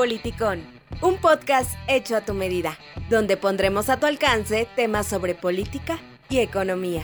Politicón, 0.00 0.62
un 1.02 1.18
podcast 1.18 1.74
hecho 1.86 2.16
a 2.16 2.22
tu 2.22 2.32
medida, 2.32 2.78
donde 3.10 3.36
pondremos 3.36 3.90
a 3.90 4.00
tu 4.00 4.06
alcance 4.06 4.66
temas 4.74 5.06
sobre 5.06 5.34
política 5.34 5.98
y 6.30 6.38
economía, 6.38 7.02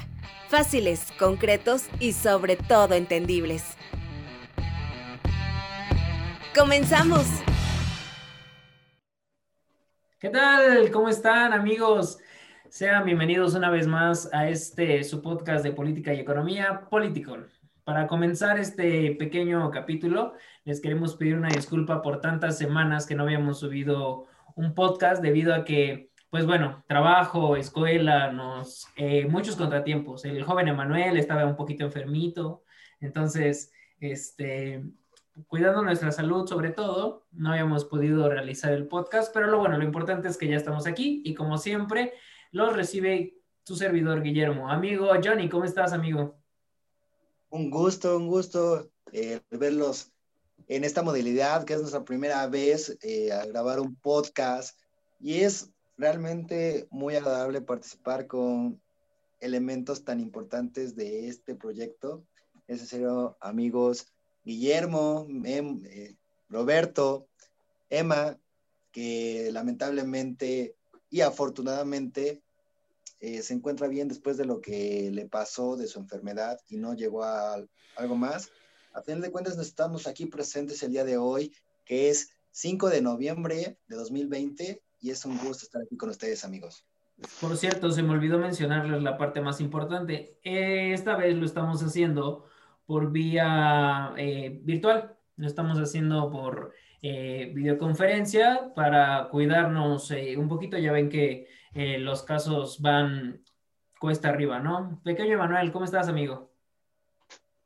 fáciles, 0.48 1.12
concretos 1.18 1.90
y 2.00 2.14
sobre 2.14 2.56
todo 2.56 2.94
entendibles. 2.94 3.76
¡Comenzamos! 6.56 7.26
¿Qué 10.18 10.30
tal? 10.30 10.90
¿Cómo 10.90 11.10
están 11.10 11.52
amigos? 11.52 12.16
Sean 12.70 13.04
bienvenidos 13.04 13.54
una 13.54 13.68
vez 13.68 13.86
más 13.86 14.32
a 14.32 14.48
este 14.48 15.04
su 15.04 15.20
podcast 15.20 15.62
de 15.62 15.72
política 15.72 16.14
y 16.14 16.20
economía, 16.20 16.86
Politicón. 16.88 17.46
Para 17.86 18.08
comenzar 18.08 18.58
este 18.58 19.14
pequeño 19.14 19.70
capítulo, 19.70 20.32
les 20.64 20.80
queremos 20.80 21.14
pedir 21.14 21.36
una 21.36 21.50
disculpa 21.50 22.02
por 22.02 22.20
tantas 22.20 22.58
semanas 22.58 23.06
que 23.06 23.14
no 23.14 23.22
habíamos 23.22 23.60
subido 23.60 24.26
un 24.56 24.74
podcast 24.74 25.22
debido 25.22 25.54
a 25.54 25.62
que, 25.62 26.10
pues 26.28 26.46
bueno, 26.46 26.82
trabajo, 26.88 27.54
escuela, 27.54 28.32
nos, 28.32 28.88
eh, 28.96 29.28
muchos 29.28 29.54
contratiempos. 29.54 30.24
El 30.24 30.42
joven 30.42 30.66
Emanuel 30.66 31.16
estaba 31.16 31.46
un 31.46 31.54
poquito 31.54 31.84
enfermito, 31.84 32.64
entonces, 32.98 33.70
este, 34.00 34.82
cuidando 35.46 35.80
nuestra 35.82 36.10
salud 36.10 36.48
sobre 36.48 36.70
todo, 36.70 37.28
no 37.30 37.52
habíamos 37.52 37.84
podido 37.84 38.28
realizar 38.28 38.72
el 38.72 38.88
podcast, 38.88 39.32
pero 39.32 39.46
lo 39.46 39.60
bueno, 39.60 39.78
lo 39.78 39.84
importante 39.84 40.26
es 40.26 40.36
que 40.36 40.48
ya 40.48 40.56
estamos 40.56 40.88
aquí 40.88 41.22
y 41.24 41.34
como 41.34 41.56
siempre, 41.56 42.14
los 42.50 42.74
recibe 42.74 43.36
tu 43.62 43.76
servidor 43.76 44.22
Guillermo. 44.22 44.72
Amigo 44.72 45.08
Johnny, 45.22 45.48
¿cómo 45.48 45.64
estás, 45.64 45.92
amigo? 45.92 46.45
Un 47.50 47.70
gusto, 47.70 48.16
un 48.16 48.26
gusto 48.28 48.90
eh, 49.12 49.40
verlos 49.50 50.12
en 50.68 50.84
esta 50.84 51.02
modalidad, 51.02 51.64
que 51.64 51.74
es 51.74 51.80
nuestra 51.80 52.04
primera 52.04 52.46
vez 52.48 52.98
eh, 53.02 53.32
a 53.32 53.46
grabar 53.46 53.80
un 53.80 53.94
podcast. 53.94 54.78
Y 55.20 55.40
es 55.40 55.70
realmente 55.96 56.86
muy 56.90 57.16
agradable 57.16 57.60
participar 57.60 58.26
con 58.26 58.80
elementos 59.40 60.04
tan 60.04 60.20
importantes 60.20 60.96
de 60.96 61.28
este 61.28 61.54
proyecto. 61.54 62.24
Es 62.66 62.80
serio, 62.88 63.36
amigos 63.40 64.12
Guillermo, 64.44 65.26
eh, 65.44 66.14
Roberto, 66.48 67.26
Emma, 67.90 68.38
que 68.92 69.50
lamentablemente 69.52 70.76
y 71.10 71.20
afortunadamente 71.20 72.42
eh, 73.20 73.42
se 73.42 73.54
encuentra 73.54 73.88
bien 73.88 74.08
después 74.08 74.36
de 74.36 74.44
lo 74.44 74.60
que 74.60 75.10
le 75.12 75.26
pasó 75.26 75.76
de 75.76 75.86
su 75.86 75.98
enfermedad 75.98 76.58
y 76.68 76.76
no 76.76 76.94
llegó 76.94 77.24
a 77.24 77.56
algo 77.96 78.16
más. 78.16 78.50
A 78.92 79.02
fin 79.02 79.20
de 79.20 79.30
cuentas, 79.30 79.58
estamos 79.58 80.06
aquí 80.06 80.26
presentes 80.26 80.82
el 80.82 80.92
día 80.92 81.04
de 81.04 81.16
hoy, 81.16 81.54
que 81.84 82.10
es 82.10 82.30
5 82.52 82.88
de 82.88 83.02
noviembre 83.02 83.78
de 83.86 83.96
2020, 83.96 84.82
y 85.00 85.10
es 85.10 85.24
un 85.24 85.38
gusto 85.38 85.64
estar 85.64 85.82
aquí 85.82 85.96
con 85.96 86.10
ustedes, 86.10 86.44
amigos. 86.44 86.86
Por 87.40 87.56
cierto, 87.56 87.90
se 87.90 88.02
me 88.02 88.12
olvidó 88.12 88.38
mencionarles 88.38 89.02
la 89.02 89.16
parte 89.16 89.40
más 89.40 89.60
importante. 89.60 90.38
Esta 90.42 91.16
vez 91.16 91.36
lo 91.36 91.46
estamos 91.46 91.82
haciendo 91.82 92.46
por 92.86 93.10
vía 93.10 94.12
eh, 94.16 94.60
virtual, 94.62 95.16
lo 95.36 95.46
estamos 95.46 95.78
haciendo 95.78 96.30
por 96.30 96.72
eh, 97.02 97.52
videoconferencia 97.54 98.72
para 98.74 99.28
cuidarnos 99.30 100.10
un 100.36 100.48
poquito. 100.48 100.76
Ya 100.78 100.92
ven 100.92 101.08
que 101.08 101.48
eh, 101.76 101.98
los 101.98 102.22
casos 102.22 102.80
van 102.80 103.44
cuesta 104.00 104.30
arriba, 104.30 104.60
¿no? 104.60 104.98
Pequeño 105.04 105.34
Emanuel, 105.34 105.72
¿cómo 105.72 105.84
estás, 105.84 106.08
amigo? 106.08 106.50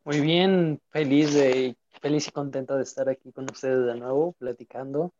Muy 0.04 0.20
bien, 0.20 0.80
feliz 0.90 1.32
de 1.34 1.76
feliz 2.00 2.26
y 2.26 2.32
contento 2.32 2.76
de 2.76 2.82
estar 2.82 3.08
aquí 3.08 3.30
con 3.30 3.44
ustedes 3.48 3.86
de 3.86 3.94
nuevo, 3.94 4.32
platicando. 4.32 5.12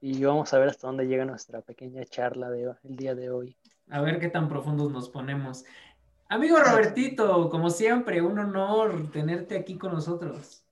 Y 0.00 0.22
vamos 0.24 0.54
a 0.54 0.58
ver 0.60 0.68
hasta 0.68 0.86
dónde 0.86 1.06
llega 1.06 1.24
nuestra 1.24 1.62
pequeña 1.62 2.04
charla 2.04 2.48
de 2.50 2.72
el 2.84 2.96
día 2.96 3.16
de 3.16 3.30
hoy. 3.30 3.56
A 3.90 4.00
ver 4.00 4.20
qué 4.20 4.28
tan 4.28 4.48
profundos 4.48 4.92
nos 4.92 5.08
ponemos. 5.08 5.64
Amigo 6.28 6.58
Robertito, 6.60 7.50
como 7.50 7.70
siempre, 7.70 8.22
un 8.22 8.38
honor 8.38 9.10
tenerte 9.10 9.56
aquí 9.58 9.76
con 9.76 9.92
nosotros. 9.92 10.64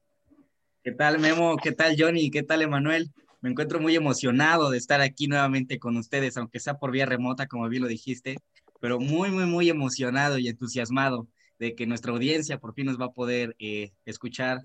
¿Qué 0.84 0.92
tal, 0.92 1.18
Memo? 1.18 1.56
¿Qué 1.56 1.72
tal, 1.72 1.96
Johnny? 1.98 2.30
¿Qué 2.30 2.44
tal, 2.44 2.62
Emanuel? 2.62 3.10
Me 3.40 3.50
encuentro 3.50 3.80
muy 3.80 3.96
emocionado 3.96 4.70
de 4.70 4.78
estar 4.78 5.00
aquí 5.00 5.26
nuevamente 5.26 5.78
con 5.78 5.96
ustedes, 5.96 6.36
aunque 6.36 6.60
sea 6.60 6.78
por 6.78 6.90
vía 6.90 7.06
remota, 7.06 7.46
como 7.46 7.68
bien 7.68 7.82
lo 7.82 7.88
dijiste, 7.88 8.36
pero 8.80 9.00
muy, 9.00 9.30
muy, 9.30 9.46
muy 9.46 9.70
emocionado 9.70 10.38
y 10.38 10.48
entusiasmado 10.48 11.26
de 11.58 11.74
que 11.74 11.86
nuestra 11.86 12.12
audiencia 12.12 12.58
por 12.58 12.74
fin 12.74 12.86
nos 12.86 13.00
va 13.00 13.06
a 13.06 13.12
poder 13.12 13.54
eh, 13.58 13.92
escuchar 14.04 14.60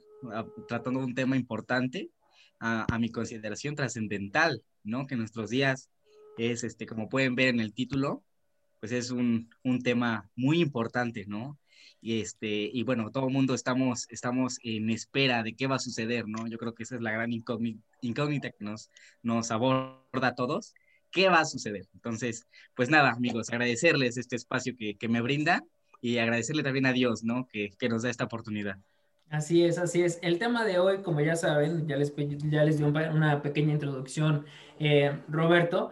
tratando 0.67 0.99
un 0.99 1.13
tema 1.13 1.35
importante, 1.35 2.09
a, 2.59 2.99
mi 2.99 3.09
consideración 3.09 3.75
trascendental, 3.75 4.63
¿no? 4.83 5.07
Que 5.07 5.15
nuestros 5.15 5.49
días 5.49 5.89
es, 6.37 6.63
este, 6.63 6.85
como 6.85 7.09
pueden 7.09 7.35
ver 7.35 7.49
en 7.49 7.59
el 7.59 7.73
título, 7.73 8.23
pues 8.79 8.91
es 8.91 9.11
un, 9.11 9.49
un 9.63 9.81
tema 9.81 10.29
muy 10.35 10.61
importante, 10.61 11.25
¿no? 11.27 11.59
Y, 12.05 12.21
este, 12.21 12.69
y 12.71 12.83
bueno, 12.83 13.09
todo 13.09 13.29
el 13.29 13.33
mundo 13.33 13.55
estamos, 13.55 14.05
estamos 14.11 14.59
en 14.61 14.91
espera 14.91 15.41
de 15.41 15.55
qué 15.55 15.65
va 15.65 15.77
a 15.77 15.79
suceder, 15.79 16.27
¿no? 16.27 16.45
Yo 16.45 16.59
creo 16.59 16.75
que 16.75 16.83
esa 16.83 16.93
es 16.93 17.01
la 17.01 17.09
gran 17.09 17.33
incógnita, 17.33 18.51
que 18.51 18.63
nos, 18.63 18.91
nos 19.23 19.49
aborda 19.49 20.27
a 20.27 20.35
todos. 20.35 20.75
¿Qué 21.09 21.29
va 21.29 21.39
a 21.39 21.45
suceder? 21.45 21.87
Entonces, 21.95 22.45
pues 22.75 22.91
nada, 22.91 23.09
amigos, 23.09 23.49
agradecerles 23.49 24.17
este 24.17 24.35
espacio 24.35 24.75
que, 24.77 24.97
que 24.97 25.07
me 25.07 25.19
brinda 25.19 25.63
y 25.99 26.19
agradecerle 26.19 26.61
también 26.61 26.85
a 26.85 26.93
Dios, 26.93 27.23
¿no? 27.23 27.47
Que, 27.47 27.71
que, 27.79 27.89
nos 27.89 28.03
da 28.03 28.11
esta 28.11 28.25
oportunidad. 28.25 28.77
Así 29.31 29.63
es, 29.63 29.79
así 29.79 30.03
es. 30.03 30.19
El 30.21 30.37
tema 30.37 30.63
de 30.63 30.77
hoy, 30.77 31.01
como 31.01 31.21
ya 31.21 31.35
saben, 31.35 31.87
ya 31.87 31.97
les, 31.97 32.13
ya 32.15 32.65
les 32.65 32.77
di 32.77 32.83
una 32.83 33.41
pequeña 33.41 33.73
introducción, 33.73 34.45
eh, 34.77 35.23
Roberto, 35.27 35.89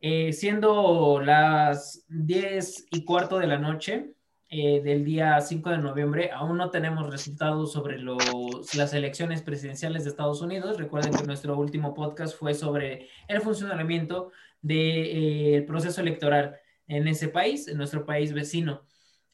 eh, 0.00 0.32
siendo 0.32 1.20
las 1.20 2.04
10 2.08 2.86
y 2.90 3.04
cuarto 3.04 3.38
de 3.38 3.46
la 3.46 3.58
noche, 3.58 4.13
eh, 4.56 4.80
del 4.84 5.04
día 5.04 5.40
5 5.40 5.68
de 5.68 5.78
noviembre. 5.78 6.30
Aún 6.32 6.56
no 6.58 6.70
tenemos 6.70 7.10
resultados 7.10 7.72
sobre 7.72 7.98
los, 7.98 8.72
las 8.76 8.94
elecciones 8.94 9.42
presidenciales 9.42 10.04
de 10.04 10.10
Estados 10.10 10.42
Unidos. 10.42 10.78
Recuerden 10.78 11.12
que 11.12 11.24
nuestro 11.24 11.58
último 11.58 11.92
podcast 11.92 12.38
fue 12.38 12.54
sobre 12.54 13.08
el 13.26 13.40
funcionamiento 13.40 14.30
del 14.62 15.56
eh, 15.58 15.64
proceso 15.66 16.00
electoral 16.02 16.56
en 16.86 17.08
ese 17.08 17.26
país, 17.26 17.66
en 17.66 17.78
nuestro 17.78 18.06
país 18.06 18.32
vecino. 18.32 18.82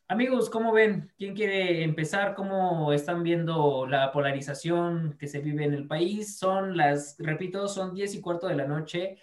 Amigos, 0.09 0.49
¿cómo 0.49 0.73
ven? 0.73 1.13
¿Quién 1.19 1.35
quiere 1.35 1.85
empezar? 1.85 2.35
¿Cómo 2.35 2.91
están 2.95 3.23
viendo 3.23 3.87
la 3.87 4.13
polarización 4.13 5.19
que 5.19 5.29
se 5.29 5.41
vive 5.41 5.65
en 5.65 5.75
el 5.75 5.87
país? 5.87 6.39
Son 6.39 6.79
las, 6.79 7.17
repito, 7.19 7.69
son 7.69 7.93
10 7.93 8.15
y 8.15 8.21
cuarto 8.23 8.47
de 8.47 8.57
la 8.57 8.67
noche. 8.67 9.19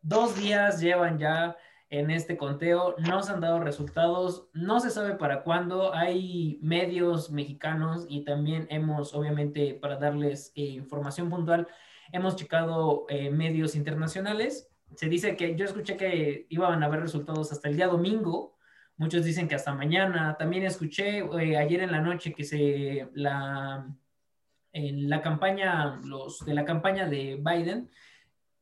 Dos 0.00 0.34
días 0.40 0.80
llevan 0.80 1.18
ya 1.18 1.58
en 1.90 2.10
este 2.10 2.36
conteo. 2.36 2.96
No 2.98 3.22
se 3.22 3.32
han 3.32 3.40
dado 3.40 3.60
resultados, 3.60 4.48
no 4.52 4.80
se 4.80 4.90
sabe 4.90 5.14
para 5.14 5.42
cuándo. 5.42 5.94
Hay 5.94 6.58
medios 6.62 7.30
mexicanos 7.30 8.06
y 8.08 8.24
también 8.24 8.66
hemos, 8.70 9.14
obviamente, 9.14 9.74
para 9.74 9.96
darles 9.96 10.52
eh, 10.54 10.62
información 10.62 11.30
puntual, 11.30 11.68
hemos 12.12 12.36
checado 12.36 13.06
eh, 13.08 13.30
medios 13.30 13.74
internacionales. 13.74 14.68
Se 14.94 15.08
dice 15.08 15.36
que 15.36 15.56
yo 15.56 15.64
escuché 15.64 15.96
que 15.96 16.46
iban 16.48 16.82
a 16.82 16.86
haber 16.86 17.00
resultados 17.00 17.52
hasta 17.52 17.68
el 17.68 17.76
día 17.76 17.88
domingo. 17.88 18.56
Muchos 18.96 19.24
dicen 19.24 19.48
que 19.48 19.56
hasta 19.56 19.74
mañana. 19.74 20.36
También 20.38 20.64
escuché 20.64 21.18
eh, 21.18 21.56
ayer 21.56 21.80
en 21.80 21.92
la 21.92 22.00
noche 22.00 22.32
que 22.32 22.44
se 22.44 23.08
la 23.14 23.86
en 24.72 25.08
la 25.08 25.22
campaña 25.22 26.00
los 26.04 26.44
de 26.44 26.52
la 26.52 26.66
campaña 26.66 27.08
de 27.08 27.40
Biden 27.42 27.90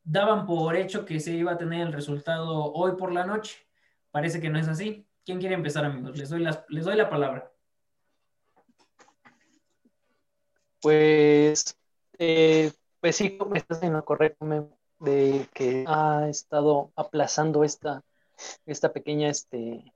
daban 0.04 0.46
por 0.46 0.76
hecho 0.76 1.04
que 1.04 1.18
se 1.18 1.32
iba 1.32 1.52
a 1.52 1.58
tener 1.58 1.80
el 1.80 1.92
resultado 1.92 2.72
hoy 2.72 2.92
por 2.96 3.12
la 3.12 3.24
noche. 3.24 3.56
Parece 4.10 4.40
que 4.40 4.50
no 4.50 4.58
es 4.58 4.68
así. 4.68 5.06
¿Quién 5.24 5.40
quiere 5.40 5.54
empezar, 5.54 5.84
amigos? 5.84 6.16
Les 6.16 6.28
doy, 6.28 6.46
les 6.68 6.84
doy 6.84 6.96
la 6.96 7.08
palabra. 7.08 7.50
Pues, 10.80 11.78
eh, 12.18 12.70
pues 13.00 13.16
sí, 13.16 13.38
estás 13.54 13.82
en 13.82 13.94
lo 13.94 14.04
correcto 14.04 14.44
de 15.00 15.48
que 15.54 15.84
ha 15.88 16.28
estado 16.28 16.92
aplazando 16.94 17.64
esta, 17.64 18.02
esta 18.66 18.92
pequeña 18.92 19.30
este, 19.30 19.92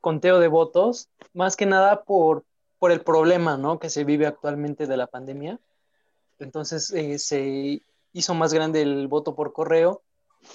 conteo 0.00 0.40
de 0.40 0.48
votos, 0.48 1.10
más 1.34 1.56
que 1.56 1.66
nada 1.66 2.04
por, 2.04 2.44
por 2.78 2.92
el 2.92 3.02
problema 3.02 3.56
¿no? 3.58 3.78
que 3.78 3.90
se 3.90 4.04
vive 4.04 4.26
actualmente 4.26 4.86
de 4.86 4.96
la 4.96 5.06
pandemia. 5.06 5.60
Entonces 6.38 6.90
eh, 6.92 7.18
se 7.18 7.82
hizo 8.16 8.34
más 8.34 8.54
grande 8.54 8.80
el 8.80 9.08
voto 9.08 9.34
por 9.34 9.52
correo 9.52 10.02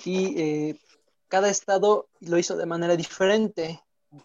y 0.03 0.39
eh, 0.39 0.79
cada 1.27 1.47
estado 1.47 2.07
lo 2.19 2.39
hizo 2.39 2.57
de 2.57 2.65
manera 2.65 2.95
diferente. 2.95 3.79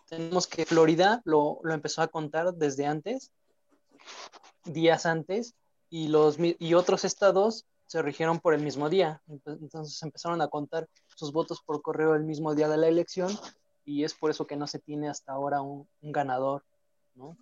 Tenemos 0.09 0.47
que 0.47 0.65
Florida 0.65 1.21
lo, 1.25 1.61
empezó 1.69 2.01
a 2.01 2.09
contar 2.09 2.55
desde 2.55 2.87
antes, 2.87 3.31
días 4.65 5.05
antes, 5.05 5.55
y, 5.91 6.09
los, 6.09 6.39
y 6.41 6.75
otros 6.75 7.05
estados 7.05 7.67
se 7.85 8.01
rigieron 8.01 8.41
por 8.41 8.55
el 8.55 8.63
mismo 8.63 8.89
día. 8.89 9.21
Entonces 9.29 10.03
empezaron 10.03 10.41
a 10.41 10.49
contar 10.49 10.89
sus 11.15 11.31
votos 11.31 11.61
por 11.61 11.83
correo 11.83 12.15
el 12.15 12.25
mismo 12.25 12.55
día 12.55 12.69
de 12.69 12.79
la 12.79 12.89
elección 12.89 13.31
y 13.85 14.03
es 14.03 14.15
por 14.15 14.31
eso 14.31 14.47
que 14.47 14.57
no 14.57 14.67
se 14.67 14.79
tiene 14.79 15.11
hasta 15.11 15.33
ahora 15.33 15.61
un, 15.61 15.87
ganador, 16.01 16.65
¿no? 17.15 17.37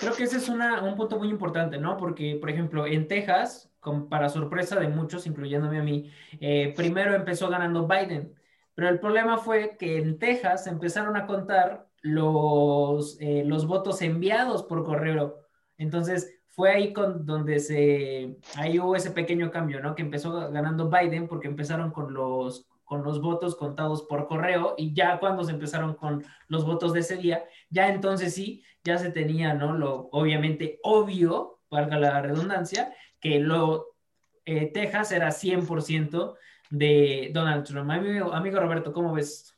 Creo 0.00 0.14
que 0.14 0.24
ese 0.24 0.36
es 0.36 0.48
un 0.48 0.60
punto 0.96 1.16
muy 1.16 1.30
importante, 1.30 1.78
¿no? 1.78 1.96
Porque, 1.96 2.36
por 2.38 2.50
ejemplo, 2.50 2.86
en 2.86 3.08
Texas, 3.08 3.70
para 4.08 4.28
sorpresa 4.28 4.78
de 4.78 4.88
muchos, 4.88 5.26
incluyéndome 5.26 5.78
a 5.78 5.82
mí, 5.82 6.10
eh, 6.40 6.72
primero 6.76 7.14
empezó 7.14 7.48
ganando 7.48 7.86
Biden. 7.86 8.34
Pero 8.74 8.88
el 8.88 9.00
problema 9.00 9.38
fue 9.38 9.76
que 9.78 9.98
en 9.98 10.18
Texas 10.18 10.66
empezaron 10.66 11.16
a 11.16 11.26
contar 11.26 11.88
los, 12.02 13.16
eh, 13.20 13.42
los 13.46 13.66
votos 13.66 14.02
enviados 14.02 14.62
por 14.64 14.84
correo. 14.84 15.40
Entonces, 15.78 16.36
fue 16.48 16.70
ahí 16.70 16.92
con 16.92 17.26
donde 17.26 17.60
se, 17.60 18.38
ahí 18.54 18.78
hubo 18.78 18.96
ese 18.96 19.10
pequeño 19.10 19.50
cambio, 19.50 19.80
¿no? 19.80 19.94
Que 19.94 20.02
empezó 20.02 20.50
ganando 20.50 20.88
Biden 20.90 21.28
porque 21.28 21.48
empezaron 21.48 21.90
con 21.90 22.14
los, 22.14 22.66
con 22.84 23.02
los 23.02 23.20
votos 23.20 23.56
contados 23.56 24.04
por 24.04 24.26
correo 24.26 24.74
y 24.78 24.94
ya 24.94 25.18
cuando 25.18 25.44
se 25.44 25.52
empezaron 25.52 25.94
con 25.94 26.24
los 26.48 26.64
votos 26.64 26.94
de 26.94 27.00
ese 27.00 27.16
día, 27.16 27.44
ya 27.68 27.88
entonces 27.88 28.34
sí, 28.34 28.64
ya 28.84 28.96
se 28.96 29.10
tenía, 29.10 29.52
¿no? 29.52 29.74
Lo 29.74 30.08
obviamente 30.12 30.78
obvio, 30.82 31.60
valga 31.70 31.98
la 31.98 32.22
redundancia, 32.22 32.90
que 33.20 33.38
lo, 33.40 33.94
eh, 34.44 34.70
Texas 34.72 35.12
era 35.12 35.30
100% 35.30 36.36
de 36.70 37.30
Donald 37.32 37.64
Trump. 37.64 37.90
Amigo, 37.90 38.60
Roberto, 38.60 38.92
¿cómo 38.92 39.12
ves? 39.12 39.54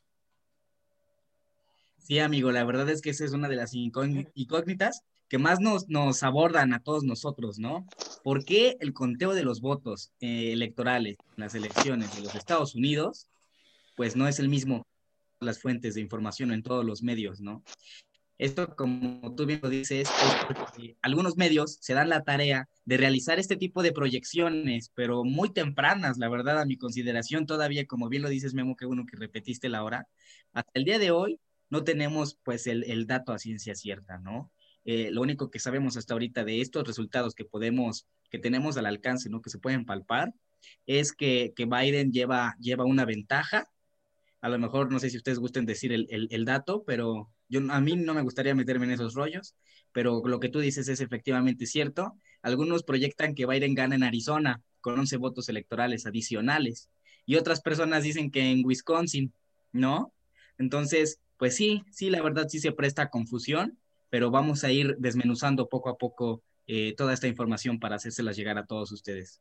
Sí, 1.99 2.19
amigo, 2.19 2.51
la 2.53 2.65
verdad 2.65 2.89
es 2.89 3.03
que 3.03 3.11
esa 3.11 3.25
es 3.25 3.33
una 3.33 3.49
de 3.49 3.57
las 3.57 3.75
incógnitas 3.75 5.03
que 5.29 5.39
más 5.39 5.61
nos, 5.61 5.89
nos 5.89 6.23
abordan 6.23 6.73
a 6.73 6.81
todos 6.81 7.05
nosotros, 7.05 7.59
¿no? 7.59 7.87
¿Por 8.25 8.45
qué 8.45 8.77
el 8.81 8.95
conteo 8.95 9.35
de 9.35 9.43
los 9.43 9.61
votos 9.61 10.11
eh, 10.21 10.53
electorales 10.53 11.19
en 11.37 11.45
las 11.45 11.55
elecciones 11.55 12.17
de 12.17 12.23
los 12.23 12.35
Estados 12.35 12.75
Unidos, 12.75 13.29
pues 13.95 14.17
no 14.17 14.27
es 14.27 14.39
el 14.39 14.49
mismo 14.49 14.87
las 15.41 15.61
fuentes 15.61 15.95
de 15.95 16.01
información 16.01 16.53
en 16.53 16.63
todos 16.63 16.85
los 16.85 17.03
medios, 17.03 17.41
¿no? 17.41 17.63
Esto, 18.39 18.77
como 18.77 19.35
tú 19.35 19.47
bien 19.47 19.59
lo 19.61 19.69
dices, 19.69 20.09
es 20.09 20.45
porque 20.47 20.97
algunos 21.03 21.37
medios 21.37 21.79
se 21.81 21.95
dan 21.95 22.09
la 22.09 22.23
tarea 22.23 22.69
de 22.85 22.97
realizar 22.97 23.41
este 23.41 23.57
tipo 23.57 23.83
de 23.83 23.91
proyecciones, 23.93 24.93
pero 24.95 25.25
muy 25.25 25.53
tempranas, 25.53 26.19
la 26.19 26.29
verdad, 26.29 26.61
a 26.61 26.65
mi 26.65 26.77
consideración, 26.77 27.47
todavía, 27.47 27.87
como 27.87 28.09
bien 28.09 28.23
lo 28.23 28.29
dices, 28.29 28.55
Memo, 28.55 28.77
que 28.77 28.87
uno 28.87 29.07
que 29.07 29.17
repetiste 29.17 29.69
la 29.69 29.83
hora, 29.83 30.07
hasta 30.53 30.71
el 30.75 30.85
día 30.85 31.01
de 31.01 31.11
hoy 31.11 31.41
no 31.69 31.83
tenemos 31.83 32.39
pues 32.45 32.69
el, 32.69 32.85
el 32.85 33.09
dato 33.09 33.33
a 33.33 33.39
ciencia 33.39 33.75
cierta, 33.75 34.19
¿no? 34.19 34.53
Eh, 34.85 35.11
lo 35.11 35.21
único 35.21 35.51
que 35.51 35.59
sabemos 35.59 35.97
hasta 35.97 36.15
ahorita 36.15 36.45
de 36.45 36.61
estos 36.61 36.87
resultados 36.87 37.35
que 37.35 37.45
podemos, 37.45 38.07
que 38.31 38.39
tenemos 38.39 38.77
al 38.77 38.87
alcance, 38.87 39.29
¿no? 39.29 39.43
Que 39.43 39.51
se 39.51 39.59
pueden 39.59 39.85
palpar, 39.85 40.33
es 40.87 41.13
que, 41.13 41.53
que 41.57 41.67
Biden 41.67 42.13
lleva, 42.13 42.55
lleva 42.61 42.85
una 42.85 43.05
ventaja. 43.05 43.69
A 44.41 44.49
lo 44.49 44.59
mejor, 44.59 44.93
no 44.93 45.01
sé 45.01 45.11
si 45.11 45.17
ustedes 45.17 45.41
gusten 45.41 45.67
decir 45.67 45.93
el, 45.93 46.07
el, 46.11 46.29
el 46.31 46.45
dato, 46.45 46.85
pero 46.87 47.33
yo, 47.49 47.61
a 47.71 47.81
mí 47.81 47.97
no 47.97 48.15
me 48.15 48.23
gustaría 48.23 48.55
meterme 48.55 48.87
en 48.87 48.93
esos 48.93 49.15
rollos, 49.15 49.55
pero 49.93 50.23
lo 50.25 50.41
que 50.41 50.49
tú 50.49 50.61
dices 50.61 50.89
es 50.89 51.01
efectivamente 51.01 51.67
cierto. 51.67 52.17
Algunos 52.43 52.83
proyectan 52.83 53.35
que 53.35 53.47
Biden 53.47 53.75
gana 53.75 53.95
en 53.95 54.03
Arizona 54.03 54.63
con 54.81 54.99
11 54.99 55.17
votos 55.17 55.49
electorales 55.49 56.07
adicionales 56.07 56.89
y 57.27 57.37
otras 57.37 57.61
personas 57.61 58.03
dicen 58.03 58.31
que 58.31 58.51
en 58.51 58.65
Wisconsin, 58.65 59.33
¿no? 59.73 60.13
Entonces, 60.59 61.21
pues 61.37 61.57
sí, 61.57 61.85
sí, 61.91 62.11
la 62.11 62.23
verdad 62.23 62.49
sí 62.49 62.59
se 62.59 62.73
presta 62.73 63.03
a 63.03 63.11
confusión 63.11 63.79
pero 64.11 64.31
vamos 64.31 64.65
a 64.65 64.71
ir 64.71 64.97
desmenuzando 64.99 65.69
poco 65.69 65.91
a 65.91 65.99
poco 65.99 66.43
eh, 66.67 66.95
toda 66.97 67.13
esta 67.13 67.29
información 67.29 67.79
para 67.79 67.97
hacérselas 67.97 68.37
llegar 68.37 68.59
a 68.59 68.67
todos 68.67 68.93
ustedes. 68.93 69.41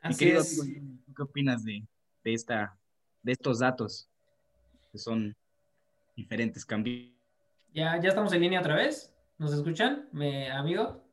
Así 0.00 0.28
es. 0.28 0.60
¿Qué 1.16 1.22
opinas 1.22 1.64
de, 1.64 1.86
de, 2.24 2.34
esta, 2.34 2.78
de 3.22 3.32
estos 3.32 3.58
datos 3.58 4.08
que 4.92 4.98
son 4.98 5.36
diferentes 6.16 6.64
cambios? 6.64 7.19
¿Ya, 7.72 8.00
¿Ya 8.00 8.08
estamos 8.08 8.32
en 8.32 8.40
línea 8.40 8.60
otra 8.60 8.74
vez? 8.74 9.14
¿Nos 9.38 9.52
escuchan, 9.52 10.08
me, 10.12 10.50
amigo? 10.50 11.04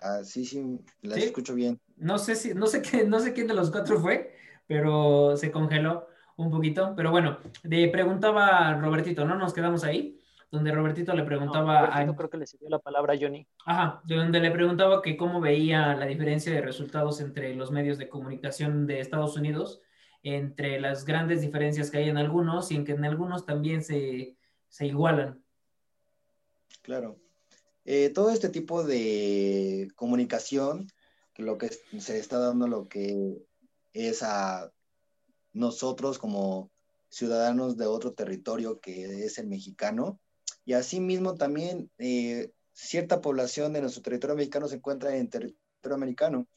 Ah, 0.00 0.20
sí, 0.22 0.44
sí, 0.44 0.80
la 1.02 1.16
escucho 1.16 1.54
bien. 1.54 1.80
No 1.96 2.18
sé, 2.18 2.36
si, 2.36 2.54
no, 2.54 2.66
sé 2.66 2.82
qué, 2.82 3.04
no 3.04 3.18
sé 3.20 3.32
quién 3.32 3.46
de 3.46 3.54
los 3.54 3.70
cuatro 3.70 3.98
fue, 3.98 4.34
pero 4.66 5.36
se 5.36 5.50
congeló 5.50 6.08
un 6.36 6.50
poquito. 6.50 6.94
Pero 6.96 7.10
bueno, 7.10 7.38
de, 7.64 7.88
preguntaba 7.88 8.74
Robertito, 8.74 9.24
¿no? 9.24 9.34
Nos 9.34 9.52
quedamos 9.52 9.84
ahí 9.84 10.18
donde 10.50 10.72
Robertito 10.72 11.14
le 11.14 11.24
preguntaba 11.24 11.94
a... 11.94 12.14
creo 12.14 12.30
que 12.30 12.38
le 12.38 12.46
sirvió 12.46 12.70
la 12.70 12.78
palabra 12.78 13.14
a 13.14 13.18
Johnny. 13.20 13.46
Ajá, 13.66 14.00
donde 14.04 14.40
le 14.40 14.50
preguntaba 14.50 15.02
que 15.02 15.16
cómo 15.16 15.40
veía 15.40 15.94
la 15.94 16.06
diferencia 16.06 16.52
de 16.52 16.62
resultados 16.62 17.20
entre 17.20 17.54
los 17.54 17.70
medios 17.70 17.98
de 17.98 18.08
comunicación 18.08 18.86
de 18.86 19.00
Estados 19.00 19.36
Unidos, 19.36 19.82
entre 20.22 20.80
las 20.80 21.04
grandes 21.04 21.42
diferencias 21.42 21.90
que 21.90 21.98
hay 21.98 22.08
en 22.08 22.16
algunos 22.16 22.72
y 22.72 22.76
en 22.76 22.84
que 22.84 22.92
en 22.92 23.04
algunos 23.04 23.44
también 23.44 23.82
se, 23.82 24.36
se 24.68 24.86
igualan. 24.86 25.42
Claro. 26.88 27.20
Eh, 27.84 28.08
todo 28.08 28.30
este 28.30 28.48
tipo 28.48 28.82
de 28.82 29.88
comunicación, 29.94 30.88
lo 31.36 31.58
que 31.58 31.68
se 31.68 32.18
está 32.18 32.38
dando 32.38 32.66
lo 32.66 32.88
que 32.88 33.36
es 33.92 34.22
a 34.22 34.72
nosotros 35.52 36.18
como 36.18 36.70
ciudadanos 37.10 37.76
de 37.76 37.84
otro 37.84 38.14
territorio 38.14 38.80
que 38.80 39.26
es 39.26 39.36
el 39.36 39.48
mexicano, 39.48 40.18
y 40.64 40.72
asimismo 40.72 41.34
también 41.34 41.90
eh, 41.98 42.52
cierta 42.72 43.20
población 43.20 43.74
de 43.74 43.82
nuestro 43.82 44.00
territorio 44.00 44.36
mexicano 44.36 44.66
se 44.66 44.76
encuentra 44.76 45.14
en 45.14 45.28
territorio 45.28 45.94
americano. 45.94 46.48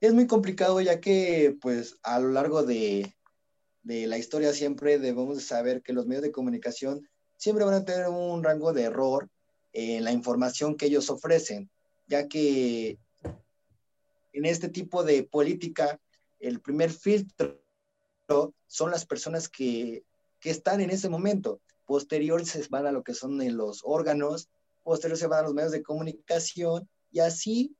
Es 0.00 0.14
muy 0.14 0.28
complicado 0.28 0.80
ya 0.80 1.00
que 1.00 1.56
pues 1.60 1.98
a 2.04 2.20
lo 2.20 2.28
largo 2.28 2.62
de, 2.62 3.12
de 3.82 4.06
la 4.06 4.18
historia 4.18 4.52
siempre 4.52 5.00
debemos 5.00 5.42
saber 5.42 5.82
que 5.82 5.92
los 5.92 6.06
medios 6.06 6.22
de 6.22 6.30
comunicación 6.30 7.08
siempre 7.36 7.64
van 7.64 7.74
a 7.74 7.84
tener 7.84 8.08
un 8.08 8.42
rango 8.42 8.72
de 8.72 8.82
error 8.82 9.28
en 9.72 10.04
la 10.04 10.12
información 10.12 10.76
que 10.76 10.86
ellos 10.86 11.10
ofrecen, 11.10 11.70
ya 12.06 12.28
que 12.28 12.98
en 14.32 14.44
este 14.44 14.68
tipo 14.68 15.04
de 15.04 15.22
política 15.22 16.00
el 16.40 16.60
primer 16.60 16.90
filtro 16.90 17.60
son 18.66 18.90
las 18.90 19.06
personas 19.06 19.48
que, 19.48 20.04
que 20.40 20.50
están 20.50 20.80
en 20.80 20.90
ese 20.90 21.08
momento 21.08 21.60
posterior 21.86 22.44
se 22.44 22.66
van 22.68 22.86
a 22.86 22.92
lo 22.92 23.02
que 23.02 23.14
son 23.14 23.38
los 23.56 23.80
órganos, 23.84 24.48
posterior 24.82 25.16
se 25.18 25.26
van 25.26 25.40
a 25.40 25.42
los 25.42 25.54
medios 25.54 25.72
de 25.72 25.82
comunicación 25.82 26.88
y 27.10 27.20
así 27.20 27.74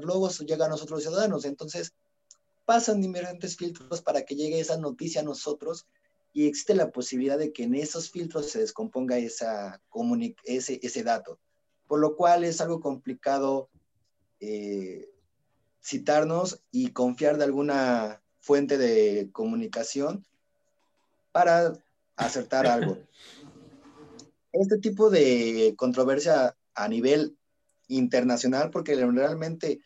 luego 0.00 0.28
llega 0.30 0.66
a 0.66 0.68
nosotros 0.68 1.02
ciudadanos. 1.02 1.44
Entonces, 1.44 1.92
pasan 2.64 3.00
diferentes 3.00 3.56
filtros 3.56 4.02
para 4.02 4.22
que 4.22 4.36
llegue 4.36 4.60
esa 4.60 4.76
noticia 4.76 5.22
a 5.22 5.24
nosotros 5.24 5.86
y 6.32 6.46
existe 6.46 6.74
la 6.74 6.90
posibilidad 6.90 7.38
de 7.38 7.52
que 7.52 7.64
en 7.64 7.74
esos 7.74 8.10
filtros 8.10 8.50
se 8.50 8.60
descomponga 8.60 9.18
esa 9.18 9.80
ese, 10.44 10.80
ese 10.82 11.02
dato, 11.02 11.38
por 11.86 12.00
lo 12.00 12.16
cual 12.16 12.44
es 12.44 12.60
algo 12.60 12.80
complicado 12.80 13.68
eh, 14.40 15.08
citarnos 15.82 16.62
y 16.70 16.92
confiar 16.92 17.36
de 17.38 17.44
alguna 17.44 18.22
fuente 18.40 18.78
de 18.78 19.30
comunicación 19.32 20.24
para 21.32 21.72
acertar 22.16 22.66
algo. 22.66 22.98
Este 24.54 24.76
tipo 24.76 25.08
de 25.08 25.72
controversia 25.78 26.54
a 26.74 26.86
nivel 26.86 27.38
internacional, 27.88 28.68
porque 28.70 28.94
realmente 28.94 29.80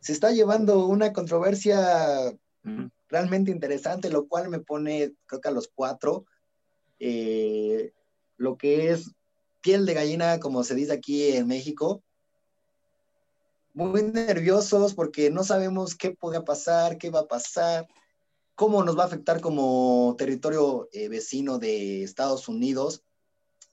se 0.00 0.12
está 0.12 0.32
llevando 0.32 0.88
una 0.88 1.12
controversia 1.12 2.36
realmente 3.14 3.50
interesante, 3.50 4.10
lo 4.10 4.28
cual 4.28 4.48
me 4.48 4.60
pone, 4.60 5.14
creo 5.26 5.40
que 5.40 5.48
a 5.48 5.52
los 5.52 5.68
cuatro, 5.74 6.26
eh, 6.98 7.92
lo 8.36 8.56
que 8.56 8.90
es 8.90 9.10
piel 9.60 9.86
de 9.86 9.94
gallina, 9.94 10.40
como 10.40 10.62
se 10.64 10.74
dice 10.74 10.92
aquí 10.92 11.28
en 11.36 11.46
México, 11.46 12.02
muy 13.72 14.02
nerviosos 14.02 14.94
porque 14.94 15.30
no 15.30 15.42
sabemos 15.42 15.94
qué 15.94 16.10
puede 16.10 16.42
pasar, 16.42 16.98
qué 16.98 17.10
va 17.10 17.20
a 17.20 17.28
pasar 17.28 17.88
cómo 18.54 18.84
nos 18.84 18.96
va 18.96 19.04
a 19.04 19.06
afectar 19.06 19.40
como 19.40 20.14
territorio 20.16 20.88
eh, 20.92 21.08
vecino 21.08 21.58
de 21.58 22.02
Estados 22.02 22.48
Unidos 22.48 23.02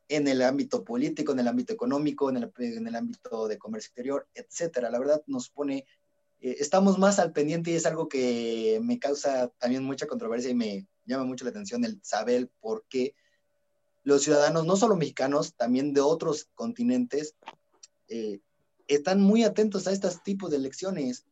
en 0.07 0.27
el 0.27 0.41
ámbito 0.41 0.83
político, 0.83 1.31
en 1.31 1.39
el 1.39 1.47
ámbito 1.47 1.73
económico, 1.73 2.29
en 2.29 2.37
el, 2.37 2.51
en 2.57 2.87
el 2.87 2.95
ámbito 2.95 3.47
de 3.47 3.57
comercio 3.57 3.87
exterior, 3.89 4.27
etcétera. 4.33 4.89
La 4.89 4.99
verdad 4.99 5.23
nos 5.27 5.49
pone, 5.49 5.85
eh, 6.41 6.57
estamos 6.59 6.99
más 6.99 7.19
al 7.19 7.31
pendiente 7.31 7.71
y 7.71 7.75
es 7.75 7.85
algo 7.85 8.09
que 8.09 8.79
me 8.83 8.99
causa 8.99 9.47
también 9.57 9.83
mucha 9.83 10.07
controversia 10.07 10.51
y 10.51 10.55
me 10.55 10.87
llama 11.05 11.25
mucho 11.25 11.45
la 11.45 11.51
atención 11.51 11.85
el 11.85 11.99
saber 12.03 12.49
por 12.59 12.85
qué 12.89 13.15
los 14.03 14.23
ciudadanos, 14.23 14.65
no 14.65 14.75
solo 14.75 14.95
mexicanos, 14.95 15.53
también 15.55 15.93
de 15.93 16.01
otros 16.01 16.49
continentes, 16.55 17.35
eh, 18.07 18.39
están 18.87 19.21
muy 19.21 19.43
atentos 19.43 19.87
a 19.87 19.91
estos 19.91 20.23
tipos 20.23 20.49
de 20.49 20.57
elecciones 20.57 21.25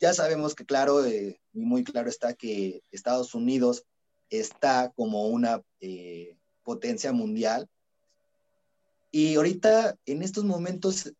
ya 0.00 0.14
sabemos 0.14 0.54
que 0.54 0.64
claro, 0.64 1.04
eh, 1.04 1.40
muy 1.52 1.84
claro 1.84 2.08
está 2.08 2.34
que 2.34 2.82
Estados 2.90 3.34
Unidos 3.34 3.84
está 4.30 4.92
como 4.94 5.26
una 5.28 5.62
potencia 6.62 7.12
mundial. 7.12 7.68
Y 9.10 9.36
ahorita, 9.36 9.96
en 10.06 10.22
estos 10.22 10.44
momentos, 10.44 11.12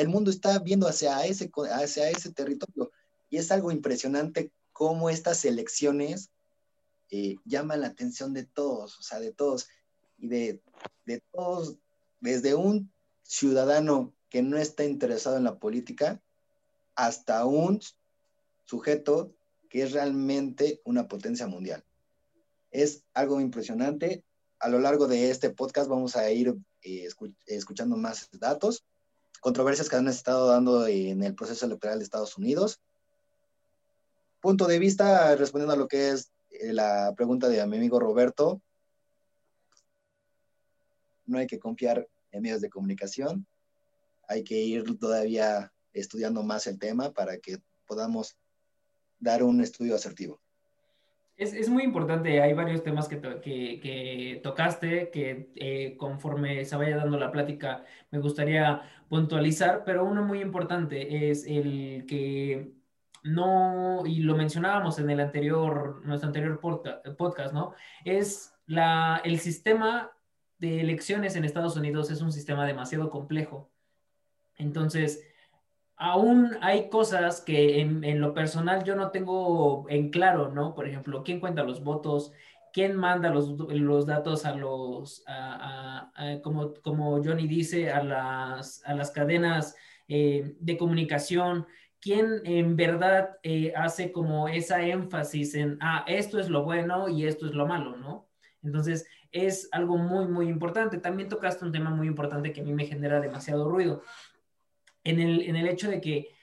el 0.00 0.08
mundo 0.08 0.30
está 0.30 0.58
viendo 0.58 0.88
hacia 0.88 1.24
ese, 1.26 1.50
hacia 1.72 2.10
ese 2.10 2.32
territorio. 2.32 2.90
Y 3.28 3.36
es 3.36 3.52
algo 3.52 3.70
impresionante 3.70 4.50
cómo 4.72 5.10
estas 5.10 5.44
elecciones 5.44 6.30
eh, 7.10 7.36
llaman 7.44 7.82
la 7.82 7.88
atención 7.88 8.32
de 8.32 8.44
todos, 8.44 8.98
o 8.98 9.02
sea, 9.02 9.20
de 9.20 9.32
todos. 9.32 9.68
Y 10.16 10.28
de, 10.28 10.62
de 11.04 11.22
todos, 11.32 11.76
desde 12.20 12.54
un 12.54 12.90
ciudadano 13.22 14.14
que 14.30 14.42
no 14.42 14.56
está 14.56 14.84
interesado 14.84 15.36
en 15.36 15.44
la 15.44 15.58
política, 15.58 16.22
hasta 16.94 17.44
un 17.44 17.80
sujeto 18.64 19.34
que 19.68 19.82
es 19.82 19.92
realmente 19.92 20.80
una 20.84 21.08
potencia 21.08 21.46
mundial. 21.46 21.84
Es 22.70 23.04
algo 23.12 23.40
impresionante. 23.40 24.24
A 24.60 24.68
lo 24.68 24.78
largo 24.78 25.06
de 25.06 25.30
este 25.30 25.50
podcast 25.50 25.90
vamos 25.90 26.16
a 26.16 26.30
ir 26.30 26.54
eh, 26.82 27.06
escuchando 27.46 27.96
más 27.96 28.30
datos, 28.32 28.84
controversias 29.40 29.88
que 29.88 29.96
han 29.96 30.08
estado 30.08 30.48
dando 30.48 30.86
en 30.86 31.22
el 31.22 31.34
proceso 31.34 31.66
electoral 31.66 31.98
de 31.98 32.04
Estados 32.04 32.36
Unidos. 32.36 32.80
Punto 34.40 34.66
de 34.66 34.78
vista, 34.78 35.34
respondiendo 35.36 35.74
a 35.74 35.76
lo 35.76 35.88
que 35.88 36.10
es 36.10 36.30
eh, 36.50 36.72
la 36.72 37.12
pregunta 37.16 37.48
de 37.48 37.66
mi 37.66 37.76
amigo 37.76 37.98
Roberto, 37.98 38.62
no 41.26 41.38
hay 41.38 41.46
que 41.46 41.58
confiar 41.58 42.08
en 42.32 42.42
medios 42.42 42.60
de 42.60 42.70
comunicación, 42.70 43.46
hay 44.28 44.44
que 44.44 44.54
ir 44.54 44.98
todavía 44.98 45.72
estudiando 45.92 46.42
más 46.42 46.66
el 46.66 46.78
tema 46.78 47.12
para 47.12 47.38
que 47.38 47.58
podamos 47.86 48.36
dar 49.18 49.42
un 49.42 49.60
estudio 49.60 49.94
asertivo. 49.94 50.40
Es, 51.40 51.54
es 51.54 51.70
muy 51.70 51.84
importante, 51.84 52.42
hay 52.42 52.52
varios 52.52 52.82
temas 52.82 53.08
que, 53.08 53.18
que, 53.18 53.80
que 53.80 54.40
tocaste 54.42 55.10
que 55.10 55.50
eh, 55.54 55.96
conforme 55.96 56.66
se 56.66 56.76
vaya 56.76 56.98
dando 56.98 57.18
la 57.18 57.32
plática 57.32 57.82
me 58.10 58.18
gustaría 58.18 58.82
puntualizar, 59.08 59.82
pero 59.86 60.04
uno 60.04 60.22
muy 60.22 60.42
importante 60.42 61.30
es 61.30 61.46
el 61.46 62.04
que 62.06 62.74
no, 63.22 64.02
y 64.04 64.20
lo 64.20 64.36
mencionábamos 64.36 64.98
en 64.98 65.08
el 65.08 65.18
anterior, 65.18 66.02
nuestro 66.04 66.26
anterior 66.26 66.60
podcast, 66.60 67.54
¿no? 67.54 67.72
Es 68.04 68.54
la, 68.66 69.22
el 69.24 69.38
sistema 69.38 70.12
de 70.58 70.82
elecciones 70.82 71.36
en 71.36 71.46
Estados 71.46 71.74
Unidos 71.74 72.10
es 72.10 72.20
un 72.20 72.32
sistema 72.32 72.66
demasiado 72.66 73.08
complejo. 73.08 73.70
Entonces, 74.58 75.26
aún 76.00 76.56
hay 76.62 76.88
cosas 76.88 77.42
que 77.42 77.80
en, 77.80 78.20
lo 78.20 78.32
personal 78.32 78.82
yo 78.84 78.96
no 78.96 79.10
tengo 79.10 79.84
en 79.90 80.10
claro, 80.10 80.50
¿no? 80.50 80.74
Por 80.74 80.88
ejemplo, 80.88 81.22
¿quién 81.22 81.40
cuenta 81.40 81.62
los 81.62 81.84
votos? 81.84 82.32
¿Quién 82.72 82.96
manda 82.96 83.28
los, 83.28 84.06
datos 84.06 84.46
a 84.46 84.54
los, 84.54 85.22
como, 86.42 86.72
como 86.82 87.22
Johnny 87.22 87.46
dice, 87.46 87.90
a 87.90 88.02
las, 88.02 88.82
a 88.86 88.94
las 88.94 89.10
cadenas 89.10 89.76
eh, 90.08 90.56
de 90.58 90.78
comunicación? 90.78 91.66
¿Quién 92.00 92.40
en 92.44 92.76
verdad 92.76 93.36
eh, 93.42 93.74
hace 93.76 94.10
como 94.10 94.48
esa 94.48 94.82
énfasis 94.82 95.54
en, 95.54 95.76
ah, 95.82 96.04
esto 96.08 96.40
es 96.40 96.48
lo 96.48 96.64
bueno 96.64 97.10
y 97.10 97.26
esto 97.26 97.44
es 97.44 97.52
lo 97.52 97.66
malo, 97.66 97.98
¿no? 97.98 98.26
Entonces, 98.62 99.06
es 99.32 99.68
algo 99.72 99.98
muy, 99.98 100.26
muy 100.26 100.48
importante. 100.48 100.96
También 100.98 101.28
tocaste 101.28 101.64
un 101.64 101.72
tema 101.72 101.90
muy 101.90 102.06
importante 102.06 102.52
que 102.52 102.62
a 102.62 102.64
mí 102.64 102.72
me 102.72 102.86
genera 102.86 103.20
demasiado 103.20 103.68
ruido 103.68 104.02
en 105.04 105.20
el, 105.20 105.42
en 105.42 105.56
el 105.56 105.68
hecho 105.68 105.90
de 105.90 106.00
que 106.00 106.34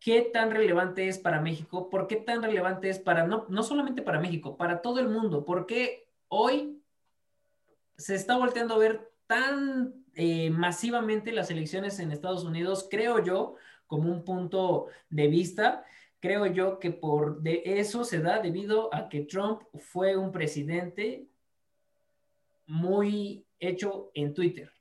qué 0.00 0.22
tan 0.22 0.50
relevante 0.50 1.08
es 1.08 1.18
para 1.18 1.40
México, 1.40 1.88
por 1.88 2.06
qué 2.06 2.16
tan 2.16 2.42
relevante 2.42 2.88
es 2.88 2.98
para, 2.98 3.26
no, 3.26 3.46
no 3.48 3.62
solamente 3.62 4.02
para 4.02 4.20
México, 4.20 4.56
para 4.56 4.82
todo 4.82 4.98
el 4.98 5.08
mundo, 5.08 5.44
porque 5.44 6.08
hoy 6.28 6.82
se 7.96 8.14
está 8.14 8.36
volteando 8.36 8.74
a 8.74 8.78
ver 8.78 9.12
tan 9.26 9.94
eh, 10.14 10.50
masivamente 10.50 11.32
las 11.32 11.50
elecciones 11.50 11.98
en 12.00 12.10
Estados 12.10 12.44
Unidos, 12.44 12.88
creo 12.90 13.22
yo, 13.22 13.54
como 13.86 14.10
un 14.10 14.24
punto 14.24 14.86
de 15.08 15.28
vista, 15.28 15.84
creo 16.18 16.46
yo 16.46 16.78
que 16.78 16.90
por 16.90 17.40
de 17.42 17.62
eso 17.64 18.04
se 18.04 18.20
da 18.20 18.40
debido 18.40 18.92
a 18.94 19.08
que 19.08 19.20
Trump 19.20 19.62
fue 19.78 20.16
un 20.16 20.32
presidente 20.32 21.26
muy 22.66 23.46
hecho 23.60 24.10
en 24.14 24.34
Twitter 24.34 24.72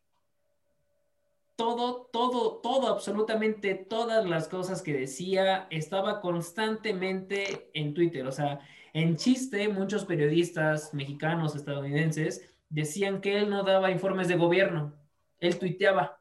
todo, 1.61 2.09
todo, 2.11 2.55
todo, 2.55 2.87
absolutamente 2.87 3.75
todas 3.75 4.27
las 4.27 4.47
cosas 4.47 4.81
que 4.81 4.93
decía 4.93 5.67
estaba 5.69 6.19
constantemente 6.19 7.69
en 7.75 7.93
Twitter. 7.93 8.25
O 8.25 8.31
sea, 8.31 8.61
en 8.93 9.15
chiste, 9.15 9.69
muchos 9.69 10.05
periodistas 10.05 10.91
mexicanos, 10.91 11.55
estadounidenses, 11.55 12.51
decían 12.69 13.21
que 13.21 13.37
él 13.37 13.51
no 13.51 13.61
daba 13.61 13.91
informes 13.91 14.27
de 14.27 14.37
gobierno, 14.37 14.95
él 15.37 15.59
tuiteaba, 15.59 16.19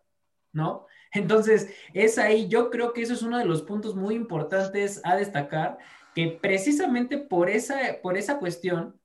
¿no? 0.52 0.84
Entonces, 1.14 1.74
es 1.94 2.18
ahí, 2.18 2.46
yo 2.48 2.68
creo 2.68 2.92
que 2.92 3.00
eso 3.00 3.14
es 3.14 3.22
uno 3.22 3.38
de 3.38 3.46
los 3.46 3.62
puntos 3.62 3.94
muy 3.94 4.16
importantes 4.16 5.00
a 5.04 5.16
destacar, 5.16 5.78
que 6.14 6.38
precisamente 6.42 7.16
por 7.16 7.48
esa, 7.48 7.78
por 8.02 8.18
esa 8.18 8.38
cuestión, 8.38 9.00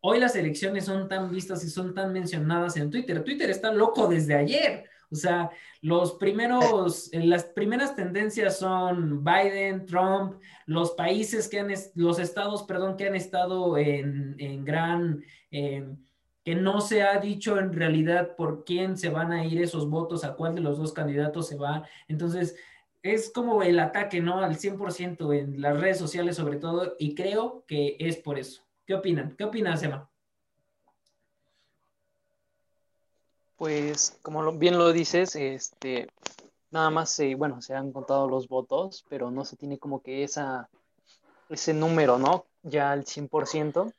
hoy 0.00 0.18
las 0.18 0.34
elecciones 0.34 0.86
son 0.86 1.08
tan 1.08 1.30
vistas 1.30 1.62
y 1.62 1.70
son 1.70 1.94
tan 1.94 2.12
mencionadas 2.12 2.76
en 2.76 2.90
Twitter. 2.90 3.22
Twitter 3.22 3.48
está 3.48 3.72
loco 3.72 4.08
desde 4.08 4.34
ayer. 4.34 4.90
O 5.10 5.14
sea, 5.14 5.50
los 5.82 6.14
primeros, 6.14 7.12
eh, 7.12 7.24
las 7.24 7.44
primeras 7.44 7.94
tendencias 7.94 8.58
son 8.58 9.24
Biden, 9.24 9.86
Trump, 9.86 10.40
los 10.66 10.92
países 10.92 11.48
que 11.48 11.60
han, 11.60 11.72
los 11.94 12.18
estados, 12.18 12.64
perdón, 12.64 12.96
que 12.96 13.06
han 13.06 13.14
estado 13.14 13.78
en, 13.78 14.34
en 14.38 14.64
gran, 14.64 15.24
eh, 15.50 15.86
que 16.44 16.54
no 16.54 16.80
se 16.80 17.02
ha 17.02 17.18
dicho 17.18 17.58
en 17.58 17.72
realidad 17.72 18.36
por 18.36 18.64
quién 18.64 18.96
se 18.96 19.08
van 19.08 19.32
a 19.32 19.44
ir 19.44 19.60
esos 19.60 19.88
votos, 19.88 20.24
a 20.24 20.34
cuál 20.34 20.54
de 20.54 20.60
los 20.60 20.78
dos 20.78 20.92
candidatos 20.92 21.48
se 21.48 21.56
va. 21.56 21.88
Entonces, 22.08 22.56
es 23.02 23.30
como 23.30 23.62
el 23.62 23.78
ataque, 23.78 24.20
¿no? 24.20 24.40
Al 24.40 24.56
100% 24.56 25.32
en 25.32 25.60
las 25.60 25.78
redes 25.80 25.98
sociales 25.98 26.36
sobre 26.36 26.56
todo, 26.56 26.94
y 26.98 27.14
creo 27.14 27.64
que 27.66 27.96
es 28.00 28.16
por 28.16 28.38
eso. 28.38 28.62
¿Qué 28.84 28.94
opinan? 28.94 29.34
¿Qué 29.36 29.44
opinas, 29.44 29.82
Emma? 29.82 30.08
Pues 33.56 34.18
como 34.22 34.52
bien 34.52 34.78
lo 34.78 34.92
dices, 34.92 35.34
este, 35.36 36.08
nada 36.70 36.90
más 36.90 37.10
se, 37.10 37.34
bueno, 37.34 37.62
se 37.62 37.74
han 37.74 37.92
contado 37.92 38.28
los 38.28 38.48
votos, 38.48 39.04
pero 39.08 39.30
no 39.30 39.44
se 39.44 39.56
tiene 39.56 39.78
como 39.78 40.02
que 40.02 40.24
esa, 40.24 40.68
ese 41.48 41.72
número, 41.72 42.18
¿no? 42.18 42.46
Ya 42.62 42.92
al 42.92 43.04
100%. 43.04 43.92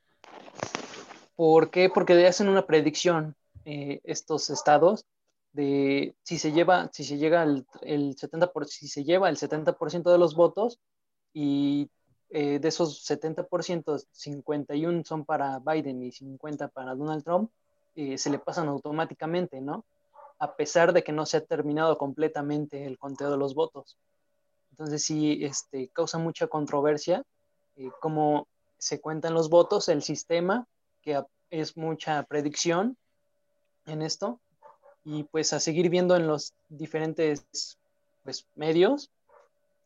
¿Por 1.36 1.70
qué? 1.70 1.90
Porque 1.90 2.28
hacen 2.28 2.50
una 2.50 2.66
predicción 2.66 3.36
eh, 3.66 4.00
estos 4.04 4.50
estados 4.50 5.06
de 5.54 6.16
si 6.24 6.38
se 6.38 6.52
lleva, 6.52 6.90
si 6.94 7.04
se 7.04 7.18
llega 7.18 7.44
el, 7.44 7.66
el 7.82 8.16
70%, 8.16 8.52
por, 8.52 8.68
si 8.68 8.88
se 8.88 9.04
lleva 9.04 9.30
el 9.30 9.38
70% 9.38 10.12
de 10.12 10.18
los 10.18 10.36
votos 10.36 10.80
y 11.34 11.90
eh, 12.30 12.60
de 12.60 12.68
esos 12.68 13.04
70%, 13.10 14.06
51 14.12 15.04
son 15.06 15.26
para 15.26 15.60
Biden 15.60 16.04
y 16.04 16.12
50 16.12 16.68
para 16.70 16.94
Donald 16.94 17.24
Trump, 17.24 17.52
eh, 17.98 18.18
se 18.20 18.30
le 18.30 18.38
pasan 18.38 18.68
automáticamente, 18.68 19.60
¿no? 19.60 19.84
A 20.38 20.56
pesar 20.56 20.94
de 20.94 21.04
que 21.04 21.12
no 21.12 21.26
se 21.26 21.38
ha 21.38 21.42
terminado 21.46 21.98
completamente 21.98 22.86
el 22.86 23.00
conteo 23.00 23.32
de 23.32 23.38
los 23.38 23.56
votos. 23.56 23.98
Entonces 24.70 25.04
sí, 25.04 25.44
este, 25.44 25.90
causa 25.90 26.20
mucha 26.20 26.46
controversia 26.46 27.24
eh, 27.76 27.90
cómo 28.00 28.48
se 28.78 29.02
cuentan 29.02 29.34
los 29.34 29.50
votos, 29.50 29.90
el 29.90 30.04
sistema, 30.04 30.68
que 31.02 31.20
es 31.50 31.76
mucha 31.76 32.22
predicción 32.22 32.98
en 33.88 34.04
esto, 34.04 34.40
y 35.04 35.24
pues 35.24 35.52
a 35.54 35.60
seguir 35.60 35.90
viendo 35.90 36.16
en 36.16 36.28
los 36.28 36.54
diferentes 36.70 37.80
pues, 38.24 38.46
medios 38.54 39.10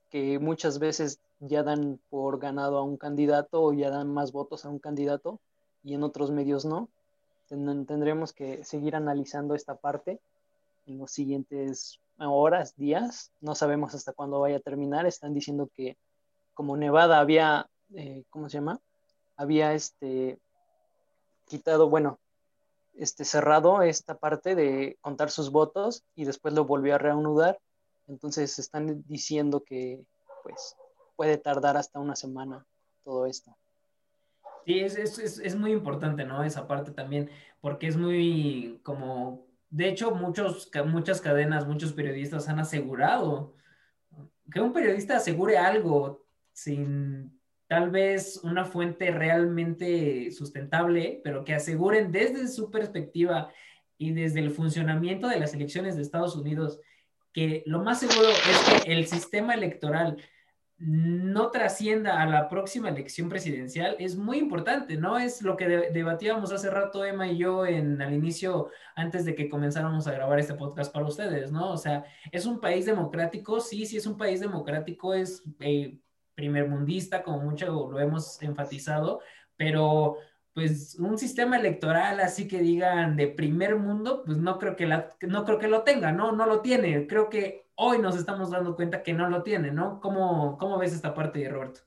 que 0.10 0.38
muchas 0.38 0.80
veces 0.80 1.22
ya 1.40 1.64
dan 1.64 1.98
por 2.10 2.40
ganado 2.40 2.78
a 2.78 2.84
un 2.84 2.98
candidato 2.98 3.64
o 3.64 3.72
ya 3.72 3.90
dan 3.90 4.14
más 4.14 4.34
votos 4.34 4.66
a 4.66 4.70
un 4.70 4.80
candidato 4.80 5.40
y 5.82 5.94
en 5.94 6.04
otros 6.04 6.30
medios 6.30 6.66
no 6.66 6.90
tendremos 7.86 8.34
que 8.34 8.64
seguir 8.64 8.96
analizando 8.96 9.56
esta 9.56 9.76
parte 9.76 10.20
en 10.86 10.98
los 10.98 11.12
siguientes 11.12 12.00
horas, 12.18 12.76
días. 12.76 13.32
No 13.40 13.56
sabemos 13.56 13.94
hasta 13.94 14.14
cuándo 14.14 14.40
vaya 14.40 14.58
a 14.58 14.62
terminar. 14.62 15.06
Están 15.06 15.34
diciendo 15.34 15.70
que 15.76 15.98
como 16.54 16.78
Nevada 16.78 17.20
había, 17.20 17.70
eh, 17.94 18.24
¿cómo 18.30 18.50
se 18.50 18.58
llama? 18.58 18.80
Había 19.36 19.74
este 19.74 20.40
quitado, 21.48 21.90
bueno, 21.90 22.20
este 22.94 23.26
cerrado 23.26 23.82
esta 23.82 24.18
parte 24.18 24.56
de 24.56 24.98
contar 25.02 25.32
sus 25.32 25.52
votos 25.52 26.04
y 26.16 26.26
después 26.26 26.54
lo 26.54 26.66
volvió 26.66 26.96
a 26.96 27.00
reanudar. 27.00 27.60
Entonces 28.08 28.60
están 28.60 29.04
diciendo 29.08 29.64
que 29.64 30.04
pues 30.44 30.76
puede 31.16 31.38
tardar 31.38 31.78
hasta 31.78 32.00
una 32.00 32.16
semana 32.16 32.66
todo 33.04 33.26
esto. 33.26 33.56
Sí, 34.66 34.80
es, 34.80 34.96
es, 34.98 35.40
es, 35.40 35.56
muy 35.56 35.72
importante, 35.72 36.24
¿no? 36.26 36.44
Esa 36.44 36.68
parte 36.68 36.92
también, 36.92 37.30
porque 37.60 37.88
es 37.88 37.98
muy 37.98 38.80
como, 38.84 39.48
de 39.70 39.90
hecho, 39.90 40.12
muchos, 40.12 40.70
muchas 40.86 41.22
cadenas, 41.22 41.68
muchos 41.68 41.94
periodistas 41.94 42.48
han 42.48 42.60
asegurado 42.60 43.56
que 44.52 44.60
un 44.60 44.74
periodista 44.74 45.18
asegure 45.18 45.58
algo 45.58 46.26
sin 46.52 47.40
tal 47.68 47.90
vez 47.90 48.42
una 48.44 48.66
fuente 48.66 49.12
realmente 49.12 50.30
sustentable, 50.32 51.22
pero 51.24 51.46
que 51.46 51.54
aseguren 51.54 52.12
desde 52.12 52.48
su 52.50 52.70
perspectiva 52.70 53.50
y 53.98 54.12
desde 54.12 54.42
el 54.42 54.52
funcionamiento 54.52 55.28
de 55.28 55.40
las 55.40 55.54
elecciones 55.54 55.96
de 55.96 56.02
Estados 56.02 56.36
Unidos 56.36 56.82
que 57.34 57.64
lo 57.66 57.82
más 57.84 58.00
seguro 58.00 58.28
es 58.30 58.84
que 58.84 58.94
el 58.94 59.08
sistema 59.08 59.54
electoral 59.54 60.18
no 60.84 61.52
trascienda 61.52 62.22
a 62.22 62.26
la 62.26 62.50
próxima 62.50 62.90
elección 62.90 63.30
presidencial 63.30 63.96
es 64.00 64.16
muy 64.16 64.40
importante, 64.40 64.98
¿no? 64.98 65.20
Es 65.20 65.44
lo 65.44 65.56
que 65.56 65.68
debatíamos 65.68 66.52
hace 66.52 66.72
rato 66.72 67.06
Emma 67.06 67.28
y 67.28 67.38
yo 67.38 67.68
en 67.68 68.02
al 68.02 68.14
inicio, 68.14 68.70
antes 68.96 69.24
de 69.24 69.36
que 69.36 69.48
comenzáramos 69.48 70.08
a 70.08 70.14
grabar 70.14 70.40
este 70.40 70.56
podcast 70.56 70.92
para 70.92 71.06
ustedes, 71.06 71.52
¿no? 71.52 71.72
O 71.72 71.78
sea, 71.78 72.04
es 72.32 72.48
un 72.48 72.60
país 72.60 72.88
democrático, 72.88 73.60
sí, 73.60 73.86
sí 73.86 73.98
es 73.98 74.08
un 74.08 74.18
país 74.18 74.40
democrático, 74.40 75.14
es 75.14 75.44
eh, 75.60 76.00
primermundista, 76.34 77.22
como 77.22 77.42
mucho 77.42 77.90
lo 77.92 78.00
hemos 78.00 78.42
enfatizado, 78.42 79.22
pero 79.56 80.18
pues 80.54 80.96
un 81.00 81.18
sistema 81.18 81.58
electoral 81.58 82.20
así 82.20 82.48
que 82.48 82.60
digan 82.60 83.16
de 83.16 83.28
primer 83.28 83.76
mundo, 83.76 84.24
pues 84.26 84.38
no 84.38 84.58
creo 84.58 84.76
que 84.76 84.88
no 84.88 85.46
creo 85.46 85.60
que 85.60 85.68
lo 85.68 85.84
tenga, 85.84 86.12
¿no? 86.12 86.32
No 86.32 86.46
lo 86.48 86.62
tiene. 86.62 87.08
Creo 87.08 87.30
que 87.30 87.68
hoy 87.84 87.98
nos 87.98 88.16
estamos 88.16 88.52
dando 88.52 88.76
cuenta 88.76 89.02
que 89.02 89.12
no 89.12 89.28
lo 89.28 89.42
tiene, 89.42 89.72
¿no? 89.72 90.00
¿Cómo, 90.02 90.56
cómo 90.60 90.78
ves 90.78 90.94
esta 90.94 91.16
parte, 91.16 91.50
Roberto? 91.50 91.82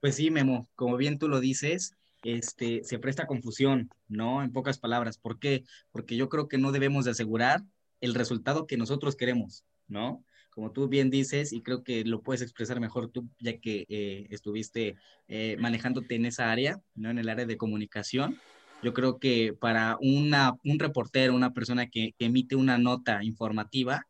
Pues 0.00 0.16
sí, 0.16 0.30
Memo, 0.30 0.68
como 0.76 0.98
bien 0.98 1.18
tú 1.18 1.28
lo 1.28 1.40
dices, 1.40 1.96
este, 2.22 2.84
se 2.84 2.98
presta 2.98 3.26
confusión, 3.26 3.88
¿no? 4.06 4.42
En 4.42 4.52
pocas 4.52 4.78
palabras. 4.78 5.16
¿Por 5.16 5.38
qué? 5.38 5.64
Porque 5.92 6.14
yo 6.14 6.28
creo 6.28 6.46
que 6.46 6.58
no 6.58 6.72
debemos 6.72 7.06
de 7.06 7.12
asegurar 7.12 7.62
el 8.02 8.14
resultado 8.14 8.66
que 8.66 8.76
nosotros 8.76 9.16
queremos, 9.16 9.64
¿no? 9.88 10.22
Como 10.50 10.72
tú 10.72 10.88
bien 10.88 11.08
dices, 11.08 11.54
y 11.54 11.62
creo 11.62 11.82
que 11.82 12.04
lo 12.04 12.20
puedes 12.20 12.42
expresar 12.42 12.80
mejor 12.80 13.10
tú, 13.10 13.30
ya 13.38 13.56
que 13.58 13.86
eh, 13.88 14.26
estuviste 14.28 14.96
eh, 15.28 15.56
manejándote 15.58 16.16
en 16.16 16.26
esa 16.26 16.52
área, 16.52 16.78
¿no? 16.94 17.08
En 17.08 17.18
el 17.18 17.30
área 17.30 17.46
de 17.46 17.56
comunicación. 17.56 18.38
Yo 18.82 18.92
creo 18.92 19.18
que 19.18 19.54
para 19.58 19.96
una, 20.02 20.58
un 20.64 20.78
reportero, 20.78 21.34
una 21.34 21.54
persona 21.54 21.86
que 21.86 22.14
emite 22.18 22.56
una 22.56 22.76
nota 22.76 23.24
informativa, 23.24 24.06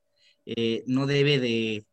eh, 0.46 0.82
no 0.86 1.06
debe 1.06 1.38
de, 1.38 1.86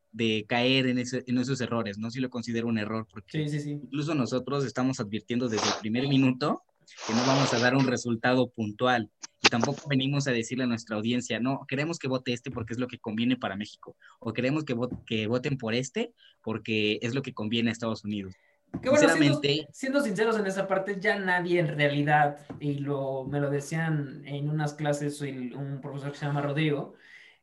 caer 0.48 0.88
en, 0.88 0.98
esos 0.98 1.62
errores, 1.62 1.98
¿no? 1.98 2.10
Si 2.10 2.20
lo 2.20 2.30
considero 2.30 2.68
un 2.68 2.80
error, 2.80 3.08
porque 3.12 3.46
incluso 3.66 4.16
nosotros 4.16 4.66
estamos 4.66 5.00
advirtiendo 5.00 5.48
desde 5.48 5.68
el 5.68 5.76
primer 5.80 6.08
minuto 6.08 6.64
que 7.06 7.14
no 7.14 7.26
vamos 7.26 7.54
a 7.54 7.60
dar 7.60 7.76
un 7.76 7.86
resultado 7.86 8.50
puntual 8.50 9.12
y 9.42 9.50
tampoco 9.50 9.88
venimos 9.88 10.28
a 10.28 10.32
decirle 10.32 10.64
a 10.64 10.68
nuestra 10.68 10.96
audiencia, 10.96 11.40
no, 11.40 11.66
queremos 11.68 12.00
que 12.00 12.08
vote 12.08 12.34
este 12.34 12.50
porque 12.50 12.74
es 12.74 12.80
lo 12.80 12.88
que 12.88 12.98
conviene 12.98 13.38
para 13.38 13.56
México, 13.56 13.96
o 14.20 14.34
queremos 14.34 14.64
que, 14.64 14.76
que 15.06 15.28
voten 15.28 15.58
por 15.58 15.74
este 15.74 16.14
porque 16.42 17.00
es 17.02 17.14
lo 17.14 17.22
que 17.22 17.34
conviene 17.34 17.70
a 17.70 17.74
Estados 17.74 18.04
Unidos. 18.04 18.34
Que 18.82 18.90
bueno, 18.90 19.08
siendo, 19.72 20.02
sinceros 20.02 20.38
en 20.38 20.46
esa 20.46 20.68
parte, 20.68 21.00
ya 21.00 21.18
nadie 21.18 21.60
en 21.60 21.68
realidad, 21.68 22.38
y 22.60 22.76
lo, 22.76 23.26
me 23.26 23.40
lo 23.40 23.50
decían 23.50 24.22
en 24.26 24.50
unas 24.50 24.74
clases 24.74 25.22
un 25.22 25.80
profesor 25.82 26.12
que 26.12 26.18
se 26.18 26.26
llama 26.26 26.42
Rodrigo, 26.42 26.94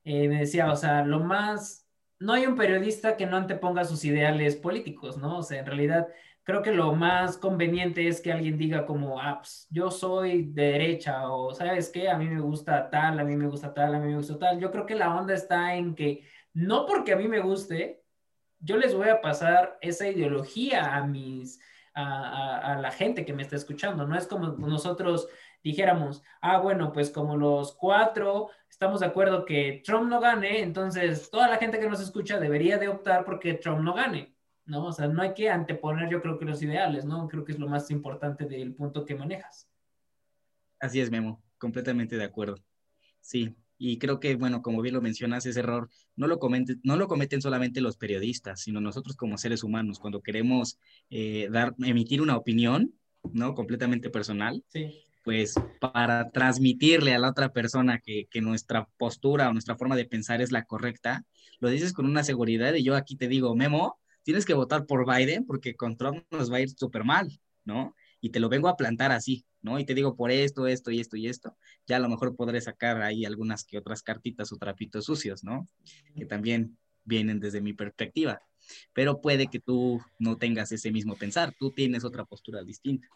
eh, 0.04 0.28
me 0.28 0.40
decía, 0.40 0.70
o 0.70 0.76
sea, 0.76 1.04
lo 1.04 1.20
más, 1.20 1.86
no 2.18 2.34
hay 2.34 2.46
un 2.46 2.56
periodista 2.56 3.16
que 3.16 3.26
no 3.26 3.36
anteponga 3.36 3.84
sus 3.84 4.04
ideales 4.04 4.56
políticos, 4.56 5.16
¿no? 5.16 5.38
O 5.38 5.42
sea, 5.42 5.60
en 5.60 5.66
realidad 5.66 6.08
creo 6.44 6.62
que 6.62 6.72
lo 6.72 6.92
más 6.94 7.38
conveniente 7.38 8.06
es 8.06 8.20
que 8.20 8.32
alguien 8.32 8.58
diga 8.58 8.84
como, 8.86 9.18
ah, 9.20 9.38
pues, 9.40 9.66
yo 9.70 9.90
soy 9.90 10.44
de 10.44 10.72
derecha 10.72 11.28
o, 11.30 11.54
¿sabes 11.54 11.88
qué? 11.88 12.08
A 12.10 12.18
mí 12.18 12.28
me 12.28 12.40
gusta 12.40 12.90
tal, 12.90 13.18
a 13.18 13.24
mí 13.24 13.34
me 13.34 13.48
gusta 13.48 13.72
tal, 13.72 13.94
a 13.94 13.98
mí 13.98 14.08
me 14.08 14.16
gusta 14.16 14.38
tal. 14.38 14.60
Yo 14.60 14.70
creo 14.70 14.86
que 14.86 14.94
la 14.94 15.14
onda 15.16 15.34
está 15.34 15.74
en 15.74 15.94
que 15.94 16.28
no 16.52 16.86
porque 16.86 17.14
a 17.14 17.16
mí 17.16 17.26
me 17.28 17.40
guste, 17.40 18.02
yo 18.60 18.76
les 18.76 18.94
voy 18.94 19.08
a 19.08 19.22
pasar 19.22 19.78
esa 19.80 20.06
ideología 20.06 20.94
a 20.94 21.06
mis, 21.06 21.60
a, 21.94 22.74
a 22.74 22.80
la 22.80 22.90
gente 22.92 23.24
que 23.24 23.32
me 23.32 23.42
está 23.42 23.56
escuchando, 23.56 24.06
¿no? 24.06 24.16
Es 24.16 24.26
como 24.26 24.48
nosotros 24.48 25.28
dijéramos, 25.62 26.22
ah, 26.42 26.58
bueno, 26.58 26.92
pues 26.92 27.10
como 27.10 27.36
los 27.36 27.74
cuatro 27.74 28.50
estamos 28.74 28.98
de 28.98 29.06
acuerdo 29.06 29.44
que 29.44 29.82
Trump 29.84 30.08
no 30.08 30.18
gane, 30.20 30.60
entonces 30.60 31.30
toda 31.30 31.48
la 31.48 31.58
gente 31.58 31.78
que 31.78 31.88
nos 31.88 32.00
escucha 32.00 32.40
debería 32.40 32.76
de 32.76 32.88
optar 32.88 33.24
porque 33.24 33.54
Trump 33.54 33.82
no 33.82 33.94
gane, 33.94 34.34
¿no? 34.66 34.86
O 34.86 34.92
sea, 34.92 35.06
no 35.06 35.22
hay 35.22 35.32
que 35.32 35.48
anteponer 35.48 36.10
yo 36.10 36.20
creo 36.20 36.40
que 36.40 36.44
los 36.44 36.60
ideales, 36.60 37.04
¿no? 37.04 37.28
Creo 37.28 37.44
que 37.44 37.52
es 37.52 37.60
lo 37.60 37.68
más 37.68 37.88
importante 37.92 38.46
del 38.46 38.74
punto 38.74 39.04
que 39.04 39.14
manejas. 39.14 39.68
Así 40.80 41.00
es, 41.00 41.08
Memo, 41.08 41.40
completamente 41.56 42.16
de 42.16 42.24
acuerdo. 42.24 42.56
Sí, 43.20 43.54
y 43.78 43.98
creo 43.98 44.18
que, 44.18 44.34
bueno, 44.34 44.60
como 44.60 44.82
bien 44.82 44.96
lo 44.96 45.00
mencionas, 45.00 45.46
ese 45.46 45.60
error 45.60 45.88
no 46.16 46.26
lo, 46.26 46.40
cometen, 46.40 46.80
no 46.82 46.96
lo 46.96 47.06
cometen 47.06 47.40
solamente 47.40 47.80
los 47.80 47.96
periodistas, 47.96 48.62
sino 48.62 48.80
nosotros 48.80 49.14
como 49.14 49.38
seres 49.38 49.62
humanos, 49.62 50.00
cuando 50.00 50.20
queremos 50.20 50.80
eh, 51.10 51.48
dar, 51.48 51.76
emitir 51.78 52.20
una 52.20 52.36
opinión, 52.36 52.92
¿no? 53.22 53.54
Completamente 53.54 54.10
personal. 54.10 54.64
Sí 54.66 55.04
pues 55.24 55.54
para 55.80 56.30
transmitirle 56.30 57.14
a 57.14 57.18
la 57.18 57.30
otra 57.30 57.50
persona 57.52 57.98
que, 57.98 58.28
nuestra 58.42 58.86
postura 58.98 59.48
o 59.48 59.52
nuestra 59.52 59.76
forma 59.76 59.96
de 59.96 60.04
pensar 60.04 60.42
es 60.42 60.52
la 60.52 60.64
correcta, 60.64 61.24
lo 61.60 61.70
dices 61.70 61.94
con 61.94 62.04
una 62.04 62.22
seguridad 62.22 62.74
y 62.74 62.84
yo 62.84 62.94
aquí 62.94 63.16
te 63.16 63.26
digo, 63.26 63.56
Memo, 63.56 63.98
tienes 64.22 64.44
que 64.44 64.52
votar 64.52 64.84
por 64.84 65.06
Biden 65.06 65.46
porque 65.46 65.74
con 65.74 65.96
Trump 65.96 66.24
nos 66.30 66.52
va 66.52 66.58
a 66.58 66.60
ir 66.60 66.70
súper 66.70 67.04
mal, 67.04 67.40
¿no? 67.64 67.94
Y 68.20 68.30
te 68.30 68.40
lo 68.40 68.50
vengo 68.50 68.68
a 68.68 68.76
plantar 68.76 69.12
así, 69.12 69.46
¿no? 69.62 69.78
Y 69.78 69.86
te 69.86 69.94
digo 69.94 70.14
por 70.14 70.30
esto, 70.30 70.66
esto 70.66 70.90
y 70.90 71.00
esto 71.00 71.16
y 71.16 71.26
esto. 71.26 71.56
Ya 71.86 71.96
a 71.96 72.00
lo 72.00 72.10
mejor 72.10 72.36
podré 72.36 72.60
sacar 72.60 73.00
ahí 73.00 73.24
algunas 73.24 73.64
que 73.64 73.78
otras 73.78 74.02
cartitas 74.02 74.52
o 74.52 74.56
trapitos 74.56 75.06
sucios, 75.06 75.42
¿no? 75.42 75.66
Que 76.14 76.26
también 76.26 76.76
vienen 77.04 77.40
desde 77.40 77.62
mi 77.62 77.72
perspectiva. 77.72 78.42
Pero 78.92 79.20
puede 79.20 79.46
que 79.46 79.60
tú 79.60 80.00
no 80.18 80.36
tengas 80.36 80.70
ese 80.72 80.90
mismo 80.90 81.16
pensar, 81.16 81.54
tú 81.58 81.70
tienes 81.70 82.04
otra 82.04 82.24
postura 82.24 82.62
distinta. 82.62 83.08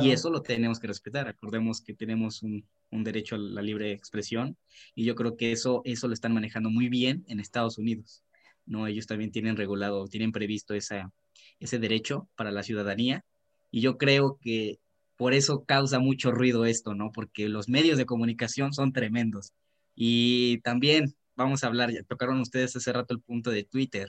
Y 0.00 0.10
eso 0.10 0.30
lo 0.30 0.42
tenemos 0.42 0.78
que 0.78 0.86
respetar. 0.86 1.26
Recordemos 1.26 1.80
que 1.80 1.94
tenemos 1.94 2.42
un, 2.42 2.64
derecho 2.90 3.34
a 3.34 3.38
la 3.38 3.62
libre 3.62 3.92
expresión 3.92 4.56
y 4.94 5.04
yo 5.04 5.14
creo 5.14 5.36
que 5.36 5.50
eso, 5.52 5.80
eso 5.84 6.08
lo 6.08 6.14
están 6.14 6.34
manejando 6.34 6.70
muy 6.70 6.88
bien 6.88 7.24
en 7.26 7.40
Estados 7.40 7.78
Unidos. 7.78 8.22
¿no? 8.66 8.86
Ellos 8.86 9.06
también 9.06 9.32
tienen 9.32 9.56
regulado, 9.56 10.06
tienen 10.06 10.30
previsto 10.30 10.74
esa, 10.74 11.10
ese 11.58 11.78
derecho 11.78 12.28
para 12.36 12.52
la 12.52 12.62
ciudadanía 12.62 13.24
y 13.70 13.80
yo 13.80 13.98
creo 13.98 14.38
que 14.40 14.78
por 15.16 15.34
eso 15.34 15.64
causa 15.64 15.98
mucho 15.98 16.30
ruido 16.30 16.64
esto, 16.64 16.94
¿no? 16.94 17.12
Porque 17.12 17.48
los 17.48 17.68
medios 17.68 17.96
de 17.96 18.06
comunicación 18.06 18.72
son 18.72 18.92
tremendos. 18.92 19.52
Y 19.94 20.58
también 20.62 21.14
vamos 21.36 21.62
a 21.62 21.68
hablar, 21.68 21.92
ya 21.92 22.02
tocaron 22.02 22.40
ustedes 22.40 22.74
hace 22.76 22.92
rato 22.92 23.14
el 23.14 23.20
punto 23.20 23.50
de 23.50 23.64
Twitter, 23.64 24.08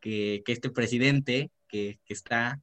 que, 0.00 0.42
este 0.46 0.70
presidente 0.70 1.50
que, 1.68 1.98
que 2.04 2.12
está 2.14 2.60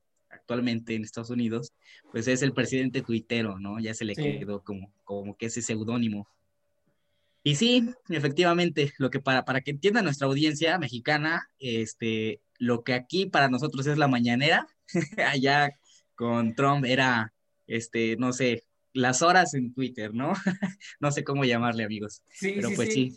actualmente 0.47 0.95
en 0.95 1.03
Estados 1.03 1.29
Unidos, 1.29 1.73
pues 2.09 2.25
es 2.29 2.41
el 2.41 2.53
presidente 2.53 3.01
tuitero, 3.01 3.59
¿no? 3.59 3.79
Ya 3.81 3.93
se 3.93 4.05
le 4.05 4.15
quedó 4.15 4.63
como, 4.63 4.93
como 5.03 5.35
que 5.35 5.47
ese 5.47 5.61
seudónimo. 5.61 6.25
Y 7.43 7.55
sí, 7.55 7.89
efectivamente, 8.09 8.93
lo 8.97 9.09
que 9.09 9.19
para, 9.19 9.43
para 9.43 9.59
que 9.59 9.71
entienda 9.71 10.01
nuestra 10.01 10.27
audiencia 10.27 10.79
mexicana, 10.79 11.49
este, 11.59 12.39
lo 12.59 12.85
que 12.85 12.93
aquí 12.93 13.25
para 13.25 13.49
nosotros 13.49 13.85
es 13.87 13.97
la 13.97 14.07
mañanera, 14.07 14.67
allá 15.27 15.77
con 16.15 16.55
Trump 16.55 16.85
era, 16.85 17.33
este, 17.67 18.15
no 18.15 18.31
sé, 18.31 18.63
las 18.93 19.21
horas 19.21 19.53
en 19.53 19.73
Twitter, 19.73 20.13
¿no? 20.13 20.31
no 21.01 21.11
sé 21.11 21.25
cómo 21.25 21.43
llamarle, 21.43 21.83
amigos. 21.83 22.21
Sí, 22.31 22.53
Pero 22.55 22.69
pues 22.73 22.93
sí. 22.93 23.15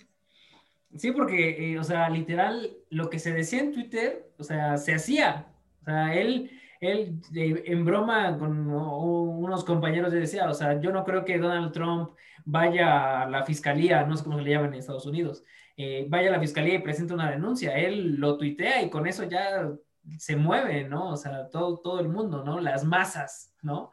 sí. 0.96 1.12
porque, 1.12 1.72
eh, 1.72 1.78
o 1.78 1.84
sea, 1.84 2.10
literal, 2.10 2.76
lo 2.90 3.08
que 3.08 3.20
se 3.20 3.32
decía 3.32 3.60
en 3.60 3.72
Twitter, 3.72 4.32
o 4.36 4.42
sea, 4.42 4.78
se 4.78 4.94
hacía. 4.94 5.46
O 5.82 5.84
sea, 5.84 6.14
él 6.14 6.50
él 6.80 7.20
en 7.34 7.84
broma 7.84 8.38
con 8.38 8.70
unos 8.70 9.64
compañeros 9.64 10.12
decía, 10.12 10.48
o 10.48 10.54
sea, 10.54 10.80
yo 10.80 10.90
no 10.92 11.04
creo 11.04 11.24
que 11.24 11.38
Donald 11.38 11.72
Trump 11.72 12.12
vaya 12.44 13.22
a 13.22 13.28
la 13.28 13.44
fiscalía, 13.44 14.04
no 14.06 14.16
sé 14.16 14.24
cómo 14.24 14.38
se 14.38 14.44
le 14.44 14.50
llaman 14.50 14.72
en 14.72 14.80
Estados 14.80 15.06
Unidos, 15.06 15.44
eh, 15.76 16.06
vaya 16.08 16.30
a 16.30 16.32
la 16.32 16.40
fiscalía 16.40 16.74
y 16.74 16.78
presente 16.80 17.12
una 17.12 17.30
denuncia. 17.30 17.76
Él 17.78 18.16
lo 18.16 18.38
tuitea 18.38 18.82
y 18.82 18.90
con 18.90 19.06
eso 19.06 19.24
ya 19.24 19.70
se 20.18 20.36
mueve, 20.36 20.88
¿no? 20.88 21.10
O 21.10 21.16
sea, 21.16 21.48
todo, 21.50 21.78
todo 21.80 22.00
el 22.00 22.08
mundo, 22.08 22.42
¿no? 22.44 22.60
Las 22.60 22.84
masas, 22.84 23.54
¿no? 23.62 23.92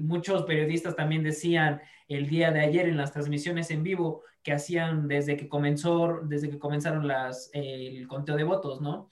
Muchos 0.00 0.44
periodistas 0.44 0.96
también 0.96 1.22
decían 1.22 1.80
el 2.08 2.28
día 2.28 2.50
de 2.50 2.60
ayer 2.60 2.88
en 2.88 2.96
las 2.96 3.12
transmisiones 3.12 3.70
en 3.70 3.82
vivo 3.82 4.22
que 4.42 4.52
hacían 4.52 5.06
desde 5.06 5.36
que 5.36 5.48
comenzó, 5.48 6.20
desde 6.24 6.48
que 6.48 6.58
comenzaron 6.58 7.06
las, 7.06 7.50
el 7.52 8.08
conteo 8.08 8.36
de 8.36 8.44
votos, 8.44 8.80
¿no? 8.80 9.10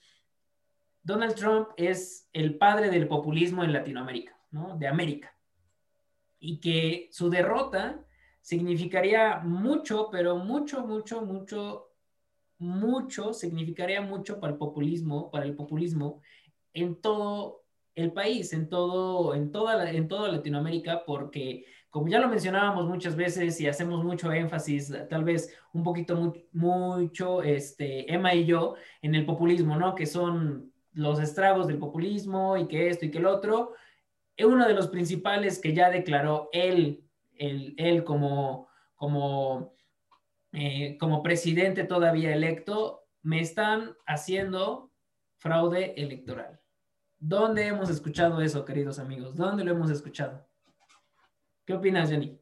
Donald 1.07 1.35
Trump 1.35 1.69
es 1.77 2.27
el 2.33 2.57
padre 2.57 2.89
del 2.89 3.07
populismo 3.07 3.63
en 3.63 3.71
Latinoamérica, 3.71 4.37
¿no? 4.51 4.77
De 4.77 4.89
América. 4.89 5.33
Y 6.37 6.59
que 6.59 7.07
su 7.11 7.29
derrota 7.29 8.03
significaría 8.41 9.39
mucho, 9.39 10.09
pero 10.11 10.35
mucho, 10.35 10.85
mucho, 10.85 11.21
mucho, 11.21 11.91
mucho, 12.57 13.31
significaría 13.31 14.01
mucho 14.01 14.41
para 14.41 14.51
el 14.51 14.59
populismo, 14.59 15.31
para 15.31 15.45
el 15.45 15.55
populismo 15.55 16.21
en 16.73 16.99
todo 16.99 17.63
el 17.95 18.11
país, 18.11 18.51
en 18.51 18.67
todo, 18.67 19.33
en 19.33 19.49
toda, 19.49 19.89
en 19.89 20.09
toda 20.09 20.29
Latinoamérica, 20.29 21.05
porque 21.05 21.63
como 21.89 22.09
ya 22.09 22.19
lo 22.19 22.27
mencionábamos 22.27 22.85
muchas 22.85 23.15
veces 23.15 23.61
y 23.61 23.67
hacemos 23.67 24.03
mucho 24.03 24.29
énfasis, 24.33 24.93
tal 25.09 25.23
vez 25.23 25.57
un 25.71 25.83
poquito 25.83 26.33
mucho, 26.51 27.43
este, 27.43 28.13
Emma 28.13 28.35
y 28.35 28.43
yo, 28.43 28.75
en 29.01 29.15
el 29.15 29.25
populismo, 29.25 29.77
¿no? 29.77 29.95
Que 29.95 30.05
son 30.05 30.73
los 30.97 31.19
estragos 31.19 31.67
del 31.67 31.77
populismo 31.77 32.57
y 32.57 32.67
que 32.67 32.89
esto 32.89 33.05
y 33.05 33.11
que 33.11 33.19
el 33.19 33.27
otro. 33.27 33.73
Uno 34.39 34.67
de 34.67 34.73
los 34.73 34.87
principales 34.87 35.59
que 35.59 35.73
ya 35.73 35.91
declaró 35.91 36.49
él, 36.51 37.03
él, 37.35 38.03
como, 38.03 38.67
como, 38.95 39.75
eh, 40.53 40.97
como 40.99 41.21
presidente 41.21 41.83
todavía 41.83 42.33
electo, 42.33 43.05
me 43.21 43.39
están 43.41 43.95
haciendo 44.07 44.91
fraude 45.37 45.93
electoral. 45.97 46.59
¿Dónde 47.19 47.67
hemos 47.67 47.91
escuchado 47.91 48.41
eso, 48.41 48.65
queridos 48.65 48.97
amigos? 48.97 49.35
¿Dónde 49.35 49.63
lo 49.63 49.71
hemos 49.71 49.91
escuchado? 49.91 50.47
¿Qué 51.65 51.73
opinas, 51.73 52.09
Jenny? 52.09 52.39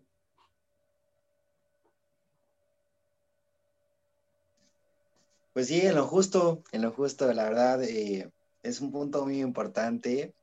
Pues 5.52 5.68
sí, 5.68 5.82
en 5.82 5.96
lo 5.96 6.06
justo, 6.06 6.64
en 6.72 6.82
lo 6.82 6.92
justo, 6.92 7.32
la 7.34 7.44
verdad, 7.44 7.84
eh, 7.84 8.30
es 8.66 8.82
un 8.82 8.92
punto 8.92 9.24
muy 9.24 9.42
importante 9.42 10.34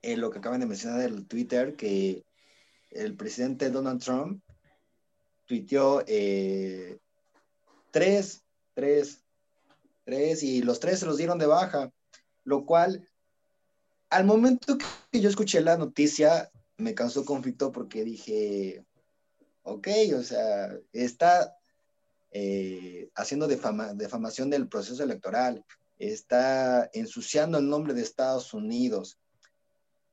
en 0.00 0.12
eh, 0.12 0.16
lo 0.16 0.30
que 0.30 0.38
acaban 0.38 0.60
de 0.60 0.66
mencionar 0.66 1.00
del 1.00 1.26
Twitter, 1.26 1.76
que 1.76 2.24
el 2.90 3.16
presidente 3.16 3.70
Donald 3.70 4.02
Trump 4.02 4.42
tuiteó 5.44 6.02
eh, 6.06 6.98
tres, 7.90 8.42
tres, 8.74 9.22
tres, 10.04 10.42
y 10.42 10.62
los 10.62 10.80
tres 10.80 11.00
se 11.00 11.06
los 11.06 11.18
dieron 11.18 11.38
de 11.38 11.46
baja, 11.46 11.92
lo 12.44 12.64
cual, 12.64 13.06
al 14.08 14.24
momento 14.24 14.78
que 15.10 15.20
yo 15.20 15.28
escuché 15.28 15.60
la 15.60 15.76
noticia, 15.76 16.50
me 16.78 16.94
causó 16.94 17.24
conflicto 17.26 17.72
porque 17.72 18.04
dije, 18.04 18.86
ok, 19.64 19.88
o 20.16 20.22
sea, 20.22 20.74
está 20.92 21.58
eh, 22.30 23.10
haciendo 23.14 23.48
defamación 23.48 24.48
del 24.48 24.68
proceso 24.68 25.02
electoral, 25.02 25.64
está 25.98 26.88
ensuciando 26.92 27.58
el 27.58 27.68
nombre 27.68 27.94
de 27.94 28.02
Estados 28.02 28.54
Unidos, 28.54 29.18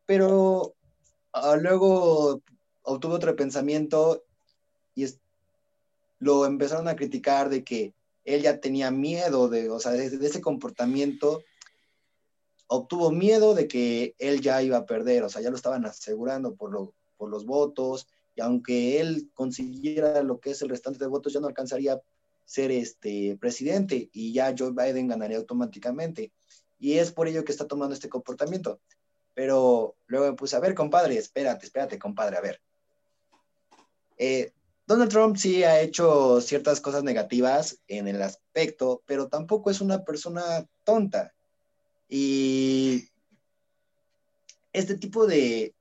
pero 0.05 0.75
ah, 1.33 1.55
luego 1.55 2.41
obtuvo 2.83 3.15
otro 3.15 3.35
pensamiento 3.35 4.23
y 4.95 5.05
lo 6.19 6.45
empezaron 6.45 6.87
a 6.87 6.95
criticar 6.95 7.49
de 7.49 7.63
que 7.63 7.93
él 8.23 8.41
ya 8.41 8.59
tenía 8.59 8.89
miedo 8.91 9.49
de, 9.49 9.69
o 9.69 9.79
sea, 9.79 9.91
de, 9.91 10.05
ese 10.05 10.41
comportamiento, 10.41 11.43
obtuvo 12.67 13.11
miedo 13.11 13.53
de 13.53 13.67
que 13.67 14.15
él 14.17 14.41
ya 14.41 14.61
iba 14.63 14.77
a 14.77 14.85
perder, 14.85 15.23
o 15.23 15.29
sea, 15.29 15.41
ya 15.41 15.51
lo 15.51 15.55
estaban 15.55 15.85
asegurando 15.85 16.55
por, 16.55 16.93
por 17.17 17.29
los 17.29 17.45
votos, 17.45 18.07
y 18.35 18.41
aunque 18.41 18.99
él 18.99 19.29
consiguiera 19.33 20.23
lo 20.23 20.39
que 20.39 20.51
es 20.51 20.61
el 20.61 20.69
restante 20.69 20.99
de 20.99 21.07
votos, 21.07 21.33
ya 21.33 21.39
no 21.39 21.47
alcanzaría 21.47 22.01
ser 22.45 22.71
este 22.71 23.37
presidente 23.39 24.09
y 24.13 24.33
ya 24.33 24.55
Joe 24.57 24.71
Biden 24.71 25.07
ganaría 25.07 25.37
automáticamente. 25.37 26.31
Y 26.79 26.93
es 26.93 27.11
por 27.11 27.27
ello 27.27 27.43
que 27.43 27.51
está 27.51 27.67
tomando 27.67 27.93
este 27.93 28.09
comportamiento. 28.09 28.79
Pero 29.33 29.95
luego 30.07 30.27
me 30.27 30.33
puse, 30.33 30.55
a 30.55 30.59
ver, 30.59 30.75
compadre, 30.75 31.17
espérate, 31.17 31.65
espérate, 31.65 31.99
compadre, 31.99 32.37
a 32.37 32.41
ver. 32.41 32.61
Eh, 34.17 34.53
Donald 34.87 35.11
Trump 35.11 35.35
sí 35.35 35.63
ha 35.63 35.81
hecho 35.81 36.39
ciertas 36.41 36.79
cosas 36.79 37.03
negativas 37.03 37.79
en 37.87 38.07
el 38.07 38.21
aspecto, 38.21 39.01
pero 39.05 39.27
tampoco 39.27 39.71
es 39.71 39.81
una 39.81 40.03
persona 40.05 40.67
tonta. 40.83 41.33
Y 42.07 43.09
este 44.73 44.95
tipo 44.95 45.25
de, 45.25 45.73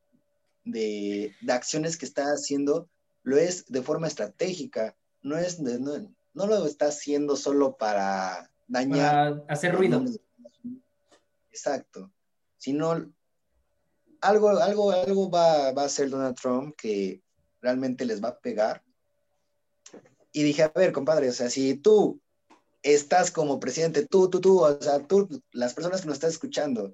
de, 0.65 1.35
acciones 1.49 1.97
que 1.99 2.07
está 2.07 2.25
haciendo 2.33 2.89
lo 3.23 3.37
es 3.37 3.67
de 3.67 3.83
forma 3.83 4.07
estratégica, 4.07 4.97
no, 5.23 5.37
es 5.37 5.61
no, 5.61 6.15
lo 6.35 6.67
está 6.67 6.87
haciendo 6.87 7.37
solo 7.37 7.77
para 7.77 8.51
dañar. 8.67 9.43
Para 9.43 9.53
hacer 9.53 9.75
ruido. 9.75 10.05
Exacto. 11.51 12.11
Sino 12.59 13.13
algo, 14.21 14.49
algo, 14.51 14.91
algo 14.91 15.31
va, 15.31 15.73
va 15.73 15.83
a 15.83 15.87
hacer 15.87 16.11
Donald 16.11 16.37
Trump 16.37 16.75
que 16.77 17.23
realmente 17.61 18.05
les 18.05 18.23
va 18.23 18.29
a 18.29 18.39
pegar 18.39 18.83
y 20.37 20.43
dije, 20.43 20.65
a 20.65 20.69
ver, 20.75 20.93
compadre, 20.93 21.29
o 21.29 21.33
sea, 21.33 21.49
si 21.49 21.77
tú 21.77 22.21
estás 22.83 23.31
como 23.31 23.61
presidente, 23.61 24.05
tú, 24.05 24.29
tú, 24.29 24.41
tú, 24.41 24.65
o 24.65 24.83
sea, 24.83 25.07
tú, 25.07 25.29
las 25.53 25.75
personas 25.75 26.01
que 26.01 26.09
nos 26.09 26.17
están 26.17 26.31
escuchando, 26.31 26.93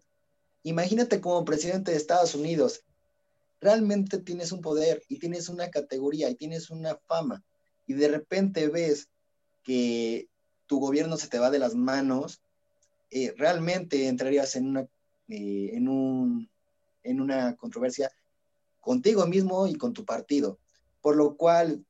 imagínate 0.62 1.22
como 1.22 1.42
presidente 1.46 1.90
de 1.90 1.96
Estados 1.96 2.34
Unidos, 2.34 2.84
realmente 3.58 4.18
tienes 4.18 4.52
un 4.52 4.60
poder 4.60 5.02
y 5.08 5.18
tienes 5.18 5.48
una 5.48 5.70
categoría 5.70 6.28
y 6.28 6.34
tienes 6.34 6.68
una 6.68 6.96
fama 7.08 7.42
y 7.86 7.94
de 7.94 8.08
repente 8.08 8.68
ves 8.68 9.08
que 9.70 10.28
tu 10.66 10.80
gobierno 10.80 11.16
se 11.16 11.28
te 11.28 11.38
va 11.38 11.48
de 11.48 11.60
las 11.60 11.76
manos, 11.76 12.42
eh, 13.08 13.32
realmente 13.36 14.08
entrarías 14.08 14.56
en 14.56 14.66
una, 14.66 14.80
eh, 15.28 15.70
en, 15.74 15.86
un, 15.86 16.50
en 17.04 17.20
una 17.20 17.54
controversia 17.54 18.10
contigo 18.80 19.24
mismo 19.26 19.68
y 19.68 19.76
con 19.76 19.92
tu 19.92 20.04
partido. 20.04 20.58
Por 21.00 21.14
lo 21.14 21.36
cual, 21.36 21.86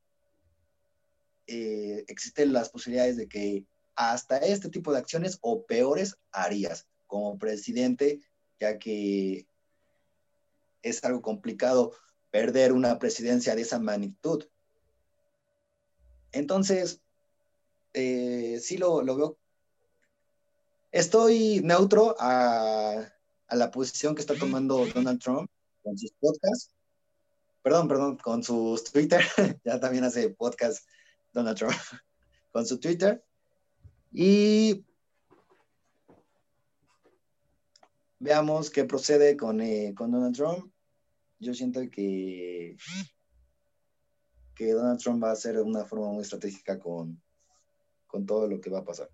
eh, 1.47 2.05
existen 2.07 2.53
las 2.53 2.69
posibilidades 2.69 3.17
de 3.17 3.27
que 3.27 3.65
hasta 3.95 4.37
este 4.37 4.69
tipo 4.69 4.91
de 4.91 4.99
acciones 4.99 5.39
o 5.41 5.65
peores 5.65 6.17
harías 6.31 6.85
como 7.07 7.39
presidente, 7.39 8.19
ya 8.59 8.77
que 8.77 9.47
es 10.83 11.03
algo 11.03 11.23
complicado 11.23 11.93
perder 12.29 12.73
una 12.73 12.99
presidencia 12.99 13.55
de 13.55 13.63
esa 13.63 13.79
magnitud. 13.79 14.45
Entonces, 16.31 17.01
eh, 17.93 18.59
sí 18.61 18.77
lo, 18.77 19.03
veo. 19.03 19.37
Estoy 20.91 21.61
neutro 21.63 22.15
a, 22.19 23.11
a, 23.47 23.55
la 23.55 23.71
posición 23.71 24.13
que 24.15 24.21
está 24.21 24.35
tomando 24.35 24.85
Donald 24.87 25.21
Trump 25.21 25.49
con 25.83 25.97
sus 25.97 26.11
podcasts. 26.19 26.73
Perdón, 27.61 27.87
perdón, 27.87 28.17
con 28.17 28.43
sus 28.43 28.83
Twitter. 28.83 29.21
ya 29.63 29.79
también 29.79 30.03
hace 30.03 30.29
podcast 30.29 30.85
Donald 31.31 31.57
Trump 31.57 31.73
con 32.51 32.65
su 32.65 32.79
Twitter. 32.79 33.23
Y 34.11 34.85
veamos 38.19 38.69
qué 38.69 38.83
procede 38.83 39.37
con, 39.37 39.61
eh, 39.61 39.93
con 39.95 40.11
Donald 40.11 40.35
Trump. 40.35 40.71
Yo 41.39 41.53
siento 41.53 41.81
que, 41.89 42.77
que 44.53 44.71
Donald 44.73 44.99
Trump 44.99 45.23
va 45.23 45.29
a 45.29 45.33
hacer 45.33 45.59
una 45.59 45.85
forma 45.85 46.07
muy 46.07 46.21
estratégica 46.21 46.79
con, 46.79 47.21
con 48.11 48.25
todo 48.25 48.47
lo 48.47 48.59
que 48.59 48.69
va 48.69 48.79
a 48.79 48.85
pasar. 48.85 49.07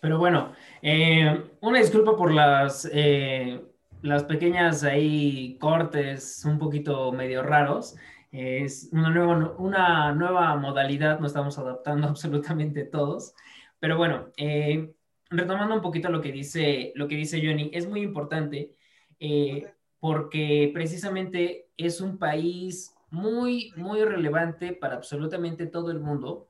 Pero 0.00 0.18
bueno, 0.18 0.52
eh, 0.80 1.44
una 1.60 1.78
disculpa 1.78 2.16
por 2.16 2.32
las, 2.32 2.88
eh, 2.92 3.60
las 4.02 4.24
pequeñas 4.24 4.82
ahí 4.84 5.56
cortes 5.60 6.44
un 6.44 6.58
poquito 6.58 7.12
medio 7.12 7.42
raros. 7.42 7.96
Es 8.30 8.88
una 8.92 9.10
nueva, 9.10 9.54
una 9.58 10.12
nueva 10.14 10.56
modalidad, 10.56 11.20
nos 11.20 11.32
estamos 11.32 11.58
adaptando 11.58 12.06
absolutamente 12.08 12.84
todos. 12.84 13.34
Pero 13.78 13.96
bueno, 13.96 14.28
eh, 14.36 14.92
retomando 15.30 15.74
un 15.74 15.82
poquito 15.82 16.08
lo 16.08 16.20
que 16.20 16.32
dice, 16.32 16.92
lo 16.94 17.08
que 17.08 17.16
dice 17.16 17.40
Johnny, 17.44 17.70
es 17.72 17.88
muy 17.88 18.02
importante 18.02 18.74
eh, 19.18 19.72
porque 19.98 20.70
precisamente 20.74 21.68
es 21.76 22.00
un 22.00 22.18
país 22.18 22.94
muy, 23.10 23.72
muy 23.76 24.02
relevante 24.04 24.72
para 24.72 24.96
absolutamente 24.96 25.66
todo 25.66 25.90
el 25.90 26.00
mundo. 26.00 26.48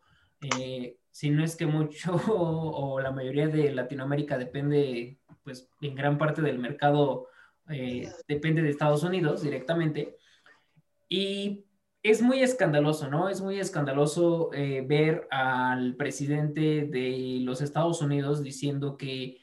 Si 1.13 1.31
no 1.31 1.45
es 1.45 1.55
que 1.55 1.67
mucho 1.67 2.17
o 2.29 2.99
la 3.01 3.13
mayoría 3.13 3.47
de 3.47 3.71
Latinoamérica 3.71 4.37
depende, 4.37 5.21
pues 5.45 5.71
en 5.81 5.95
gran 5.95 6.19
parte 6.19 6.43
del 6.43 6.59
mercado 6.59 7.29
depende 8.27 8.61
de 8.61 8.71
Estados 8.71 9.03
Unidos 9.03 9.43
directamente. 9.43 10.17
Y 11.09 11.65
es 12.03 12.21
muy 12.21 12.43
escandaloso, 12.43 13.09
¿no? 13.09 13.29
Es 13.29 13.41
muy 13.41 13.61
escandaloso 13.61 14.51
eh, 14.53 14.85
ver 14.87 15.29
al 15.31 15.95
presidente 15.97 16.87
de 16.87 17.39
los 17.43 17.61
Estados 17.61 18.03
Unidos 18.03 18.43
diciendo 18.43 18.97
que 18.97 19.39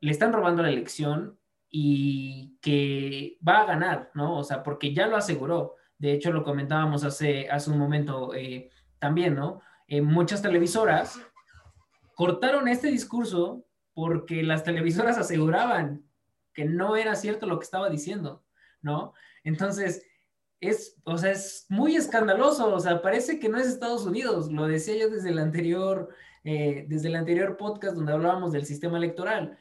le 0.00 0.10
están 0.10 0.32
robando 0.32 0.62
la 0.62 0.68
elección 0.68 1.38
y 1.70 2.58
que 2.60 3.38
va 3.46 3.60
a 3.60 3.66
ganar, 3.66 4.10
¿no? 4.14 4.38
O 4.38 4.44
sea, 4.44 4.62
porque 4.62 4.92
ya 4.92 5.06
lo 5.06 5.16
aseguró. 5.16 5.76
De 5.98 6.12
hecho, 6.12 6.32
lo 6.32 6.44
comentábamos 6.44 7.04
hace, 7.04 7.48
hace 7.48 7.70
un 7.70 7.78
momento 7.78 8.34
eh, 8.34 8.70
también, 8.98 9.34
¿no? 9.34 9.62
Eh, 9.90 10.02
muchas 10.02 10.40
televisoras 10.40 11.20
cortaron 12.14 12.68
este 12.68 12.92
discurso 12.92 13.66
porque 13.92 14.44
las 14.44 14.62
televisoras 14.62 15.18
aseguraban 15.18 16.08
que 16.54 16.64
no 16.64 16.94
era 16.94 17.16
cierto 17.16 17.46
lo 17.46 17.58
que 17.58 17.64
estaba 17.64 17.90
diciendo, 17.90 18.44
¿no? 18.82 19.14
Entonces, 19.42 20.06
es, 20.60 20.96
o 21.02 21.18
sea, 21.18 21.32
es 21.32 21.66
muy 21.70 21.96
escandaloso, 21.96 22.72
o 22.72 22.78
sea, 22.78 23.02
parece 23.02 23.40
que 23.40 23.48
no 23.48 23.58
es 23.58 23.66
Estados 23.66 24.06
Unidos, 24.06 24.52
lo 24.52 24.68
decía 24.68 24.96
yo 24.96 25.10
desde 25.10 25.30
el 25.30 25.40
anterior, 25.40 26.10
eh, 26.44 26.86
desde 26.88 27.08
el 27.08 27.16
anterior 27.16 27.56
podcast 27.56 27.96
donde 27.96 28.12
hablábamos 28.12 28.52
del 28.52 28.66
sistema 28.66 28.96
electoral. 28.96 29.58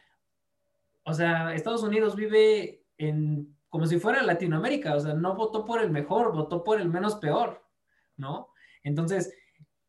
O 1.06 1.14
sea, 1.16 1.56
Estados 1.56 1.82
Unidos 1.82 2.16
vive 2.16 2.86
en, 3.00 3.58
como 3.68 3.88
si 3.88 3.98
fuera 3.98 4.22
Latinoamérica, 4.22 4.96
o 4.96 5.00
sea, 5.00 5.16
no 5.16 5.36
votó 5.36 5.66
por 5.66 5.82
el 5.82 5.90
mejor, 5.90 6.34
votó 6.34 6.64
por 6.64 6.80
el 6.80 6.88
menos 6.88 7.16
peor, 7.16 7.66
¿no? 8.16 8.50
Entonces, 8.84 9.34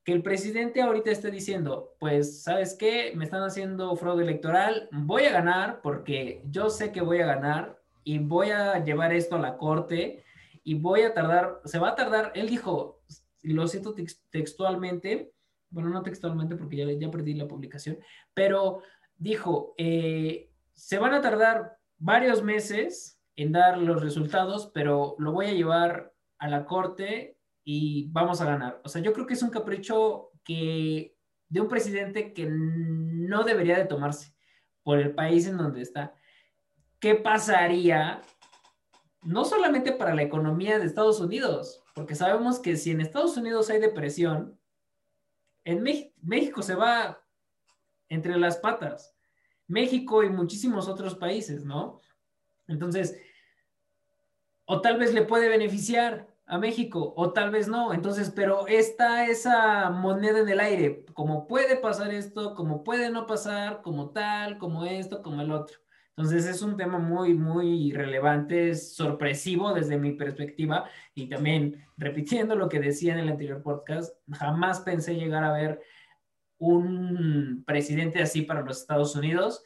que 0.05 0.13
el 0.13 0.23
presidente 0.23 0.83
ahorita 0.83 1.11
esté 1.11 1.31
diciendo, 1.31 1.95
pues, 1.99 2.43
¿sabes 2.43 2.75
qué? 2.79 3.13
Me 3.15 3.25
están 3.25 3.43
haciendo 3.43 3.95
fraude 3.97 4.23
electoral, 4.23 4.89
voy 4.93 5.25
a 5.25 5.33
ganar 5.33 5.81
porque 5.83 6.43
yo 6.51 6.71
sé 6.71 6.91
que 6.93 7.03
voy 7.03 7.21
a 7.21 7.27
ganar 7.27 7.79
y 8.05 8.19
voy 8.19 8.51
a 8.51 8.83
llevar 8.83 9.13
esto 9.13 9.37
a 9.37 9.41
la 9.41 9.59
corte 9.59 10.25
y 10.65 10.75
voy 10.75 11.03
a 11.03 11.15
tardar, 11.15 11.61
se 11.65 11.79
va 11.79 11.91
a 11.91 11.95
tardar, 11.97 12.33
él 12.35 12.49
dijo, 12.49 13.03
lo 13.43 13.67
siento 13.69 13.95
textualmente, 14.31 15.33
bueno, 15.71 15.91
no 15.91 16.03
textualmente 16.03 16.57
porque 16.57 16.77
ya, 16.77 16.91
ya 16.93 17.11
perdí 17.11 17.35
la 17.35 17.49
publicación, 17.49 17.99
pero 18.35 18.83
dijo, 19.17 19.75
eh, 19.77 20.51
se 20.73 20.99
van 20.99 21.15
a 21.15 21.21
tardar 21.21 21.77
varios 21.99 22.43
meses 22.43 23.21
en 23.37 23.53
dar 23.53 23.79
los 23.79 24.03
resultados, 24.03 24.71
pero 24.75 25.15
lo 25.19 25.33
voy 25.33 25.47
a 25.47 25.53
llevar 25.53 26.13
a 26.39 26.49
la 26.49 26.65
corte 26.65 27.37
y 27.72 28.09
vamos 28.11 28.40
a 28.40 28.46
ganar. 28.46 28.80
O 28.85 28.88
sea, 28.88 29.00
yo 29.00 29.12
creo 29.12 29.28
que 29.28 29.35
es 29.35 29.42
un 29.42 29.50
capricho 29.50 30.33
que 30.42 31.16
de 31.48 31.61
un 31.61 31.68
presidente 31.68 32.33
que 32.33 32.48
no 32.50 33.44
debería 33.44 33.78
de 33.78 33.85
tomarse 33.85 34.35
por 34.83 34.98
el 34.98 35.14
país 35.14 35.46
en 35.46 35.56
donde 35.56 35.83
está. 35.83 36.12
¿Qué 36.98 37.14
pasaría 37.14 38.22
no 39.22 39.44
solamente 39.44 39.92
para 39.92 40.16
la 40.16 40.22
economía 40.22 40.80
de 40.80 40.87
Estados 40.87 41.20
Unidos, 41.20 41.80
porque 41.94 42.16
sabemos 42.16 42.59
que 42.59 42.76
si 42.76 42.90
en 42.90 43.02
Estados 43.02 43.37
Unidos 43.37 43.70
hay 43.70 43.78
depresión, 43.78 44.59
en 45.64 45.83
México 45.83 46.62
se 46.62 46.74
va 46.74 47.22
entre 48.09 48.37
las 48.37 48.56
patas. 48.56 49.14
México 49.68 50.24
y 50.24 50.30
muchísimos 50.30 50.88
otros 50.88 51.14
países, 51.14 51.64
¿no? 51.64 52.00
Entonces, 52.66 53.16
o 54.64 54.80
tal 54.80 54.98
vez 54.98 55.14
le 55.14 55.22
puede 55.22 55.48
beneficiar 55.48 56.30
a 56.51 56.59
México, 56.59 57.15
o 57.17 57.33
tal 57.33 57.53
vez 57.53 57.69
no. 57.69 57.95
Entonces, 57.95 58.33
pero 58.35 58.67
está 58.67 59.29
esa 59.29 59.89
moneda 59.91 60.41
en 60.41 60.49
el 60.49 60.59
aire, 60.59 61.05
como 61.15 61.47
puede 61.47 61.77
pasar 61.77 62.13
esto, 62.13 62.57
como 62.57 62.83
puede 62.83 63.09
no 63.09 63.25
pasar, 63.27 63.83
como 63.83 64.11
tal, 64.11 64.59
como 64.59 64.85
esto, 64.85 65.23
como 65.23 65.41
el 65.43 65.53
otro. 65.53 65.79
Entonces 66.17 66.47
es 66.47 66.61
un 66.61 66.77
tema 66.77 66.99
muy, 66.99 67.35
muy 67.35 67.93
relevante, 67.93 68.71
es 68.71 68.97
sorpresivo 68.97 69.73
desde 69.73 69.97
mi 69.97 70.13
perspectiva 70.13 70.91
y 71.15 71.29
también 71.29 71.87
repitiendo 71.97 72.57
lo 72.57 72.69
que 72.69 72.81
decía 72.81 73.13
en 73.13 73.21
el 73.21 73.29
anterior 73.29 73.63
podcast, 73.63 74.13
jamás 74.33 74.81
pensé 74.81 75.15
llegar 75.15 75.45
a 75.45 75.53
ver 75.53 75.81
un 76.59 77.63
presidente 77.65 78.21
así 78.21 78.43
para 78.43 78.63
los 78.63 78.81
Estados 78.81 79.15
Unidos. 79.15 79.63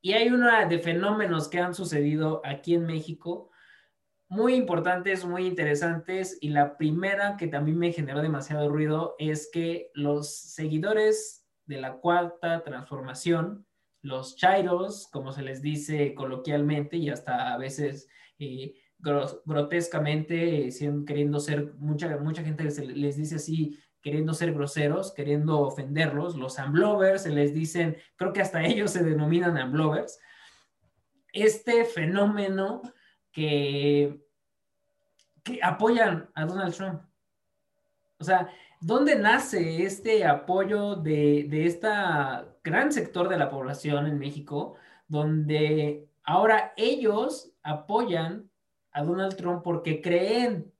Y 0.00 0.14
hay 0.14 0.30
una 0.30 0.64
de 0.64 0.78
fenómenos 0.78 1.48
que 1.48 1.58
han 1.58 1.74
sucedido 1.74 2.40
aquí 2.46 2.74
en 2.74 2.86
México 2.86 3.50
muy 4.28 4.54
importantes, 4.54 5.24
muy 5.24 5.46
interesantes. 5.46 6.38
Y 6.40 6.50
la 6.50 6.76
primera 6.76 7.36
que 7.36 7.46
también 7.46 7.78
me 7.78 7.92
generó 7.92 8.22
demasiado 8.22 8.68
ruido 8.68 9.14
es 9.18 9.50
que 9.52 9.90
los 9.94 10.34
seguidores 10.34 11.46
de 11.66 11.80
la 11.80 11.94
cuarta 11.94 12.62
transformación, 12.62 13.66
los 14.02 14.36
chairos, 14.36 15.08
como 15.12 15.32
se 15.32 15.42
les 15.42 15.60
dice 15.60 16.14
coloquialmente 16.14 16.96
y 16.96 17.10
hasta 17.10 17.52
a 17.52 17.58
veces 17.58 18.08
eh, 18.38 18.74
grotescamente, 18.98 20.68
queriendo 21.06 21.40
ser, 21.40 21.74
mucha, 21.74 22.16
mucha 22.18 22.42
gente 22.42 22.64
les, 22.64 23.16
dice 23.16 23.36
así, 23.36 23.78
queriendo 24.00 24.34
ser 24.34 24.52
groseros, 24.54 25.12
queriendo 25.12 25.60
ofenderlos, 25.60 26.36
los 26.36 26.58
amblovers, 26.58 27.22
se 27.22 27.30
les 27.30 27.54
dicen, 27.54 27.96
creo 28.16 28.32
que 28.32 28.40
hasta 28.40 28.62
ellos 28.64 28.92
se 28.92 29.04
denominan 29.04 29.56
amblovers, 29.58 30.18
este 31.32 31.84
fenómeno 31.84 32.82
que, 33.38 34.20
apoyan 35.62 36.28
a 36.34 36.44
Donald 36.44 36.74
Trump. 36.74 37.02
O 38.18 38.24
sea, 38.24 38.48
¿dónde 38.80 39.14
nace 39.16 39.84
este 39.84 40.26
apoyo 40.26 40.96
de, 40.96 41.46
de 41.48 41.66
este 41.66 41.88
gran 42.64 42.92
sector 42.92 43.28
de 43.28 43.38
la 43.38 43.48
población 43.48 44.06
en 44.06 44.18
México, 44.18 44.74
donde 45.06 46.08
ahora 46.24 46.74
ellos 46.76 47.52
apoyan 47.62 48.50
a 48.90 49.04
Donald 49.04 49.36
Trump 49.36 49.62
porque 49.62 50.02
creen 50.02 50.72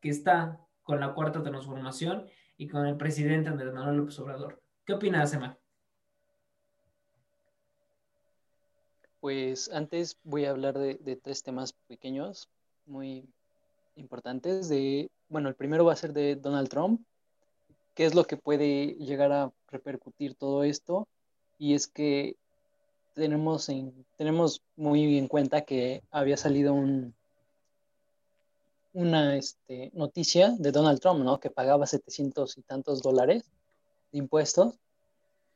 que 0.00 0.10
está 0.10 0.60
con 0.82 0.98
la 0.98 1.14
cuarta 1.14 1.42
transformación 1.42 2.26
y 2.56 2.66
con 2.66 2.86
el 2.86 2.96
presidente 2.96 3.48
Andrés 3.48 3.72
Manuel 3.72 3.98
López 3.98 4.18
Obrador. 4.18 4.60
¿Qué 4.84 4.94
opinas, 4.94 5.32
Emma? 5.32 5.59
Pues 9.20 9.70
antes 9.70 10.16
voy 10.24 10.46
a 10.46 10.50
hablar 10.50 10.78
de, 10.78 11.20
tres 11.22 11.42
temas 11.42 11.74
pequeños, 11.88 12.48
muy 12.86 13.24
importantes. 13.96 14.68
De, 14.68 15.10
bueno, 15.28 15.48
el 15.48 15.54
primero 15.54 15.84
va 15.84 15.92
a 15.92 15.96
ser 15.96 16.14
de 16.14 16.36
Donald 16.36 16.68
Trump, 16.68 17.02
qué 17.94 18.06
es 18.06 18.14
lo 18.14 18.24
que 18.24 18.38
puede 18.38 18.94
llegar 18.94 19.30
a 19.32 19.52
repercutir 19.68 20.34
todo 20.34 20.64
esto. 20.64 21.06
Y 21.58 21.74
es 21.74 21.86
que 21.86 22.36
tenemos, 23.14 23.68
en, 23.68 24.06
tenemos 24.16 24.62
muy 24.76 25.18
en 25.18 25.28
cuenta 25.28 25.60
que 25.62 26.02
había 26.10 26.38
salido 26.38 26.72
un, 26.72 27.14
una 28.94 29.36
este, 29.36 29.90
noticia 29.92 30.54
de 30.58 30.72
Donald 30.72 31.00
Trump, 31.00 31.22
¿no? 31.22 31.40
Que 31.40 31.50
pagaba 31.50 31.86
700 31.86 32.56
y 32.56 32.62
tantos 32.62 33.02
dólares 33.02 33.44
de 34.12 34.18
impuestos. 34.18 34.74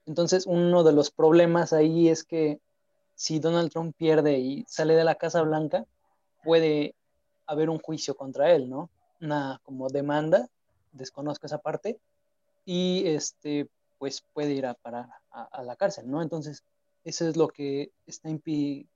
Entonces, 0.06 0.46
uno 0.46 0.84
de 0.84 0.92
los 0.92 1.10
problemas 1.10 1.72
ahí 1.72 2.08
es 2.08 2.24
que 2.24 2.60
si 3.14 3.38
Donald 3.38 3.70
Trump 3.70 3.94
pierde 3.96 4.38
y 4.38 4.64
sale 4.68 4.94
de 4.94 5.04
la 5.04 5.14
Casa 5.14 5.42
Blanca, 5.42 5.84
puede 6.42 6.94
haber 7.46 7.70
un 7.70 7.78
juicio 7.78 8.16
contra 8.16 8.52
él, 8.52 8.68
¿no? 8.68 8.90
Una 9.20 9.60
como 9.64 9.88
demanda, 9.88 10.48
desconozco 10.92 11.46
esa 11.46 11.58
parte, 11.58 11.98
y 12.64 13.06
este, 13.06 13.68
pues 13.98 14.24
puede 14.32 14.52
ir 14.52 14.66
a 14.66 14.74
parar 14.74 15.08
a, 15.30 15.62
la 15.62 15.76
cárcel, 15.76 16.10
¿no? 16.10 16.22
Entonces, 16.22 16.64
eso 17.04 17.28
es 17.28 17.36
lo 17.36 17.48
que 17.48 17.90
está 18.06 18.28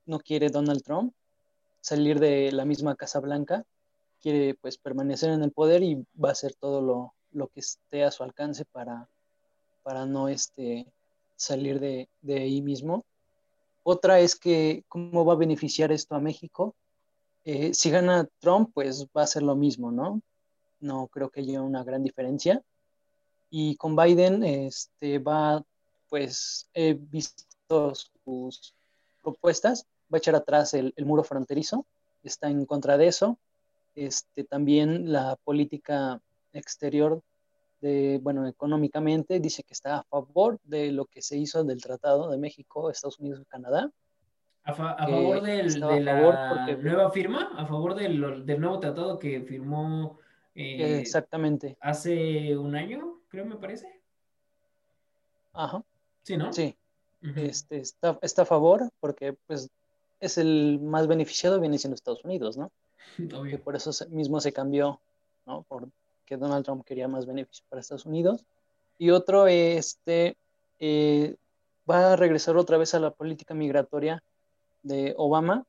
no 0.05 0.19
quiere 0.19 0.49
Donald 0.49 0.83
Trump, 0.83 1.13
salir 1.81 2.19
de 2.19 2.51
la 2.51 2.65
misma 2.65 2.95
Casa 2.95 3.19
Blanca, 3.19 3.65
quiere 4.21 4.55
pues 4.55 4.77
permanecer 4.77 5.29
en 5.29 5.43
el 5.43 5.51
poder 5.51 5.83
y 5.83 6.05
va 6.21 6.29
a 6.29 6.33
hacer 6.33 6.55
todo 6.55 6.81
lo, 6.81 7.13
lo 7.31 7.47
que 7.47 7.61
esté 7.61 8.03
a 8.03 8.11
su 8.11 8.23
alcance 8.23 8.65
para, 8.65 9.07
para 9.83 10.05
no 10.05 10.27
este, 10.27 10.87
salir 11.35 11.79
de, 11.79 12.09
de 12.21 12.39
ahí 12.39 12.61
mismo. 12.61 13.05
Otra 13.83 14.19
es 14.19 14.35
que 14.35 14.83
cómo 14.87 15.25
va 15.25 15.33
a 15.33 15.37
beneficiar 15.37 15.91
esto 15.91 16.15
a 16.15 16.19
México. 16.19 16.75
Eh, 17.45 17.73
si 17.73 17.89
gana 17.89 18.27
Trump, 18.39 18.71
pues 18.73 19.07
va 19.15 19.23
a 19.23 19.27
ser 19.27 19.43
lo 19.43 19.55
mismo, 19.55 19.91
¿no? 19.91 20.21
No 20.79 21.07
creo 21.07 21.29
que 21.29 21.41
haya 21.41 21.61
una 21.61 21.83
gran 21.83 22.03
diferencia. 22.03 22.61
Y 23.49 23.75
con 23.77 23.95
Biden 23.95 24.43
este, 24.43 25.19
va, 25.19 25.63
pues 26.09 26.69
he 26.73 26.93
visto 26.93 27.95
sus 27.95 28.73
propuestas, 29.21 29.85
va 30.13 30.17
a 30.17 30.19
echar 30.19 30.35
atrás 30.35 30.73
el, 30.73 30.93
muro 30.99 31.23
fronterizo, 31.23 31.85
está 32.23 32.49
en 32.49 32.65
contra 32.65 32.97
de 32.97 33.07
eso. 33.07 33.39
Este, 33.95 34.43
también 34.43 35.11
la 35.11 35.35
política 35.43 36.21
exterior 36.53 37.21
de, 37.81 38.19
bueno, 38.21 38.47
económicamente, 38.47 39.39
dice 39.39 39.63
que 39.63 39.73
está 39.73 39.99
a 39.99 40.03
favor 40.03 40.59
de 40.63 40.91
lo 40.91 41.05
que 41.05 41.21
se 41.21 41.37
hizo 41.37 41.63
del 41.63 41.81
Tratado 41.81 42.29
de 42.29 42.37
México, 42.37 42.89
Estados 42.89 43.19
Unidos 43.19 43.41
y 43.41 43.45
Canadá. 43.45 43.91
A, 44.63 44.73
favor 44.73 45.41
del, 45.41 45.79
de 45.79 45.99
la 46.01 46.77
nueva 46.77 47.09
firma, 47.11 47.53
a 47.57 47.65
favor 47.65 47.95
del, 47.95 48.45
del, 48.45 48.61
nuevo 48.61 48.79
tratado 48.79 49.17
que 49.17 49.41
firmó 49.41 50.19
eh, 50.53 50.99
exactamente 50.99 51.75
hace 51.79 52.55
un 52.55 52.75
año 52.75 53.19
creo 53.29 53.45
me 53.45 53.55
parece. 53.55 53.87
Ajá. 55.53 55.83
Sí, 56.23 56.37
¿no? 56.37 56.51
Sí. 56.51 56.75
este, 57.35 57.77
está, 57.77 58.19
está 58.21 58.41
a 58.41 58.45
favor 58.45 58.89
porque 58.99 59.33
pues 59.47 59.69
es 60.19 60.37
el 60.37 60.79
más 60.81 61.07
beneficiado 61.07 61.59
viene 61.59 61.77
siendo 61.77 61.95
Estados 61.95 62.25
Unidos, 62.25 62.57
¿no? 62.57 62.71
Obvio. 63.35 63.61
por 63.63 63.75
eso 63.75 63.91
mismo 64.09 64.39
se 64.41 64.51
cambió, 64.51 64.99
¿no? 65.45 65.65
Porque 66.29 66.45
Donald 66.45 66.63
Trump 66.63 66.85
quería 66.85 67.07
más 67.07 67.25
beneficio 67.25 67.65
para 67.69 67.81
Estados 67.81 68.05
Unidos. 68.05 68.45
Y 68.99 69.09
otro, 69.09 69.47
este, 69.47 70.37
eh, 70.79 71.35
va 71.89 72.13
a 72.13 72.15
regresar 72.15 72.55
otra 72.55 72.77
vez 72.77 72.93
a 72.93 72.99
la 72.99 73.09
política 73.09 73.55
migratoria 73.55 74.21
de 74.83 75.15
Obama. 75.17 75.65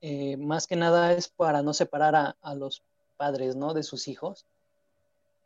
Eh, 0.00 0.38
más 0.38 0.66
que 0.66 0.76
nada 0.76 1.12
es 1.12 1.28
para 1.28 1.60
no 1.62 1.74
separar 1.74 2.16
a, 2.16 2.36
a 2.40 2.54
los 2.54 2.82
padres, 3.18 3.54
¿no? 3.54 3.74
De 3.74 3.82
sus 3.82 4.08
hijos 4.08 4.46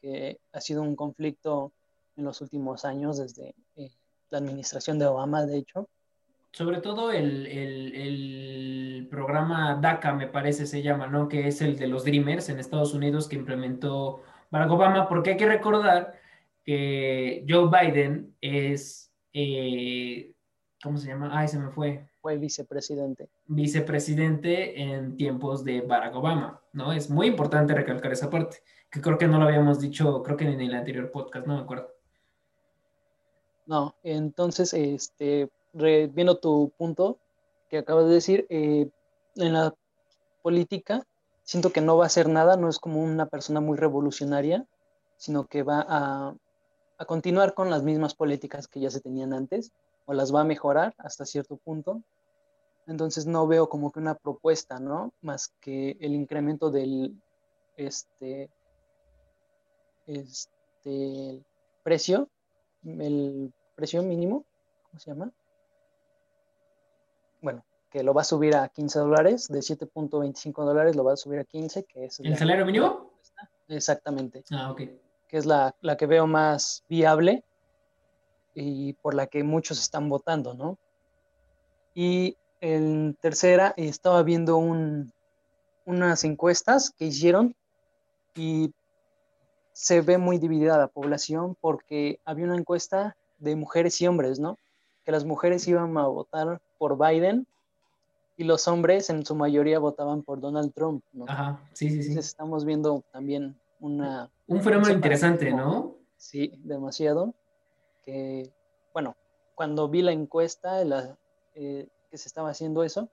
que 0.00 0.38
ha 0.53 0.61
sido 0.61 0.83
un 0.83 0.94
conflicto 0.94 1.72
en 2.16 2.24
los 2.24 2.40
últimos 2.40 2.85
años, 2.85 3.18
desde 3.18 3.55
eh, 3.74 3.90
la 4.31 4.38
administración 4.38 5.00
de 5.00 5.07
Obama, 5.07 5.44
de 5.44 5.59
hecho. 5.59 5.88
Sobre 6.53 6.81
todo 6.81 7.11
el, 7.11 7.46
el, 7.48 7.92
programa 9.08 9.78
DACA, 9.80 10.12
me 10.12 10.26
parece, 10.26 10.66
se 10.66 10.82
llama, 10.82 11.06
¿no? 11.06 11.28
Que 11.28 11.48
es 11.48 11.60
el 11.62 11.76
de 11.76 11.86
los 11.86 12.04
Dreamers 12.04 12.48
en 12.48 12.58
Estados 12.58 12.94
Unidos 12.94 13.28
que 13.28 13.36
implementó 13.36 14.22
Barack 14.50 14.70
Obama, 14.70 15.08
porque 15.08 15.30
hay 15.30 15.36
que 15.36 15.46
recordar 15.46 16.14
que 16.64 17.44
Joe 17.48 17.68
Biden 17.68 18.34
es, 18.40 19.12
eh, 19.32 20.32
¿cómo 20.82 20.98
se 20.98 21.08
llama? 21.08 21.30
Ay, 21.32 21.48
se 21.48 21.58
me 21.58 21.70
fue. 21.70 22.06
Fue 22.20 22.38
vicepresidente. 22.38 23.28
Vicepresidente 23.46 24.80
en 24.80 25.16
tiempos 25.16 25.64
de 25.64 25.82
Barack 25.82 26.14
Obama, 26.16 26.60
¿no? 26.72 26.92
Es 26.92 27.10
muy 27.10 27.26
importante 27.26 27.74
recalcar 27.74 28.12
esa 28.12 28.30
parte 28.30 28.58
que 28.94 29.00
creo 29.00 29.18
que 29.18 29.26
no 29.26 29.40
lo 29.40 29.46
habíamos 29.46 29.80
dicho, 29.80 30.22
creo 30.22 30.36
que 30.36 30.44
en 30.44 30.60
el 30.60 30.72
anterior 30.72 31.10
podcast, 31.10 31.48
no 31.48 31.56
me 31.56 31.62
acuerdo. 31.62 31.92
No, 33.66 33.96
entonces, 34.04 34.72
este, 34.72 35.50
viendo 35.72 36.38
tu 36.38 36.72
punto 36.78 37.18
que 37.74 37.78
acabas 37.78 38.06
de 38.06 38.14
decir, 38.14 38.46
eh, 38.50 38.88
en 39.34 39.52
la 39.52 39.74
política 40.42 41.04
siento 41.42 41.72
que 41.72 41.80
no 41.80 41.96
va 41.96 42.04
a 42.04 42.06
hacer 42.06 42.28
nada, 42.28 42.56
no 42.56 42.68
es 42.68 42.78
como 42.78 43.02
una 43.02 43.26
persona 43.26 43.60
muy 43.60 43.76
revolucionaria, 43.76 44.64
sino 45.16 45.48
que 45.48 45.64
va 45.64 45.84
a, 45.88 46.37
a 46.98 47.04
continuar 47.04 47.52
con 47.54 47.70
las 47.70 47.82
mismas 47.82 48.14
políticas 48.14 48.68
que 48.68 48.78
ya 48.78 48.90
se 48.90 49.00
tenían 49.00 49.32
antes, 49.32 49.72
o 50.06 50.14
las 50.14 50.32
va 50.32 50.42
a 50.42 50.44
mejorar 50.44 50.94
hasta 50.98 51.26
cierto 51.26 51.56
punto, 51.56 52.00
Entonces 52.87 53.26
no 53.26 53.44
veo 53.48 53.68
como 53.68 53.90
que 53.90 53.98
una 53.98 54.14
propuesta, 54.14 54.78
¿no? 54.78 55.12
Más 55.20 55.52
que 55.60 55.96
el 55.98 56.14
incremento 56.14 56.70
del 56.70 57.20
este, 57.76 58.50
este 60.06 61.42
precio, 61.82 62.28
el 62.84 63.52
precio 63.74 64.04
mínimo, 64.04 64.44
¿cómo 64.84 65.00
se 65.00 65.10
llama? 65.10 65.32
Que 67.94 68.02
lo 68.02 68.12
va 68.12 68.22
a 68.22 68.24
subir 68.24 68.57
a 68.57 68.68
15 68.68 68.98
dólares, 68.98 69.46
de 69.46 69.61
7.25 69.61 70.64
dólares 70.64 70.96
lo 70.96 71.04
va 71.04 71.12
a 71.12 71.16
subir 71.16 71.38
a 71.38 71.44
15, 71.44 71.85
que 71.85 72.07
es... 72.07 72.18
¿El 72.18 72.37
salario 72.37 72.66
mínimo? 72.66 73.12
Exactamente. 73.68 74.42
Ah, 74.50 74.72
ok. 74.72 74.78
Que 75.28 75.37
es 75.37 75.46
la, 75.46 75.76
la 75.80 75.96
que 75.96 76.07
veo 76.07 76.26
más 76.26 76.83
viable 76.88 77.44
y 78.52 78.94
por 78.94 79.14
la 79.14 79.28
que 79.28 79.44
muchos 79.44 79.80
están 79.80 80.09
votando, 80.09 80.54
¿no? 80.54 80.76
Y 81.94 82.37
en 82.61 83.14
tercera, 83.20 83.74
estaba 83.76 84.24
viendo 84.24 84.57
un, 84.57 85.12
unas 85.85 86.24
encuestas 86.24 86.90
que 86.90 87.04
hicieron 87.04 87.54
y 88.35 88.74
se 89.72 90.00
ve 90.00 90.18
muy 90.18 90.38
dividida 90.38 90.78
la 90.78 90.88
población 90.88 91.57
porque 91.61 92.18
había 92.24 92.46
una 92.46 92.57
encuesta 92.57 93.16
de 93.38 93.54
mujeres 93.54 94.00
y 94.00 94.09
hombres, 94.09 94.40
¿no? 94.40 94.59
Que 95.04 95.12
las 95.12 95.24
mujeres 95.24 95.68
iban 95.68 95.96
a 95.96 96.09
votar 96.09 96.61
por 96.76 96.98
Biden 96.98 97.46
y 98.36 98.44
los 98.44 98.66
hombres 98.68 99.10
en 99.10 99.24
su 99.24 99.34
mayoría 99.34 99.78
votaban 99.78 100.22
por 100.22 100.40
Donald 100.40 100.72
Trump, 100.74 101.04
¿no? 101.12 101.24
Ajá, 101.28 101.60
sí, 101.72 101.88
sí, 101.88 102.02
sí. 102.02 102.08
Entonces 102.08 102.26
estamos 102.26 102.64
viendo 102.64 103.04
también 103.12 103.56
una... 103.80 104.30
Un 104.46 104.60
fenómeno 104.60 104.92
interesante, 104.92 105.52
¿no? 105.52 105.96
Sí, 106.16 106.52
demasiado. 106.64 107.34
Que, 108.04 108.50
bueno, 108.92 109.16
cuando 109.54 109.88
vi 109.88 110.02
la 110.02 110.12
encuesta 110.12 110.84
la, 110.84 111.16
eh, 111.54 111.86
que 112.10 112.18
se 112.18 112.28
estaba 112.28 112.50
haciendo 112.50 112.82
eso, 112.82 113.08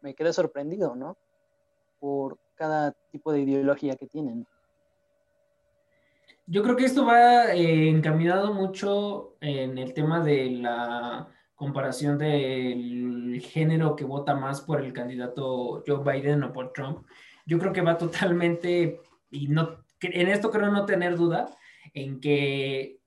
me 0.00 0.14
quedé 0.14 0.32
sorprendido, 0.32 0.94
¿no? 0.94 1.16
Por 2.00 2.38
cada 2.54 2.92
tipo 3.10 3.32
de 3.32 3.40
ideología 3.40 3.96
que 3.96 4.06
tienen. 4.06 4.46
Yo 6.46 6.62
creo 6.62 6.76
que 6.76 6.84
esto 6.84 7.06
va 7.06 7.54
eh, 7.54 7.88
encaminado 7.88 8.52
mucho 8.52 9.36
en 9.40 9.78
el 9.78 9.94
tema 9.94 10.22
de 10.22 10.50
la 10.50 11.33
comparación 11.54 12.18
del 12.18 13.40
género 13.42 13.96
que 13.96 14.04
vota 14.04 14.34
más 14.34 14.60
por 14.60 14.82
el 14.82 14.92
candidato 14.92 15.82
Joe 15.86 16.02
Biden 16.04 16.42
o 16.42 16.52
por 16.52 16.72
Trump. 16.72 17.06
Yo 17.46 17.58
creo 17.58 17.72
que 17.72 17.82
va 17.82 17.96
totalmente, 17.98 19.00
y 19.30 19.48
no, 19.48 19.84
en 20.00 20.28
esto 20.28 20.50
creo 20.50 20.70
no 20.70 20.84
tener 20.86 21.16
duda, 21.16 21.46
en 21.92 22.20
que 22.20 22.98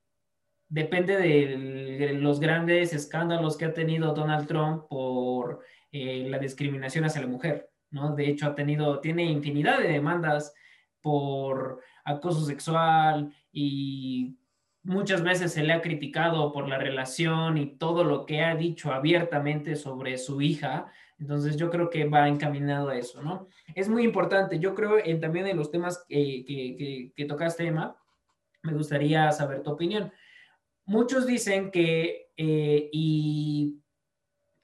depende 0.70 1.18
de 1.18 2.14
los 2.14 2.40
grandes 2.40 2.94
escándalos 2.94 3.58
que 3.58 3.66
ha 3.66 3.74
tenido 3.74 4.14
Donald 4.14 4.48
Trump 4.48 4.88
por 4.90 5.62
eh, 5.92 6.28
la 6.30 6.40
discriminación 6.40 7.06
hacia 7.06 7.22
la 7.22 7.28
mujer, 7.28 7.70
¿no? 7.90 8.16
De 8.16 8.28
hecho, 8.28 8.48
ha 8.48 8.56
tenido, 8.56 9.00
tiene 9.00 9.24
infinidad 9.24 9.80
de 9.80 9.90
demandas 9.90 10.54
por 11.02 11.82
acoso 12.04 12.46
sexual 12.46 13.34
y 13.52 14.38
muchas 14.88 15.22
veces 15.22 15.52
se 15.52 15.64
le 15.64 15.74
ha 15.74 15.82
criticado 15.82 16.54
por 16.54 16.70
la 16.70 16.78
relación 16.78 17.58
y 17.58 17.76
todo 17.78 18.06
lo 18.06 18.26
que 18.26 18.42
ha 18.42 18.56
dicho 18.56 18.94
abiertamente 18.94 19.76
sobre 19.76 20.18
su 20.18 20.42
hija. 20.42 20.90
Entonces 21.20 21.58
yo 21.58 21.70
creo 21.70 21.90
que 21.90 22.06
va 22.06 22.30
encaminado 22.30 22.90
a 22.90 22.98
eso, 22.98 23.22
¿no? 23.22 23.50
Es 23.76 23.90
muy 23.90 24.04
importante. 24.04 24.60
Yo 24.60 24.74
creo 24.74 24.98
en, 25.04 25.20
también 25.20 25.46
en 25.48 25.58
los 25.58 25.72
temas 25.72 26.06
que, 26.08 26.46
que, 26.48 27.12
que, 27.14 27.26
tocaste, 27.26 27.68
Emma, 27.68 27.98
me 28.64 28.74
gustaría 28.74 29.30
saber 29.34 29.62
tu 29.62 29.72
opinión. 29.72 30.12
Muchos 30.86 31.28
dicen 31.28 31.70
que, 31.70 32.32
eh, 32.38 32.90
y 32.94 33.82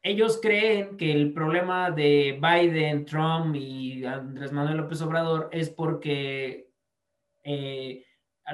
ellos 0.01 0.39
creen 0.41 0.95
que 0.95 1.11
el 1.11 1.33
problema 1.33 1.91
de 1.91 2.39
Biden, 2.41 3.03
Trump 3.03 3.57
y 3.57 4.05
Andrés 4.05 4.53
Manuel 4.53 4.77
López 4.77 5.01
Obrador 5.01 5.49
es 5.51 5.69
porque 5.69 6.69
eh, 7.43 8.05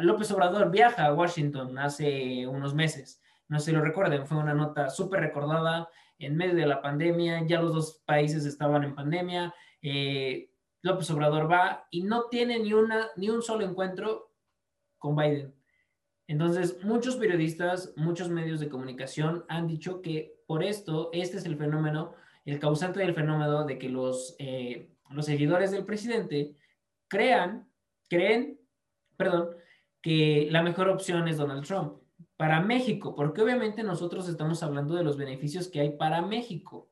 López 0.02 0.32
Obrador 0.32 0.72
viaja 0.72 1.06
a 1.06 1.14
Washington 1.14 1.78
hace 1.78 2.46
unos 2.48 2.76
meses. 2.76 3.22
No 3.48 3.60
si 3.60 3.72
lo 3.72 3.82
recuerden, 3.82 4.28
fue 4.28 4.38
una 4.38 4.54
nota 4.54 4.90
súper 4.90 5.22
recordada 5.22 5.90
en 6.20 6.36
medio 6.36 6.56
de 6.56 6.68
la 6.68 6.82
pandemia, 6.82 7.46
ya 7.48 7.62
los 7.62 7.74
dos 7.74 8.04
países 8.06 8.46
estaban 8.46 8.84
en 8.84 8.94
pandemia. 8.96 9.54
Eh, 9.82 10.52
López 10.82 11.10
Obrador 11.12 11.52
va 11.52 11.88
y 11.90 12.04
no 12.04 12.26
tiene 12.26 12.60
ni, 12.60 12.74
una, 12.74 13.08
ni 13.16 13.30
un 13.30 13.42
solo 13.42 13.66
encuentro 13.66 14.32
con 14.98 15.16
Biden. 15.16 15.56
Entonces, 16.28 16.84
muchos 16.84 17.16
periodistas, 17.16 17.94
muchos 17.96 18.30
medios 18.30 18.60
de 18.60 18.70
comunicación 18.70 19.46
han 19.50 19.68
dicho 19.68 20.02
que 20.02 20.40
por 20.46 20.64
esto, 20.64 21.10
este 21.12 21.38
es 21.38 21.46
el 21.46 21.58
fenómeno, 21.58 22.14
el 22.46 22.60
causante 22.60 23.00
del 23.00 23.16
fenómeno 23.16 23.66
de 23.66 23.80
que 23.80 23.90
los, 23.90 24.36
eh, 24.38 24.92
los 25.10 25.26
seguidores 25.26 25.72
del 25.72 25.86
presidente 25.86 26.56
crean, 27.08 27.68
creen, 28.10 28.60
perdón, 29.18 29.50
que 30.02 30.48
la 30.52 30.64
mejor 30.64 30.90
opción 30.90 31.28
es 31.28 31.38
Donald 31.38 31.66
Trump 31.66 32.00
para 32.38 32.62
México, 32.62 33.16
porque 33.16 33.42
obviamente 33.42 33.84
nosotros 33.84 34.30
estamos 34.30 34.64
hablando 34.64 34.96
de 34.96 35.04
los 35.04 35.18
beneficios 35.18 35.68
que 35.68 35.82
hay 35.82 35.98
para 35.98 36.22
México. 36.22 36.90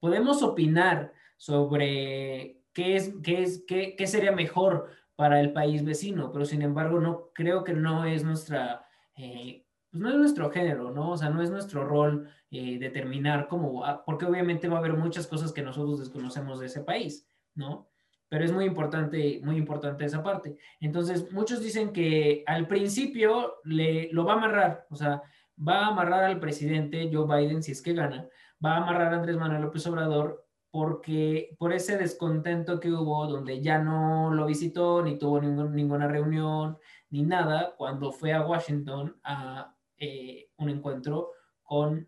Podemos 0.00 0.42
opinar 0.42 1.12
sobre 1.36 2.62
qué 2.72 2.96
es, 2.96 3.14
qué 3.22 3.42
es, 3.42 3.64
qué, 3.66 4.06
sería 4.06 4.32
mejor 4.32 4.88
para 5.14 5.40
el 5.40 5.52
país 5.52 5.84
vecino, 5.84 6.32
pero 6.32 6.44
sin 6.44 6.62
embargo 6.62 7.00
no 7.00 7.30
creo 7.34 7.64
que 7.64 7.74
no 7.74 8.04
es 8.04 8.24
nuestra, 8.24 8.86
eh, 9.16 9.66
pues 9.90 10.02
no 10.02 10.10
es 10.10 10.16
nuestro 10.16 10.50
género, 10.50 10.90
¿no? 10.90 11.12
O 11.12 11.16
sea, 11.16 11.30
no 11.30 11.42
es 11.42 11.50
nuestro 11.50 11.84
rol 11.84 12.30
eh, 12.50 12.78
determinar 12.78 13.48
cómo, 13.48 13.82
porque 14.04 14.26
obviamente 14.26 14.68
va 14.68 14.76
a 14.76 14.78
haber 14.78 14.94
muchas 14.94 15.26
cosas 15.26 15.52
que 15.52 15.62
nosotros 15.62 15.98
desconocemos 15.98 16.60
de 16.60 16.66
ese 16.66 16.80
país, 16.80 17.28
¿no? 17.54 17.90
Pero 18.28 18.44
es 18.44 18.52
muy 18.52 18.64
importante, 18.64 19.40
muy 19.42 19.56
importante 19.56 20.04
esa 20.04 20.22
parte. 20.22 20.56
Entonces, 20.80 21.32
muchos 21.32 21.62
dicen 21.62 21.92
que 21.92 22.42
al 22.46 22.66
principio 22.66 23.56
le, 23.64 24.10
lo 24.12 24.24
va 24.24 24.34
a 24.34 24.36
amarrar, 24.36 24.86
o 24.90 24.96
sea, 24.96 25.22
va 25.56 25.80
a 25.80 25.86
amarrar 25.88 26.24
al 26.24 26.40
presidente 26.40 27.08
Joe 27.12 27.26
Biden 27.26 27.62
si 27.62 27.72
es 27.72 27.82
que 27.82 27.94
gana, 27.94 28.28
va 28.64 28.74
a 28.74 28.76
amarrar 28.78 29.12
a 29.12 29.16
Andrés 29.16 29.36
Manuel 29.36 29.62
López 29.62 29.86
Obrador 29.86 30.46
porque 30.70 31.56
por 31.58 31.72
ese 31.72 31.96
descontento 31.96 32.80
que 32.80 32.92
hubo, 32.92 33.26
donde 33.26 33.62
ya 33.62 33.78
no 33.78 34.34
lo 34.34 34.44
visitó, 34.44 35.02
ni 35.02 35.18
tuvo 35.18 35.40
ninguna 35.40 36.06
reunión, 36.06 36.76
ni 37.08 37.22
nada, 37.22 37.74
cuando 37.78 38.12
fue 38.12 38.32
a 38.34 38.44
Washington 38.44 39.18
a 39.24 39.74
eh, 39.96 40.50
un 40.56 40.68
encuentro 40.68 41.30
con 41.62 42.06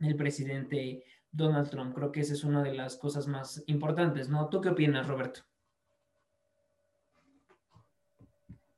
el 0.00 0.16
presidente 0.16 1.04
Donald 1.32 1.70
Trump. 1.70 1.94
Creo 1.94 2.12
que 2.12 2.20
esa 2.20 2.34
es 2.34 2.44
una 2.44 2.62
de 2.62 2.74
las 2.74 2.96
cosas 2.96 3.26
más 3.26 3.64
importantes, 3.66 4.28
¿no? 4.28 4.48
¿Tú 4.48 4.60
qué 4.60 4.68
opinas, 4.68 5.06
Roberto? 5.08 5.40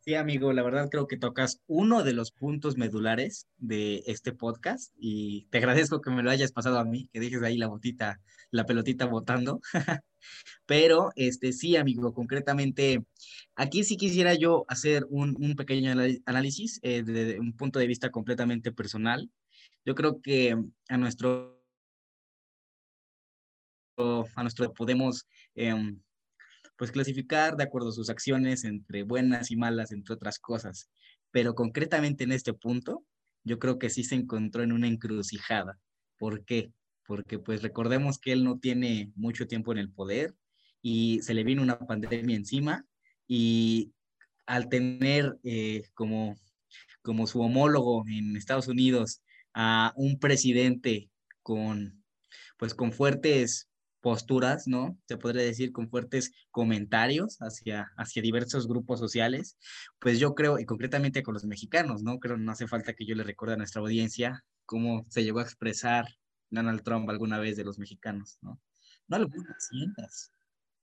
Sí, 0.05 0.15
amigo, 0.15 0.53
la 0.53 0.63
verdad 0.63 0.91
creo 0.91 1.07
que 1.07 1.17
tocas 1.17 1.63
uno 1.67 2.05
de 2.05 2.13
los 2.13 2.31
puntos 2.31 2.77
medulares 2.77 3.49
de 3.57 4.03
este 4.07 4.33
podcast 4.33 4.93
y 4.99 5.47
te 5.51 5.57
agradezco 5.57 6.03
que 6.03 6.11
me 6.11 6.23
lo 6.23 6.31
hayas 6.31 6.53
pasado 6.53 6.79
a 6.79 6.85
mí, 6.85 7.09
que 7.11 7.21
dejes 7.21 7.43
ahí 7.43 7.57
la 7.57 7.69
botita, 7.69 8.21
la 8.51 8.67
pelotita 8.67 9.07
botando. 9.07 9.63
Pero 10.67 11.11
este 11.17 11.55
sí, 11.55 11.77
amigo, 11.77 12.13
concretamente, 12.13 13.03
aquí 13.57 13.83
sí 13.83 13.97
quisiera 13.97 14.35
yo 14.35 14.67
hacer 14.69 15.07
un, 15.09 15.57
pequeño 15.57 15.95
análisis 16.27 16.81
eh, 16.83 17.03
desde 17.03 17.41
un 17.41 17.57
punto 17.57 17.79
de 17.79 17.87
vista 17.87 18.11
completamente 18.11 18.73
personal. 18.73 19.31
Yo 19.87 19.95
creo 19.95 20.21
que 20.21 20.55
a 20.91 20.97
nuestro 20.99 21.54
a 23.97 24.43
nuestro 24.43 24.73
podemos 24.73 25.27
em, 25.55 26.01
pues 26.77 26.91
clasificar 26.91 27.57
de 27.57 27.65
acuerdo 27.65 27.91
a 27.91 27.93
sus 27.93 28.11
acciones 28.11 28.65
entre 28.65 29.05
buenas 29.05 29.51
y 29.51 29.57
malas, 29.57 29.93
entre 29.93 30.15
otras 30.15 30.39
cosas. 30.39 30.91
Pero 31.31 31.55
concretamente 31.55 32.25
en 32.25 32.33
este 32.33 32.53
punto, 32.53 33.05
yo 33.45 33.59
creo 33.59 33.79
que 33.79 33.91
sí 33.91 34.05
se 34.05 34.17
encontró 34.17 34.63
en 34.63 34.73
una 34.73 34.89
encrucijada. 34.89 35.79
¿Por 36.19 36.45
qué? 36.45 36.73
Porque 37.07 37.39
pues 37.39 37.63
recordemos 37.63 38.19
que 38.19 38.33
él 38.33 38.45
no 38.45 38.59
tiene 38.59 39.13
mucho 39.15 39.47
tiempo 39.47 39.73
en 39.73 39.79
el 39.79 39.91
poder 39.91 40.35
y 40.83 41.21
se 41.23 41.35
le 41.35 41.45
vino 41.45 41.63
una 41.63 41.79
pandemia 41.79 42.37
encima 42.37 42.85
y 43.29 43.93
al 44.47 44.69
tener 44.69 45.39
eh, 45.45 45.83
como, 45.95 46.37
como 47.03 47.27
su 47.27 47.41
homólogo 47.41 48.05
en 48.09 48.37
Estados 48.37 48.69
Unidos 48.69 49.23
a 49.55 49.93
un 49.97 50.19
presidente 50.19 51.11
con 51.43 52.05
pues 52.57 52.75
con 52.75 52.93
fuertes 52.93 53.69
posturas, 54.05 54.69
¿no? 54.69 54.99
Se 55.09 55.17
podría 55.17 55.43
decir 55.43 55.73
con 55.73 55.89
fuertes 55.89 56.31
comentarios 56.51 57.39
hacia, 57.41 57.91
hacia 57.97 58.21
diversos 58.21 58.69
grupos 58.69 59.01
sociales, 59.01 59.57
pues 59.99 60.19
yo 60.21 60.35
creo, 60.35 60.59
y 60.59 60.67
concretamente 60.67 61.23
con 61.23 61.33
los 61.33 61.47
mexicanos, 61.47 62.03
¿no? 62.03 62.19
Creo 62.19 62.37
no 62.37 62.53
hace 62.53 62.69
falta 62.69 62.93
que 62.93 63.07
yo 63.07 63.15
le 63.15 63.23
recuerde 63.23 63.55
a 63.55 63.57
nuestra 63.57 63.81
audiencia 63.81 64.45
cómo 64.67 65.07
se 65.09 65.25
llegó 65.25 65.39
a 65.39 65.45
expresar 65.45 66.05
Donald 66.51 66.83
Trump 66.83 67.09
alguna 67.09 67.39
vez 67.39 67.57
de 67.57 67.65
los 67.65 67.79
mexicanos, 67.79 68.37
¿no? 68.43 68.61
No 69.09 69.17
algunas, 69.17 69.69
cientos. 69.71 70.31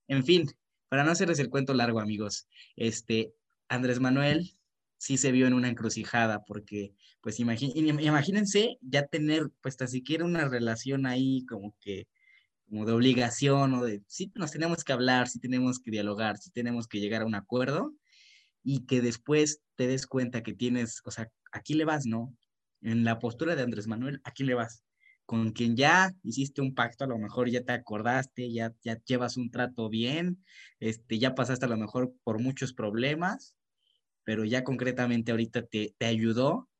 En 0.08 0.24
fin, 0.24 0.50
para 0.88 1.04
no 1.04 1.12
hacerles 1.12 1.38
el 1.38 1.48
cuento 1.48 1.74
largo, 1.74 2.00
amigos, 2.00 2.48
este, 2.74 3.32
Andrés 3.68 4.00
Manuel 4.00 4.50
sí 4.98 5.16
se 5.16 5.30
vio 5.30 5.46
en 5.46 5.54
una 5.54 5.68
encrucijada, 5.68 6.42
porque, 6.44 6.92
pues, 7.20 7.38
imagínense 7.38 8.78
ya 8.80 9.06
tener, 9.06 9.52
pues, 9.60 9.76
tan 9.76 9.86
siquiera 9.86 10.24
una 10.24 10.48
relación 10.48 11.06
ahí 11.06 11.46
como 11.46 11.76
que 11.78 12.08
como 12.72 12.86
de 12.86 12.92
obligación 12.92 13.74
o 13.74 13.84
de, 13.84 14.02
sí 14.06 14.32
nos 14.34 14.50
tenemos 14.50 14.82
que 14.82 14.94
hablar, 14.94 15.28
sí 15.28 15.38
tenemos 15.38 15.78
que 15.78 15.90
dialogar, 15.90 16.38
sí 16.38 16.50
tenemos 16.50 16.88
que 16.88 17.00
llegar 17.00 17.20
a 17.20 17.26
un 17.26 17.34
acuerdo 17.34 17.92
y 18.62 18.86
que 18.86 19.02
después 19.02 19.60
te 19.74 19.86
des 19.86 20.06
cuenta 20.06 20.42
que 20.42 20.54
tienes, 20.54 21.02
o 21.04 21.10
sea, 21.10 21.30
aquí 21.52 21.74
le 21.74 21.84
vas, 21.84 22.06
¿no? 22.06 22.34
En 22.80 23.04
la 23.04 23.18
postura 23.18 23.56
de 23.56 23.62
Andrés 23.62 23.88
Manuel, 23.88 24.22
aquí 24.24 24.42
le 24.42 24.54
vas. 24.54 24.84
Con 25.26 25.50
quien 25.52 25.76
ya 25.76 26.14
hiciste 26.22 26.62
un 26.62 26.74
pacto, 26.74 27.04
a 27.04 27.08
lo 27.08 27.18
mejor 27.18 27.50
ya 27.50 27.62
te 27.62 27.74
acordaste, 27.74 28.50
ya, 28.50 28.72
ya 28.82 28.98
llevas 29.04 29.36
un 29.36 29.50
trato 29.50 29.90
bien, 29.90 30.42
este, 30.80 31.18
ya 31.18 31.34
pasaste 31.34 31.66
a 31.66 31.68
lo 31.68 31.76
mejor 31.76 32.14
por 32.24 32.40
muchos 32.40 32.72
problemas, 32.72 33.54
pero 34.24 34.46
ya 34.46 34.64
concretamente 34.64 35.30
ahorita 35.30 35.66
te, 35.66 35.94
te 35.98 36.06
ayudó, 36.06 36.70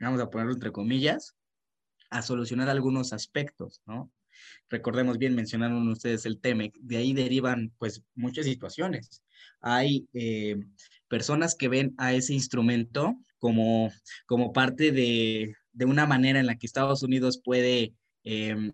vamos 0.00 0.22
a 0.22 0.30
ponerlo 0.30 0.54
entre 0.54 0.72
comillas, 0.72 1.36
a 2.08 2.22
solucionar 2.22 2.70
algunos 2.70 3.12
aspectos, 3.12 3.82
¿no? 3.84 4.10
Recordemos 4.68 5.18
bien, 5.18 5.34
mencionaron 5.34 5.88
ustedes 5.88 6.26
el 6.26 6.40
TEMEC, 6.40 6.74
de 6.80 6.96
ahí 6.96 7.12
derivan 7.12 7.72
pues 7.78 8.02
muchas 8.14 8.46
situaciones. 8.46 9.22
Hay 9.60 10.08
eh, 10.14 10.56
personas 11.08 11.54
que 11.54 11.68
ven 11.68 11.94
a 11.98 12.12
ese 12.12 12.34
instrumento 12.34 13.14
como, 13.38 13.92
como 14.26 14.52
parte 14.52 14.90
de, 14.90 15.54
de 15.72 15.84
una 15.84 16.06
manera 16.06 16.40
en 16.40 16.46
la 16.46 16.56
que 16.56 16.66
Estados 16.66 17.02
Unidos 17.02 17.40
puede 17.44 17.94
em, 18.22 18.72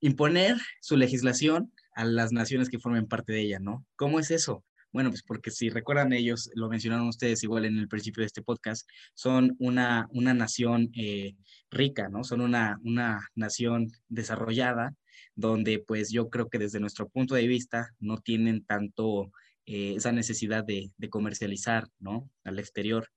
imponer 0.00 0.56
su 0.80 0.96
legislación 0.96 1.72
a 1.94 2.04
las 2.04 2.32
naciones 2.32 2.70
que 2.70 2.78
formen 2.78 3.06
parte 3.06 3.32
de 3.32 3.42
ella, 3.42 3.58
¿no? 3.58 3.84
¿Cómo 3.96 4.20
es 4.20 4.30
eso? 4.30 4.64
Bueno, 4.92 5.10
pues 5.10 5.22
porque 5.22 5.50
si 5.50 5.70
recuerdan 5.70 6.12
ellos, 6.12 6.50
lo 6.54 6.68
mencionaron 6.68 7.08
ustedes 7.08 7.42
igual 7.44 7.64
en 7.64 7.78
el 7.78 7.88
principio 7.88 8.22
de 8.22 8.26
este 8.26 8.42
podcast, 8.42 8.88
son 9.14 9.54
una, 9.58 10.08
una 10.10 10.34
nación 10.34 10.90
eh, 10.96 11.36
rica, 11.70 12.08
¿no? 12.08 12.24
Son 12.24 12.40
una, 12.40 12.78
una 12.82 13.20
nación 13.36 13.92
desarrollada 14.08 14.94
donde 15.36 15.78
pues 15.78 16.10
yo 16.10 16.28
creo 16.28 16.48
que 16.48 16.58
desde 16.58 16.80
nuestro 16.80 17.08
punto 17.08 17.34
de 17.34 17.46
vista 17.46 17.90
no 18.00 18.18
tienen 18.18 18.64
tanto 18.64 19.30
eh, 19.66 19.94
esa 19.96 20.10
necesidad 20.12 20.64
de, 20.64 20.90
de, 20.96 21.08
comercializar, 21.08 21.88
¿no? 22.00 22.28
Al 22.44 22.58
exterior. 22.58 23.08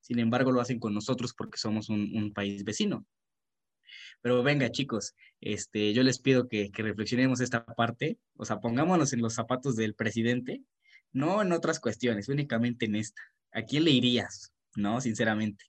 Sin 0.00 0.18
embargo, 0.18 0.52
lo 0.52 0.60
hacen 0.60 0.78
con 0.78 0.92
nosotros 0.92 1.32
porque 1.34 1.58
somos 1.58 1.88
un, 1.88 2.10
un 2.14 2.32
país 2.34 2.64
vecino. 2.64 3.06
Pero 4.20 4.42
venga, 4.42 4.70
chicos, 4.70 5.14
este, 5.40 5.92
yo 5.94 6.02
les 6.02 6.20
pido 6.20 6.48
que, 6.48 6.70
que 6.70 6.82
reflexionemos 6.82 7.40
esta 7.40 7.64
parte, 7.64 8.18
o 8.36 8.44
sea, 8.44 8.60
pongámonos 8.60 9.12
en 9.12 9.22
los 9.22 9.34
zapatos 9.34 9.76
del 9.76 9.94
presidente 9.94 10.62
no 11.12 11.42
en 11.42 11.52
otras 11.52 11.80
cuestiones, 11.80 12.28
únicamente 12.28 12.86
en 12.86 12.96
esta. 12.96 13.22
¿A 13.52 13.62
quién 13.62 13.84
le 13.84 13.90
irías? 13.90 14.52
No, 14.76 15.00
sinceramente. 15.00 15.64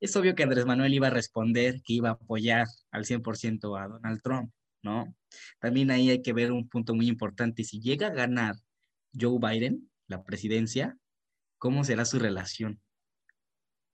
Es 0.00 0.14
obvio 0.16 0.34
que 0.34 0.42
Andrés 0.42 0.66
Manuel 0.66 0.92
iba 0.94 1.06
a 1.06 1.10
responder 1.10 1.80
que 1.82 1.94
iba 1.94 2.10
a 2.10 2.12
apoyar 2.12 2.66
al 2.90 3.04
100% 3.04 3.80
a 3.80 3.88
Donald 3.88 4.20
Trump, 4.22 4.52
¿no? 4.82 5.14
También 5.60 5.90
ahí 5.90 6.10
hay 6.10 6.22
que 6.22 6.32
ver 6.32 6.52
un 6.52 6.68
punto 6.68 6.94
muy 6.94 7.08
importante. 7.08 7.64
Si 7.64 7.80
llega 7.80 8.08
a 8.08 8.14
ganar 8.14 8.56
Joe 9.18 9.38
Biden 9.38 9.90
la 10.08 10.22
presidencia, 10.24 10.98
¿cómo 11.58 11.84
será 11.84 12.04
su 12.04 12.18
relación 12.18 12.80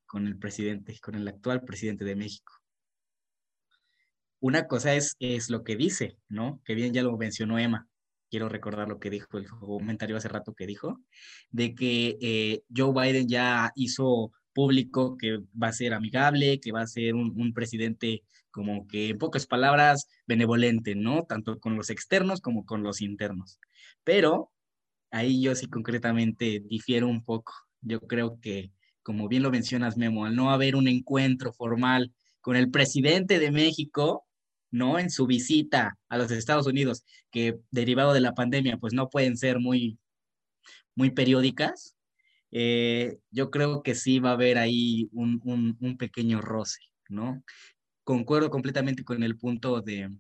con 0.07 0.27
el 0.27 0.39
presidente, 0.39 0.99
con 1.01 1.15
el 1.15 1.29
actual 1.29 1.63
presidente 1.63 2.05
de 2.05 2.17
México? 2.17 2.53
Una 4.41 4.67
cosa 4.67 4.95
es, 4.95 5.15
es 5.21 5.51
lo 5.51 5.63
que 5.63 5.77
dice, 5.77 6.17
¿no? 6.29 6.61
Que 6.65 6.75
bien 6.75 6.93
ya 6.93 7.03
lo 7.03 7.17
mencionó 7.17 7.59
Emma 7.59 7.89
quiero 8.31 8.49
recordar 8.49 8.89
lo 8.89 8.99
que 8.99 9.11
dijo 9.11 9.39
el 9.39 9.49
comentario 9.49 10.17
hace 10.17 10.29
rato 10.29 10.55
que 10.55 10.67
dijo, 10.67 11.01
de 11.51 11.75
que 11.75 12.19
eh, 12.21 12.63
Joe 12.75 12.93
Biden 12.93 13.29
ya 13.29 13.73
hizo 13.75 14.33
público 14.53 15.17
que 15.17 15.39
va 15.61 15.69
a 15.69 15.73
ser 15.73 15.95
amigable, 15.95 16.61
que 16.61 16.73
va 16.73 16.83
a 16.83 16.87
ser 16.87 17.15
un, 17.15 17.33
un, 17.41 17.53
presidente 17.55 18.25
como 18.51 18.87
que 18.89 19.11
en 19.11 19.19
pocas 19.19 19.47
palabras 19.47 20.09
benevolente, 20.27 20.95
¿no? 20.95 21.25
Tanto 21.25 21.61
con 21.61 21.77
los 21.77 21.91
externos 21.91 22.41
como 22.41 22.65
con 22.67 22.83
los 22.83 23.01
internos. 23.01 23.61
Pero 24.05 24.51
ahí 25.11 25.43
yo 25.43 25.55
sí 25.55 25.69
concretamente 25.69 26.61
difiero 26.61 27.09
un 27.09 27.25
poco. 27.25 27.53
Yo 27.81 28.01
creo 28.01 28.41
que, 28.41 28.73
como 29.03 29.29
bien 29.29 29.43
lo 29.43 29.51
mencionas, 29.51 29.97
Memo, 29.97 30.25
al 30.25 30.35
no 30.35 30.51
haber 30.51 30.77
un 30.77 30.89
encuentro 30.89 31.53
formal 31.53 32.13
con 32.41 32.57
el 32.57 32.71
presidente 32.71 33.39
de 33.39 33.51
México, 33.51 34.27
¿no? 34.71 34.99
En 34.99 35.11
su 35.11 35.27
visita 35.27 35.97
a 36.09 36.19
los 36.19 36.31
Estados 36.31 36.67
Unidos, 36.67 37.05
que 37.31 37.59
derivado 37.71 38.13
de 38.13 38.21
la 38.21 38.35
pandemia, 38.35 38.77
pues 38.79 38.93
no 38.93 39.09
pueden 39.09 39.37
ser 39.37 39.59
muy, 39.59 39.99
muy 40.95 41.11
periódicas, 41.11 41.97
eh, 42.51 43.19
yo 43.31 43.51
creo 43.51 43.83
que 43.83 43.95
sí 43.95 44.21
va 44.21 44.31
a 44.31 44.33
haber 44.33 44.59
ahí 44.59 45.09
un, 45.13 45.77
un, 45.81 45.99
pequeño 45.99 46.41
roce, 46.41 46.81
¿no? 47.09 47.43
Concuerdo 48.05 48.51
completamente 48.51 49.05
con 49.05 49.23
el 49.23 49.37
punto 49.37 49.83
de 49.83 50.11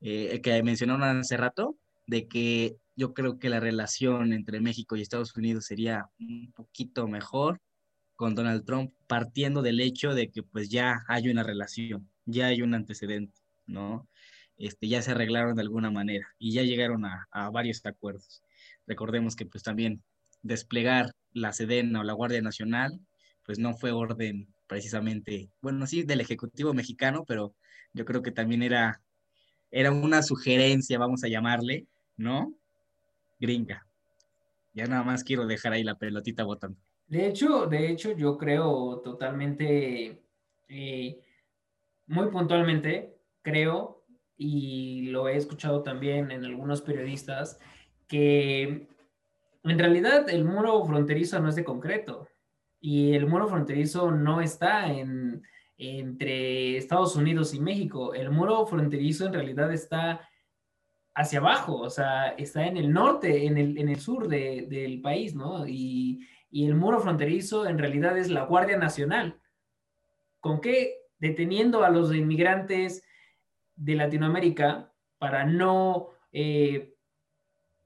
eh, 0.00 0.40
que 0.40 0.62
mencionaron 0.62 1.18
hace 1.18 1.36
rato, 1.36 1.76
de 2.06 2.28
que 2.28 2.76
yo 2.94 3.12
creo 3.12 3.38
que 3.38 3.48
la 3.48 3.60
relación 3.60 4.32
entre 4.32 4.60
México 4.60 4.96
y 4.96 5.02
Estados 5.02 5.36
Unidos 5.36 5.66
sería 5.66 6.08
un 6.20 6.52
poquito 6.52 7.08
mejor 7.08 7.60
con 8.14 8.34
Donald 8.34 8.64
Trump, 8.64 8.92
partiendo 9.06 9.62
del 9.62 9.80
hecho 9.80 10.14
de 10.14 10.30
que 10.30 10.42
pues 10.42 10.70
ya 10.70 11.04
hay 11.08 11.28
una 11.28 11.42
relación, 11.42 12.08
ya 12.26 12.46
hay 12.46 12.62
un 12.62 12.74
antecedente, 12.74 13.40
¿no? 13.66 14.06
Este, 14.58 14.88
ya 14.88 15.02
se 15.02 15.12
arreglaron 15.12 15.56
de 15.56 15.62
alguna 15.62 15.90
manera 15.90 16.26
y 16.38 16.52
ya 16.52 16.62
llegaron 16.62 17.04
a, 17.04 17.26
a 17.30 17.50
varios 17.50 17.84
acuerdos. 17.86 18.42
Recordemos 18.86 19.36
que 19.36 19.46
pues 19.46 19.62
también 19.62 20.02
desplegar 20.42 21.12
la 21.32 21.52
Sedena 21.52 22.00
o 22.00 22.04
la 22.04 22.12
Guardia 22.12 22.40
Nacional, 22.42 23.00
pues 23.44 23.58
no 23.58 23.74
fue 23.74 23.92
orden 23.92 24.48
precisamente, 24.66 25.48
bueno, 25.60 25.86
sí, 25.86 26.02
del 26.02 26.20
Ejecutivo 26.20 26.74
mexicano, 26.74 27.24
pero 27.26 27.54
yo 27.92 28.04
creo 28.04 28.22
que 28.22 28.32
también 28.32 28.62
era, 28.62 29.00
era 29.70 29.92
una 29.92 30.22
sugerencia, 30.22 30.98
vamos 30.98 31.22
a 31.24 31.28
llamarle, 31.28 31.86
¿no? 32.16 32.54
Gringa. 33.38 33.86
Ya 34.74 34.86
nada 34.86 35.04
más 35.04 35.24
quiero 35.24 35.46
dejar 35.46 35.72
ahí 35.72 35.84
la 35.84 35.96
pelotita 35.96 36.44
botando. 36.44 36.78
De 37.06 37.26
hecho, 37.28 37.66
de 37.66 37.90
hecho, 37.90 38.12
yo 38.16 38.36
creo 38.36 39.00
totalmente 39.02 40.20
eh, 40.68 41.20
muy 42.06 42.28
puntualmente, 42.28 43.16
creo, 43.42 44.04
y 44.36 45.08
lo 45.10 45.28
he 45.28 45.36
escuchado 45.36 45.82
también 45.82 46.30
en 46.30 46.44
algunos 46.44 46.82
periodistas, 46.82 47.58
que 48.06 48.88
en 49.64 49.78
realidad 49.78 50.28
el 50.28 50.44
muro 50.44 50.84
fronterizo 50.84 51.40
no 51.40 51.48
es 51.48 51.56
de 51.56 51.64
concreto 51.64 52.28
y 52.80 53.14
el 53.14 53.26
muro 53.26 53.48
fronterizo 53.48 54.10
no 54.10 54.40
está 54.40 54.92
en, 54.92 55.42
entre 55.78 56.76
Estados 56.76 57.16
Unidos 57.16 57.54
y 57.54 57.60
México. 57.60 58.14
El 58.14 58.30
muro 58.30 58.66
fronterizo 58.66 59.26
en 59.26 59.32
realidad 59.32 59.72
está 59.72 60.28
hacia 61.14 61.38
abajo, 61.38 61.78
o 61.78 61.90
sea, 61.90 62.28
está 62.28 62.66
en 62.66 62.76
el 62.76 62.92
norte, 62.92 63.46
en 63.46 63.56
el, 63.56 63.78
en 63.78 63.88
el 63.88 63.98
sur 63.98 64.28
de, 64.28 64.66
del 64.68 65.00
país, 65.00 65.34
¿no? 65.34 65.66
Y, 65.66 66.26
y 66.50 66.66
el 66.66 66.74
muro 66.74 67.00
fronterizo 67.00 67.66
en 67.66 67.78
realidad 67.78 68.16
es 68.18 68.28
la 68.28 68.44
Guardia 68.44 68.76
Nacional. 68.76 69.40
¿Con 70.40 70.60
qué 70.60 71.05
deteniendo 71.18 71.84
a 71.84 71.90
los 71.90 72.14
inmigrantes 72.14 73.04
de 73.74 73.94
Latinoamérica 73.94 74.92
para 75.18 75.44
no, 75.44 76.08
eh, 76.32 76.94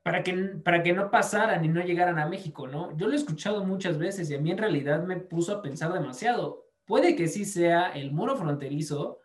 para, 0.03 0.23
que, 0.23 0.33
para 0.33 0.83
que 0.83 0.93
no 0.93 1.11
pasaran 1.11 1.65
y 1.65 1.69
no 1.69 1.83
llegaran 1.83 2.19
a 2.19 2.27
México, 2.27 2.67
¿no? 2.67 2.97
Yo 2.97 3.07
lo 3.07 3.13
he 3.13 3.17
escuchado 3.17 3.65
muchas 3.65 3.99
veces 3.99 4.31
y 4.31 4.35
a 4.35 4.41
mí 4.41 4.51
en 4.51 4.59
realidad 4.59 5.05
me 5.05 5.17
puso 5.17 5.55
a 5.55 5.63
pensar 5.63 5.93
demasiado. 5.93 6.67
Puede 6.85 7.15
que 7.17 7.29
sí 7.29 7.45
sea 7.45 7.91
el 7.93 8.13
muro 8.13 8.37
fronterizo, 8.37 9.19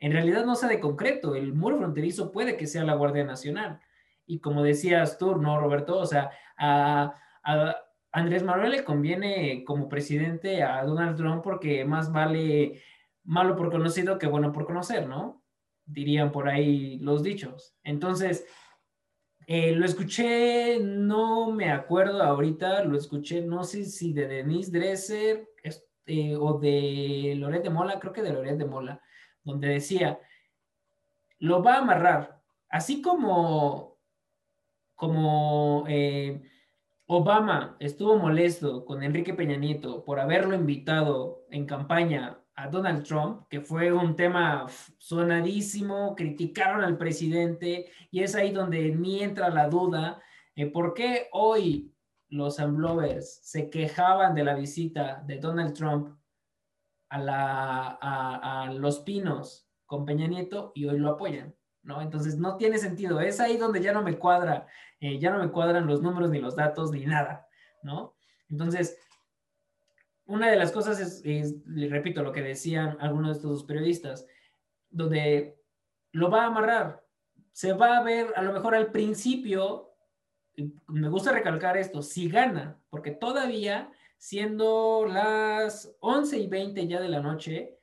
en 0.00 0.12
realidad 0.12 0.44
no 0.44 0.54
sea 0.54 0.68
de 0.68 0.80
concreto, 0.80 1.34
el 1.34 1.52
muro 1.54 1.78
fronterizo 1.78 2.30
puede 2.30 2.56
que 2.56 2.66
sea 2.68 2.84
la 2.84 2.94
Guardia 2.94 3.24
Nacional. 3.24 3.80
Y 4.26 4.40
como 4.40 4.62
decías 4.62 5.18
tú, 5.18 5.36
¿no, 5.36 5.58
Roberto? 5.58 5.98
O 5.98 6.06
sea, 6.06 6.30
a, 6.56 7.14
a 7.42 7.76
Andrés 8.12 8.42
Manuel 8.42 8.72
le 8.72 8.84
conviene 8.84 9.64
como 9.64 9.88
presidente 9.88 10.62
a 10.62 10.84
Donald 10.84 11.16
Trump 11.16 11.42
porque 11.42 11.84
más 11.84 12.12
vale 12.12 12.80
malo 13.28 13.56
por 13.56 13.70
conocido 13.70 14.18
que 14.18 14.26
bueno 14.26 14.52
por 14.52 14.64
conocer, 14.64 15.06
¿no? 15.06 15.44
Dirían 15.84 16.32
por 16.32 16.48
ahí 16.48 16.98
los 17.00 17.22
dichos. 17.22 17.76
Entonces, 17.82 18.46
eh, 19.46 19.72
lo 19.72 19.84
escuché, 19.84 20.80
no 20.80 21.50
me 21.50 21.70
acuerdo 21.70 22.22
ahorita, 22.22 22.84
lo 22.84 22.96
escuché, 22.96 23.42
no 23.42 23.64
sé 23.64 23.84
si 23.84 24.14
de 24.14 24.28
Denise 24.28 24.70
Dresser 24.72 25.46
eh, 26.06 26.36
o 26.36 26.58
de 26.58 27.34
Loret 27.36 27.62
de 27.62 27.70
Mola, 27.70 28.00
creo 28.00 28.14
que 28.14 28.22
de 28.22 28.32
Loret 28.32 28.56
de 28.56 28.64
Mola, 28.64 29.02
donde 29.44 29.68
decía, 29.68 30.18
lo 31.38 31.62
va 31.62 31.74
a 31.74 31.78
amarrar, 31.80 32.42
así 32.70 33.02
como, 33.02 33.98
como 34.94 35.84
eh, 35.86 36.42
Obama 37.06 37.76
estuvo 37.78 38.16
molesto 38.16 38.86
con 38.86 39.02
Enrique 39.02 39.34
Peña 39.34 39.56
Nieto 39.56 40.02
por 40.04 40.18
haberlo 40.18 40.54
invitado 40.54 41.44
en 41.50 41.66
campaña 41.66 42.38
a 42.58 42.66
Donald 42.66 43.04
Trump, 43.04 43.46
que 43.48 43.60
fue 43.60 43.92
un 43.92 44.16
tema 44.16 44.66
sonadísimo, 44.98 46.16
criticaron 46.16 46.82
al 46.82 46.98
presidente 46.98 47.88
y 48.10 48.20
es 48.24 48.34
ahí 48.34 48.50
donde 48.50 48.90
me 48.90 49.22
entra 49.22 49.48
la 49.48 49.68
duda, 49.68 50.20
eh, 50.56 50.66
¿por 50.66 50.92
qué 50.92 51.28
hoy 51.30 51.94
los 52.28 52.58
Amblovers 52.58 53.38
se 53.44 53.70
quejaban 53.70 54.34
de 54.34 54.42
la 54.42 54.56
visita 54.56 55.22
de 55.24 55.38
Donald 55.38 55.72
Trump 55.72 56.18
a 57.10 58.70
Los 58.74 59.00
Pinos 59.00 59.68
con 59.86 60.04
Peña 60.04 60.26
Nieto 60.26 60.72
y 60.74 60.86
hoy 60.86 60.98
lo 60.98 61.10
apoyan? 61.10 61.54
¿no? 61.84 62.02
Entonces 62.02 62.38
no 62.38 62.56
tiene 62.56 62.78
sentido. 62.78 63.20
Es 63.20 63.38
ahí 63.38 63.56
donde 63.56 63.80
ya 63.80 63.92
no 63.92 64.02
me 64.02 64.18
cuadra, 64.18 64.66
eh, 64.98 65.20
ya 65.20 65.30
no 65.30 65.38
me 65.38 65.52
cuadran 65.52 65.86
los 65.86 66.02
números 66.02 66.30
ni 66.30 66.40
los 66.40 66.56
datos 66.56 66.90
ni 66.90 67.06
nada, 67.06 67.46
¿no? 67.84 68.16
Entonces, 68.50 68.98
una 70.28 70.50
de 70.50 70.56
las 70.56 70.72
cosas 70.72 71.00
es, 71.00 71.66
le 71.66 71.88
repito, 71.88 72.22
lo 72.22 72.32
que 72.32 72.42
decían 72.42 72.98
algunos 73.00 73.30
de 73.30 73.36
estos 73.36 73.64
periodistas, 73.64 74.26
donde 74.90 75.58
lo 76.12 76.30
va 76.30 76.44
a 76.44 76.46
amarrar. 76.46 77.04
Se 77.52 77.72
va 77.72 77.96
a 77.96 78.02
ver, 78.02 78.32
a 78.36 78.42
lo 78.42 78.52
mejor 78.52 78.74
al 78.74 78.92
principio, 78.92 79.94
me 80.86 81.08
gusta 81.08 81.32
recalcar 81.32 81.78
esto, 81.78 82.02
si 82.02 82.28
gana, 82.28 82.78
porque 82.90 83.10
todavía, 83.10 83.90
siendo 84.18 85.06
las 85.06 85.96
11 86.00 86.38
y 86.38 86.46
20 86.46 86.86
ya 86.86 87.00
de 87.00 87.08
la 87.08 87.20
noche, 87.20 87.78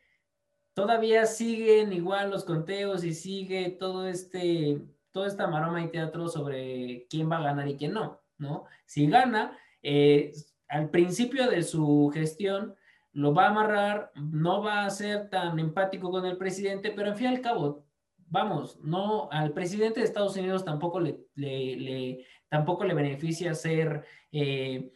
todavía 0.76 1.26
siguen 1.26 1.94
igual 1.94 2.30
los 2.30 2.44
conteos 2.44 3.04
y 3.04 3.16
sigue 3.16 3.72
todo 3.72 4.08
este, 4.08 4.82
toda 5.10 5.28
esta 5.28 5.48
maroma 5.48 5.82
y 5.82 5.90
teatro 5.90 6.28
sobre 6.28 7.08
quién 7.10 7.32
va 7.32 7.38
a 7.38 7.44
ganar 7.44 7.68
y 7.68 7.76
quién 7.76 7.94
no, 7.94 8.22
¿no? 8.38 8.66
Si 8.86 9.08
gana, 9.08 9.58
eh, 9.82 10.32
al 10.68 10.90
principio 10.90 11.50
de 11.50 11.64
su 11.64 12.12
gestión, 12.14 12.76
lo 13.16 13.34
va 13.34 13.46
a 13.46 13.50
amarrar, 13.50 14.12
no 14.16 14.62
va 14.62 14.86
a 14.86 14.90
ser 14.90 15.30
tan 15.30 15.58
empático 15.58 16.12
con 16.12 16.26
el 16.26 16.38
presidente, 16.38 16.92
pero 16.92 17.10
en 17.10 17.16
fin 17.16 17.28
al 17.28 17.42
cabo, 17.42 17.86
vamos, 18.28 18.78
no, 18.82 19.30
al 19.32 19.54
presidente 19.54 20.02
de 20.02 20.06
Estados 20.06 20.36
Unidos 20.36 20.66
tampoco 20.66 21.00
le, 21.00 21.26
le, 21.36 22.26
tampoco 22.50 22.84
le 22.84 22.94
beneficia 22.94 23.54
ser, 23.54 24.04
eh, 24.34 24.92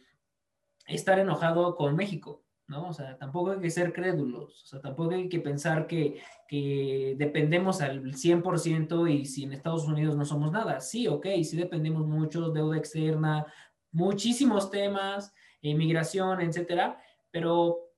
estar 0.86 1.18
enojado 1.18 1.76
con 1.76 1.96
México, 1.96 2.44
¿no? 2.66 2.88
O 2.88 2.92
sea, 2.92 3.16
tampoco 3.16 3.52
hay 3.52 3.60
que 3.60 3.70
ser 3.70 3.92
crédulos, 3.94 4.64
o 4.64 4.66
sea, 4.66 4.80
tampoco 4.82 5.14
hay 5.14 5.30
que 5.30 5.40
pensar 5.40 5.86
que, 5.86 6.20
que 6.46 7.14
dependemos 7.16 7.80
al 7.80 8.14
100% 8.14 9.10
y 9.10 9.24
si 9.24 9.44
en 9.44 9.52
Estados 9.52 9.86
Unidos 9.88 10.14
no 10.16 10.26
somos 10.26 10.52
nada. 10.52 10.80
Sí, 10.80 11.08
ok, 11.08 11.26
sí 11.42 11.56
dependemos 11.56 12.06
mucho, 12.06 12.50
deuda 12.50 12.76
externa, 12.76 13.46
muchísimos 13.92 14.70
temas, 14.70 15.32
inmigración, 15.68 16.40
etcétera, 16.40 17.00
pero 17.30 17.90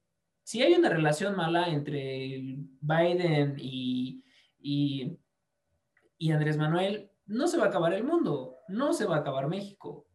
si 0.42 0.62
hay 0.62 0.74
una 0.74 0.88
relación 0.88 1.36
mala 1.36 1.68
entre 1.68 2.56
Biden 2.80 3.56
y, 3.58 4.24
y, 4.58 6.30
Andrés 6.30 6.56
Manuel, 6.56 7.10
no 7.26 7.46
se 7.46 7.58
va 7.58 7.66
a 7.66 7.68
acabar 7.68 7.92
el 7.94 8.04
mundo, 8.04 8.58
no 8.68 8.92
se 8.92 9.06
va 9.06 9.16
a 9.16 9.18
acabar 9.20 9.48
México. 9.48 10.06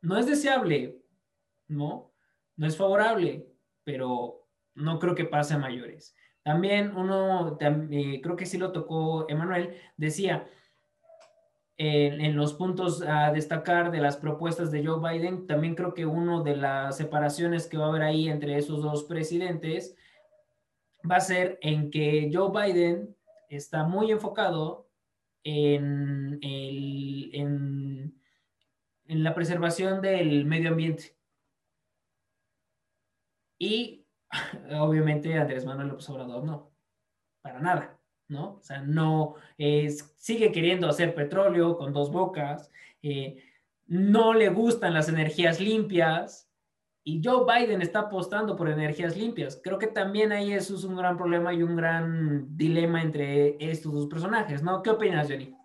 No 0.00 0.18
es 0.18 0.26
deseable, 0.26 1.02
¿no? 1.68 2.12
No 2.56 2.66
es 2.66 2.76
favorable, 2.76 3.46
pero 3.84 4.46
no 4.74 4.98
creo 4.98 5.14
que 5.14 5.24
pase 5.24 5.54
a 5.54 5.58
mayores. 5.58 6.14
También 6.42 6.96
uno, 6.96 7.58
eh, 7.60 8.20
creo 8.22 8.36
que 8.36 8.46
sí 8.46 8.56
lo 8.58 8.72
tocó 8.72 9.28
Emanuel, 9.28 9.76
decía, 9.96 10.48
en, 11.82 12.36
los 12.36 12.52
puntos 12.52 13.00
a 13.00 13.32
destacar 13.32 13.90
de 13.90 14.00
las 14.02 14.18
propuestas 14.18 14.70
de 14.70 14.84
Joe 14.84 15.00
Biden, 15.00 15.46
también 15.46 15.74
creo 15.74 15.94
que 15.94 16.04
una 16.04 16.42
de 16.42 16.54
las 16.54 16.98
separaciones 16.98 17.66
que 17.66 17.78
va 17.78 17.86
a 17.86 17.88
haber 17.88 18.02
ahí 18.02 18.28
entre 18.28 18.58
esos 18.58 18.82
dos 18.82 19.04
presidentes 19.04 19.96
va 21.10 21.16
a 21.16 21.20
ser 21.20 21.58
en 21.62 21.90
que 21.90 22.30
Joe 22.30 22.50
Biden 22.52 23.16
está 23.48 23.84
muy 23.84 24.10
enfocado 24.10 24.90
en, 25.42 26.38
en, 26.42 28.14
la 29.06 29.34
preservación 29.34 30.02
del 30.02 30.44
medio 30.44 30.68
ambiente. 30.68 31.16
Y 33.58 34.06
obviamente 34.78 35.32
Andrés 35.32 35.64
Manuel 35.64 35.88
López 35.88 36.10
Obrador 36.10 36.44
no, 36.44 36.74
para 37.40 37.58
nada. 37.58 37.99
¿No? 38.30 38.54
O 38.54 38.62
sea, 38.62 38.80
no, 38.80 39.34
sigue 40.16 40.52
queriendo 40.52 40.88
hacer 40.88 41.14
petróleo 41.14 41.76
con 41.76 41.92
dos 41.92 42.10
bocas, 42.10 42.70
eh, 43.02 43.42
no 43.86 44.32
le 44.34 44.48
gustan 44.48 44.94
las 44.94 45.08
energías 45.08 45.60
limpias 45.60 46.48
y 47.02 47.20
Joe 47.24 47.44
Biden 47.44 47.82
está 47.82 48.00
apostando 48.00 48.54
por 48.54 48.68
energías 48.68 49.16
limpias. 49.16 49.60
Creo 49.62 49.78
que 49.78 49.88
también 49.88 50.32
ahí 50.32 50.52
eso 50.52 50.76
es 50.76 50.84
un 50.84 50.96
gran 50.96 51.16
problema 51.16 51.52
y 51.52 51.62
un 51.62 51.74
gran 51.74 52.56
dilema 52.56 53.02
entre 53.02 53.56
estos 53.58 53.92
dos 53.92 54.06
personajes, 54.06 54.62
¿no? 54.62 54.82
¿Qué 54.82 54.90
opinas, 54.90 55.28
Johnny? 55.28 55.56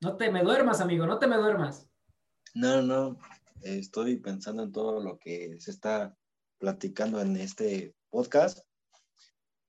No 0.00 0.16
te 0.16 0.30
me 0.30 0.42
duermas, 0.42 0.80
amigo, 0.80 1.06
no 1.06 1.18
te 1.18 1.26
me 1.26 1.36
duermas. 1.36 1.90
No, 2.54 2.80
no, 2.80 3.18
estoy 3.62 4.16
pensando 4.16 4.62
en 4.62 4.72
todo 4.72 5.00
lo 5.00 5.18
que 5.18 5.60
se 5.60 5.70
está 5.70 6.16
platicando 6.58 7.20
en 7.20 7.36
este 7.36 7.94
podcast 8.10 8.64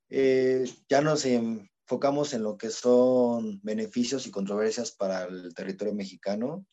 eh, 0.09 0.65
ya 0.89 1.01
nos 1.01 1.25
enfocamos 1.25 2.33
en 2.33 2.43
lo 2.43 2.57
que 2.57 2.69
son 2.69 3.59
beneficios 3.63 4.27
y 4.27 4.31
controversias 4.31 4.91
para 4.91 5.23
el 5.25 5.53
territorio 5.53 5.93
mexicano. 5.93 6.65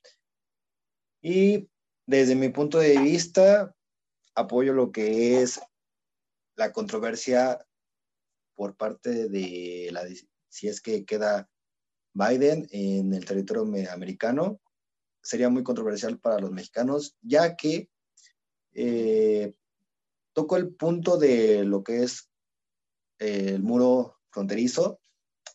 Y 1.20 1.68
desde 2.06 2.34
mi 2.34 2.48
punto 2.48 2.78
de 2.78 2.98
vista, 2.98 3.74
apoyo 4.34 4.72
lo 4.72 4.92
que 4.92 5.42
es 5.42 5.60
la 6.56 6.72
controversia 6.72 7.64
por 8.54 8.76
parte 8.76 9.28
de 9.28 9.88
la, 9.92 10.02
si 10.48 10.68
es 10.68 10.80
que 10.80 11.04
queda 11.04 11.48
Biden 12.14 12.68
en 12.70 13.14
el 13.14 13.24
territorio 13.24 13.62
americano, 13.90 14.60
sería 15.22 15.48
muy 15.48 15.62
controversial 15.62 16.18
para 16.18 16.38
los 16.40 16.50
mexicanos, 16.50 17.16
ya 17.22 17.56
que 17.56 17.88
eh, 18.74 19.54
toco 20.32 20.56
el 20.56 20.74
punto 20.74 21.16
de 21.16 21.64
lo 21.64 21.82
que 21.82 22.02
es 22.02 22.31
el 23.22 23.62
muro 23.62 24.18
fronterizo, 24.30 25.00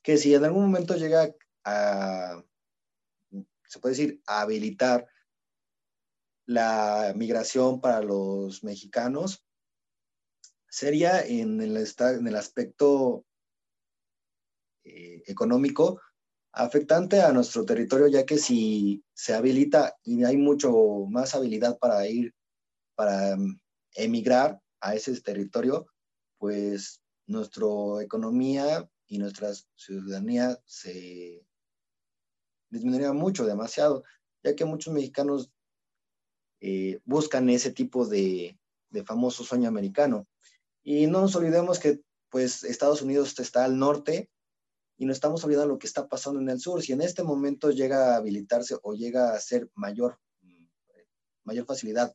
que 0.01 0.17
si 0.17 0.33
en 0.33 0.45
algún 0.45 0.63
momento 0.63 0.95
llega 0.95 1.29
a, 1.65 2.41
se 3.67 3.79
puede 3.79 3.95
decir, 3.95 4.21
habilitar 4.25 5.07
la 6.45 7.13
migración 7.15 7.81
para 7.81 8.01
los 8.01 8.63
mexicanos, 8.63 9.43
sería 10.69 11.21
en 11.25 11.61
el, 11.61 11.75
aspecto 12.35 13.25
eh, 14.85 15.23
económico 15.27 15.99
afectante 16.53 17.21
a 17.21 17.33
nuestro 17.33 17.65
territorio, 17.65 18.07
ya 18.07 18.25
que 18.25 18.37
si 18.37 19.03
se 19.13 19.33
habilita 19.33 19.97
y 20.03 20.23
hay 20.23 20.37
mucho 20.37 20.71
más 21.09 21.35
habilidad 21.35 21.77
para 21.77 22.07
ir, 22.07 22.33
para 22.95 23.31
em, 23.31 23.59
emigrar 23.95 24.59
a 24.79 24.95
ese 24.95 25.19
territorio, 25.21 25.87
pues 26.37 27.01
nuestra 27.27 27.67
economía 28.01 28.89
y 29.07 29.19
nuestra 29.19 29.51
ciudadanía 29.75 30.59
se 30.65 31.45
disminuiría 32.69 33.13
mucho, 33.13 33.45
demasiado, 33.45 34.03
ya 34.43 34.55
que 34.55 34.65
muchos 34.65 34.93
mexicanos 34.93 35.51
eh, 36.59 36.99
buscan 37.05 37.49
ese 37.49 37.71
tipo 37.71 38.05
de, 38.05 38.57
de, 38.89 39.03
famoso 39.03 39.43
sueño 39.43 39.67
americano. 39.67 40.27
Y 40.83 41.07
no 41.07 41.21
nos 41.21 41.35
olvidemos 41.35 41.79
que 41.79 42.01
pues 42.29 42.63
Estados 42.63 43.01
Unidos 43.01 43.37
está 43.39 43.63
al 43.63 43.77
norte 43.77 44.29
y 44.97 45.05
no 45.05 45.13
estamos 45.13 45.43
olvidando 45.43 45.73
lo 45.73 45.79
que 45.79 45.87
está 45.87 46.07
pasando 46.07 46.39
en 46.39 46.49
el 46.49 46.59
sur. 46.59 46.81
Si 46.81 46.91
en 46.93 47.01
este 47.01 47.23
momento 47.23 47.71
llega 47.71 48.13
a 48.13 48.17
habilitarse 48.17 48.75
o 48.81 48.93
llega 48.93 49.33
a 49.33 49.39
ser 49.39 49.69
mayor, 49.75 50.19
mayor 51.43 51.65
facilidad 51.65 52.13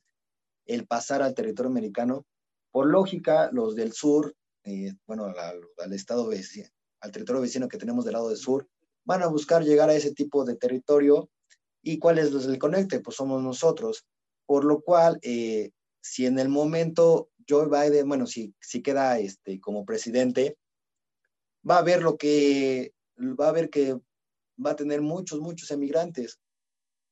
el 0.66 0.86
pasar 0.86 1.22
al 1.22 1.34
territorio 1.34 1.70
americano, 1.70 2.26
por 2.70 2.86
lógica, 2.86 3.50
los 3.52 3.74
del 3.74 3.92
sur 3.92 4.34
eh, 4.64 4.94
bueno, 5.06 5.26
al, 5.26 5.92
estado 5.92 6.26
vecino, 6.26 6.68
al 7.00 7.10
territorio 7.10 7.42
vecino 7.42 7.68
que 7.68 7.78
tenemos 7.78 8.04
del 8.04 8.14
lado 8.14 8.28
del 8.28 8.38
sur, 8.38 8.68
van 9.04 9.22
a 9.22 9.26
buscar 9.26 9.64
llegar 9.64 9.90
a 9.90 9.94
ese 9.94 10.12
tipo 10.12 10.44
de 10.44 10.56
territorio. 10.56 11.30
¿Y 11.82 11.98
cuál 11.98 12.18
es 12.18 12.32
el 12.32 12.58
conecte? 12.58 13.00
Pues 13.00 13.16
somos 13.16 13.42
nosotros. 13.42 14.06
Por 14.46 14.64
lo 14.64 14.80
cual, 14.80 15.18
eh, 15.22 15.70
si 16.00 16.26
en 16.26 16.38
el 16.38 16.48
momento 16.48 17.30
Joe 17.48 17.66
Biden, 17.66 18.08
bueno, 18.08 18.26
si, 18.26 18.54
si 18.60 18.82
queda 18.82 19.18
este, 19.18 19.60
como 19.60 19.84
presidente, 19.84 20.56
va 21.68 21.78
a 21.78 21.82
ver 21.82 22.02
lo 22.02 22.16
que, 22.16 22.94
va 23.18 23.48
a 23.48 23.52
ver 23.52 23.70
que 23.70 23.98
va 24.64 24.70
a 24.70 24.76
tener 24.76 25.00
muchos, 25.00 25.40
muchos 25.40 25.70
emigrantes, 25.70 26.40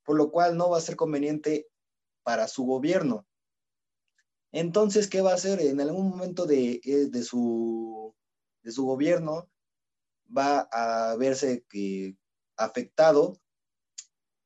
por 0.04 0.16
lo 0.16 0.30
cual 0.30 0.56
no 0.56 0.70
va 0.70 0.78
a 0.78 0.82
ser 0.82 0.96
conveniente 0.96 1.66
para 2.22 2.48
su 2.48 2.64
gobierno. 2.64 3.26
Entonces, 4.52 5.08
¿qué 5.08 5.20
va 5.20 5.32
a 5.32 5.34
hacer? 5.34 5.60
En 5.60 5.80
algún 5.80 6.10
momento 6.10 6.46
de, 6.46 6.80
eh, 6.84 7.06
de, 7.08 7.22
su, 7.22 8.14
de 8.62 8.72
su 8.72 8.84
gobierno 8.84 9.48
va 10.36 10.68
a 10.72 11.16
verse 11.16 11.64
afectado 12.56 13.40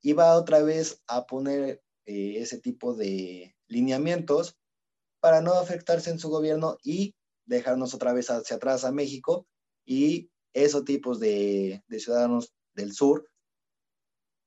y 0.00 0.12
va 0.12 0.36
otra 0.36 0.62
vez 0.62 1.02
a 1.06 1.26
poner 1.26 1.82
eh, 2.06 2.34
ese 2.38 2.58
tipo 2.58 2.94
de 2.94 3.56
lineamientos 3.66 4.58
para 5.20 5.40
no 5.40 5.54
afectarse 5.54 6.10
en 6.10 6.18
su 6.18 6.28
gobierno 6.28 6.76
y 6.82 7.14
dejarnos 7.46 7.94
otra 7.94 8.12
vez 8.12 8.28
hacia 8.30 8.56
atrás 8.56 8.84
a 8.84 8.92
México 8.92 9.46
y 9.86 10.30
esos 10.52 10.84
tipos 10.84 11.18
de, 11.18 11.82
de 11.88 12.00
ciudadanos 12.00 12.54
del 12.74 12.92
sur, 12.92 13.28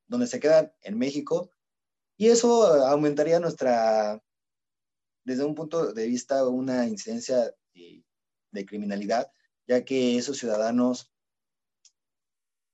donde 0.08 0.28
se 0.28 0.39
quedan 0.39 0.72
en 0.82 0.97
México, 0.97 1.51
y 2.18 2.28
eso 2.30 2.64
aumentaría 2.86 3.39
nuestra 3.39 4.24
desde 5.28 5.43
un 5.43 5.55
punto 5.55 5.91
de 5.91 6.07
vista 6.07 6.47
una 6.47 6.88
incidencia 6.88 7.53
de, 7.73 8.65
criminalidad, 8.65 9.30
ya 9.67 9.84
que 9.84 10.17
esos 10.17 10.38
ciudadanos 10.38 11.11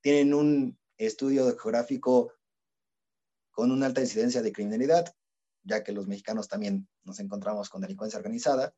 tienen 0.02 0.36
un 0.36 0.80
estudio 0.98 1.46
geográfico 1.58 2.32
con 3.52 3.72
una 3.72 3.88
alta 3.88 4.02
incidencia 4.02 4.44
de 4.44 4.54
criminalidad, 4.54 5.14
ya 5.64 5.84
que 5.84 5.92
los 5.94 6.08
mexicanos 6.08 6.48
también 6.48 6.88
nos 7.04 7.20
encontramos 7.20 7.70
con 7.70 7.82
delincuencia 7.82 8.20
organizada, 8.20 8.74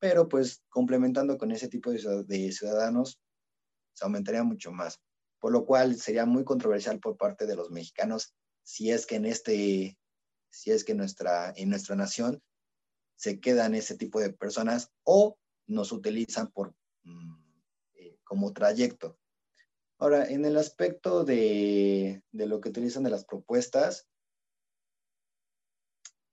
pero 0.00 0.28
pues 0.28 0.64
complementando 0.68 1.38
con 1.38 1.52
ese 1.52 1.68
tipo 1.68 1.92
de 1.92 2.52
ciudadanos 2.52 3.20
se 3.92 4.04
aumentaría 4.04 4.42
mucho 4.42 4.72
más, 4.72 5.00
por 5.38 5.52
lo 5.52 5.64
cual 5.64 5.96
sería 5.96 6.26
muy 6.26 6.44
controversial 6.44 6.98
por 6.98 7.16
parte 7.16 7.46
de 7.46 7.54
los 7.54 7.70
mexicanos 7.70 8.34
si 8.64 8.90
es 8.90 9.06
que 9.06 9.14
en 9.14 9.24
este, 9.24 9.98
si 10.50 10.72
es 10.72 10.84
que 10.84 10.94
nuestra, 10.94 11.52
en 11.56 11.70
nuestra 11.70 11.94
nación 11.94 12.42
se 13.20 13.38
quedan 13.38 13.74
ese 13.74 13.98
tipo 13.98 14.18
de 14.18 14.32
personas 14.32 14.90
o 15.04 15.36
nos 15.66 15.92
utilizan 15.92 16.50
por, 16.52 16.74
mm, 17.02 17.34
eh, 17.92 18.18
como 18.24 18.54
trayecto. 18.54 19.18
Ahora, 19.98 20.24
en 20.24 20.46
el 20.46 20.56
aspecto 20.56 21.22
de, 21.22 22.22
de 22.32 22.46
lo 22.46 22.62
que 22.62 22.70
utilizan 22.70 23.02
de 23.02 23.10
las 23.10 23.26
propuestas, 23.26 24.08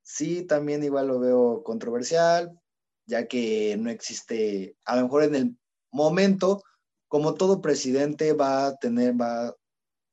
sí, 0.02 0.44
también 0.44 0.82
igual 0.82 1.08
lo 1.08 1.20
veo 1.20 1.62
controversial, 1.62 2.58
ya 3.06 3.28
que 3.28 3.76
no 3.78 3.90
existe, 3.90 4.78
a 4.86 4.96
lo 4.96 5.04
mejor 5.04 5.24
en 5.24 5.36
el 5.36 5.58
momento, 5.92 6.64
como 7.10 7.34
todo 7.34 7.62
presidente 7.62 8.32
va 8.32 8.68
a 8.68 8.78
tener, 8.78 9.20
va 9.20 9.54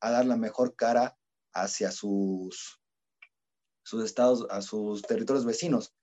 a 0.01 0.11
dar 0.11 0.27
la 0.27 0.37
mejor 0.37 0.75
cara 0.75 1.17
hacia 1.53 1.93
sus, 1.93 2.81
sus 3.85 4.05
estados, 4.05 4.45
a 4.51 4.61
sus 4.61 5.03
territorios 5.03 5.45
vecinos, 5.45 5.95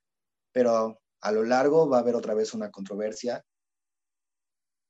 pero 0.52 1.00
a 1.20 1.32
lo 1.32 1.44
largo 1.44 1.88
va 1.88 1.98
a 1.98 2.00
haber 2.00 2.14
otra 2.14 2.34
vez 2.34 2.54
una 2.54 2.70
controversia 2.70 3.44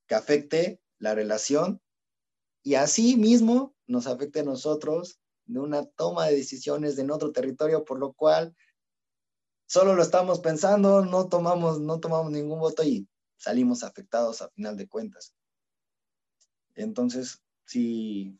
que 0.06 0.14
afecte 0.14 0.80
la 0.98 1.14
relación 1.14 1.80
y 2.62 2.74
así 2.74 3.16
mismo 3.16 3.74
nos 3.86 4.06
afecte 4.06 4.40
a 4.40 4.44
nosotros 4.44 5.20
de 5.46 5.60
una 5.60 5.84
toma 5.84 6.26
de 6.26 6.36
decisiones 6.36 6.98
en 6.98 7.10
otro 7.10 7.32
territorio, 7.32 7.84
por 7.84 7.98
lo 7.98 8.12
cual 8.12 8.54
solo 9.66 9.94
lo 9.94 10.02
estamos 10.02 10.40
pensando, 10.40 11.04
no 11.04 11.28
tomamos, 11.28 11.80
no 11.80 11.98
tomamos 11.98 12.30
ningún 12.30 12.60
voto 12.60 12.82
y 12.82 13.08
salimos 13.36 13.82
afectados 13.82 14.40
a 14.42 14.50
final 14.50 14.76
de 14.76 14.88
cuentas. 14.88 15.34
Entonces, 16.74 17.42
sí, 17.66 18.38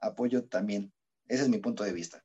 apoyo 0.00 0.44
también. 0.44 0.92
Ese 1.26 1.42
es 1.42 1.48
mi 1.48 1.58
punto 1.58 1.84
de 1.84 1.92
vista. 1.92 2.24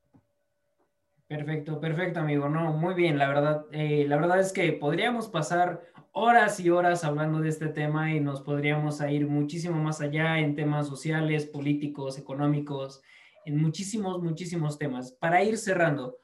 Perfecto, 1.28 1.80
perfecto, 1.80 2.20
amigo. 2.20 2.48
No, 2.48 2.72
muy 2.72 2.94
bien. 2.94 3.18
La 3.18 3.28
verdad, 3.28 3.66
eh, 3.72 4.04
la 4.06 4.16
verdad 4.16 4.38
es 4.38 4.52
que 4.52 4.72
podríamos 4.72 5.28
pasar 5.28 5.82
horas 6.12 6.60
y 6.60 6.70
horas 6.70 7.02
hablando 7.02 7.40
de 7.40 7.48
este 7.48 7.66
tema 7.66 8.14
y 8.14 8.20
nos 8.20 8.40
podríamos 8.42 9.00
ir 9.00 9.26
muchísimo 9.26 9.76
más 9.82 10.00
allá 10.00 10.38
en 10.38 10.54
temas 10.54 10.86
sociales, 10.86 11.46
políticos, 11.46 12.16
económicos, 12.16 13.02
en 13.44 13.60
muchísimos, 13.60 14.22
muchísimos 14.22 14.78
temas. 14.78 15.12
Para 15.12 15.42
ir 15.42 15.58
cerrando, 15.58 16.18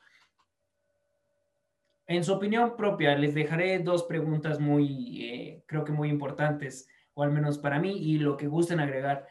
en 2.07 2.23
su 2.23 2.33
opinión 2.33 2.77
propia, 2.77 3.17
les 3.17 3.35
dejaré 3.35 3.81
dos 3.81 4.05
preguntas 4.05 4.61
muy, 4.61 5.25
eh, 5.25 5.65
creo 5.67 5.83
que 5.85 5.93
muy 5.93 6.11
importantes 6.11 6.89
o 7.15 7.23
al 7.23 7.33
menos 7.33 7.59
para 7.59 7.79
mí, 7.79 7.99
y 7.99 8.19
lo 8.19 8.37
que 8.37 8.47
gusten 8.47 8.81
agregar. 8.81 9.27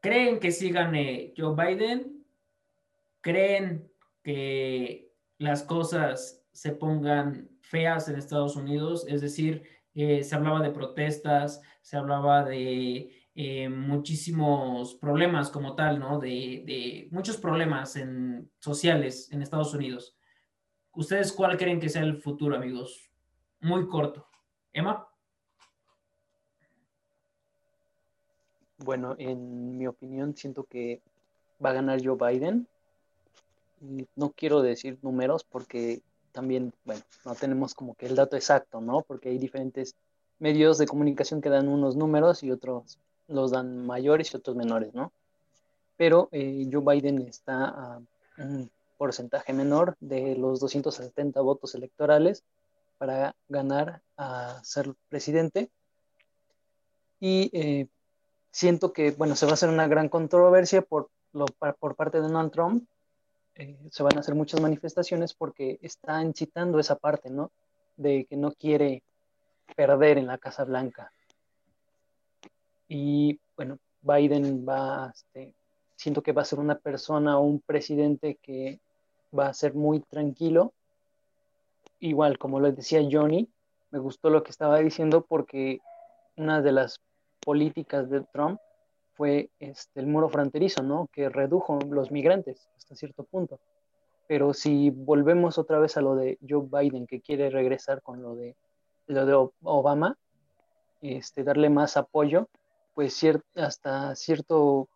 ¿Creen 0.00 0.38
que 0.38 0.52
sí 0.52 0.70
gane 0.70 1.34
Joe 1.36 1.54
Biden? 1.54 2.24
¿Creen 3.20 3.90
que 4.24 5.12
las 5.38 5.62
cosas 5.62 6.44
se 6.50 6.72
pongan 6.72 7.48
feas 7.60 8.08
en 8.08 8.16
Estados 8.16 8.56
Unidos? 8.56 9.06
Es 9.08 9.20
decir, 9.20 9.62
eh, 9.94 10.24
se 10.24 10.34
hablaba 10.34 10.60
de 10.60 10.70
protestas, 10.70 11.62
se 11.80 11.96
hablaba 11.96 12.44
de 12.44 13.12
eh, 13.36 13.68
muchísimos 13.68 14.96
problemas 14.96 15.50
como 15.50 15.76
tal, 15.76 16.00
¿no? 16.00 16.18
De, 16.18 16.64
de 16.66 17.08
muchos 17.12 17.36
problemas 17.36 17.94
en, 17.94 18.50
sociales 18.58 19.30
en 19.30 19.42
Estados 19.42 19.72
Unidos. 19.74 20.16
¿Ustedes 20.92 21.32
cuál 21.32 21.56
creen 21.56 21.80
que 21.80 21.88
sea 21.88 22.02
el 22.02 22.20
futuro, 22.20 22.56
amigos? 22.56 23.10
Muy 23.60 23.88
corto. 23.88 24.26
Emma. 24.72 25.08
Bueno, 28.78 29.14
en 29.18 29.76
mi 29.76 29.86
opinión, 29.86 30.36
siento 30.36 30.64
que 30.64 31.02
va 31.64 31.70
a 31.70 31.74
ganar 31.74 32.00
Joe 32.04 32.16
Biden. 32.16 32.68
No 34.16 34.30
quiero 34.30 34.62
decir 34.62 34.98
números 35.02 35.44
porque 35.44 36.02
también, 36.32 36.72
bueno, 36.84 37.02
no 37.24 37.34
tenemos 37.34 37.74
como 37.74 37.94
que 37.94 38.06
el 38.06 38.16
dato 38.16 38.36
exacto, 38.36 38.80
¿no? 38.80 39.02
Porque 39.02 39.28
hay 39.28 39.38
diferentes 39.38 39.94
medios 40.38 40.78
de 40.78 40.86
comunicación 40.86 41.40
que 41.40 41.48
dan 41.48 41.68
unos 41.68 41.96
números 41.96 42.42
y 42.42 42.50
otros 42.50 42.98
los 43.28 43.50
dan 43.50 43.86
mayores 43.86 44.32
y 44.32 44.36
otros 44.36 44.56
menores, 44.56 44.94
¿no? 44.94 45.12
Pero 45.96 46.28
eh, 46.32 46.68
Joe 46.70 46.82
Biden 46.84 47.22
está 47.22 47.64
a 47.68 48.00
un 48.38 48.70
porcentaje 48.98 49.52
menor 49.52 49.96
de 50.00 50.36
los 50.36 50.60
270 50.60 51.40
votos 51.40 51.74
electorales 51.74 52.42
para 52.98 53.34
ganar 53.48 54.02
a 54.16 54.60
ser 54.64 54.92
presidente. 55.08 55.70
Y 57.20 57.50
eh, 57.52 57.86
siento 58.50 58.92
que, 58.92 59.12
bueno, 59.12 59.36
se 59.36 59.46
va 59.46 59.52
a 59.52 59.54
hacer 59.54 59.68
una 59.68 59.88
gran 59.88 60.08
controversia 60.08 60.82
por, 60.82 61.10
lo, 61.32 61.46
por 61.78 61.94
parte 61.94 62.18
de 62.18 62.24
Donald 62.24 62.50
Trump. 62.50 62.86
Eh, 63.56 63.76
se 63.90 64.02
van 64.02 64.16
a 64.16 64.20
hacer 64.20 64.34
muchas 64.34 64.60
manifestaciones 64.60 65.34
porque 65.34 65.78
está 65.82 66.22
incitando 66.22 66.78
esa 66.78 66.96
parte, 66.96 67.30
¿no? 67.30 67.50
De 67.96 68.24
que 68.24 68.36
no 68.36 68.52
quiere 68.52 69.02
perder 69.76 70.18
en 70.18 70.26
la 70.26 70.38
Casa 70.38 70.64
Blanca. 70.64 71.12
Y 72.88 73.38
bueno, 73.56 73.78
Biden 74.02 74.66
va, 74.68 75.12
este, 75.14 75.54
siento 75.96 76.22
que 76.22 76.32
va 76.32 76.42
a 76.42 76.46
ser 76.46 76.58
una 76.58 76.78
persona 76.78 77.38
o 77.38 77.42
un 77.42 77.60
presidente 77.60 78.38
que 78.42 78.80
va 79.36 79.48
a 79.48 79.54
ser 79.54 79.74
muy 79.74 80.00
tranquilo. 80.00 80.72
Igual, 82.00 82.38
como 82.38 82.60
lo 82.60 82.70
decía 82.72 83.06
Johnny, 83.10 83.48
me 83.90 83.98
gustó 83.98 84.30
lo 84.30 84.42
que 84.42 84.50
estaba 84.50 84.78
diciendo 84.80 85.24
porque 85.24 85.80
una 86.36 86.60
de 86.60 86.72
las 86.72 87.00
políticas 87.40 88.10
de 88.10 88.22
Trump 88.22 88.60
fue 89.14 89.50
este, 89.60 90.00
el 90.00 90.06
muro 90.06 90.28
fronterizo, 90.28 90.82
¿no? 90.82 91.08
Que 91.12 91.28
redujo 91.28 91.78
los 91.88 92.10
migrantes 92.10 92.68
hasta 92.76 92.96
cierto 92.96 93.24
punto. 93.24 93.58
Pero 94.26 94.54
si 94.54 94.90
volvemos 94.90 95.58
otra 95.58 95.78
vez 95.78 95.96
a 95.96 96.00
lo 96.00 96.16
de 96.16 96.38
Joe 96.46 96.66
Biden, 96.70 97.06
que 97.06 97.20
quiere 97.20 97.50
regresar 97.50 98.02
con 98.02 98.22
lo 98.22 98.34
de, 98.34 98.56
lo 99.06 99.26
de 99.26 99.50
Obama, 99.62 100.16
este, 101.02 101.44
darle 101.44 101.68
más 101.68 101.96
apoyo, 101.96 102.48
pues 102.94 103.20
hasta 103.56 104.14
cierto 104.14 104.88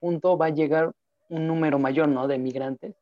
punto 0.00 0.36
va 0.36 0.46
a 0.46 0.50
llegar 0.50 0.92
un 1.28 1.46
número 1.46 1.78
mayor, 1.78 2.08
¿no? 2.08 2.28
De 2.28 2.38
migrantes 2.38 2.94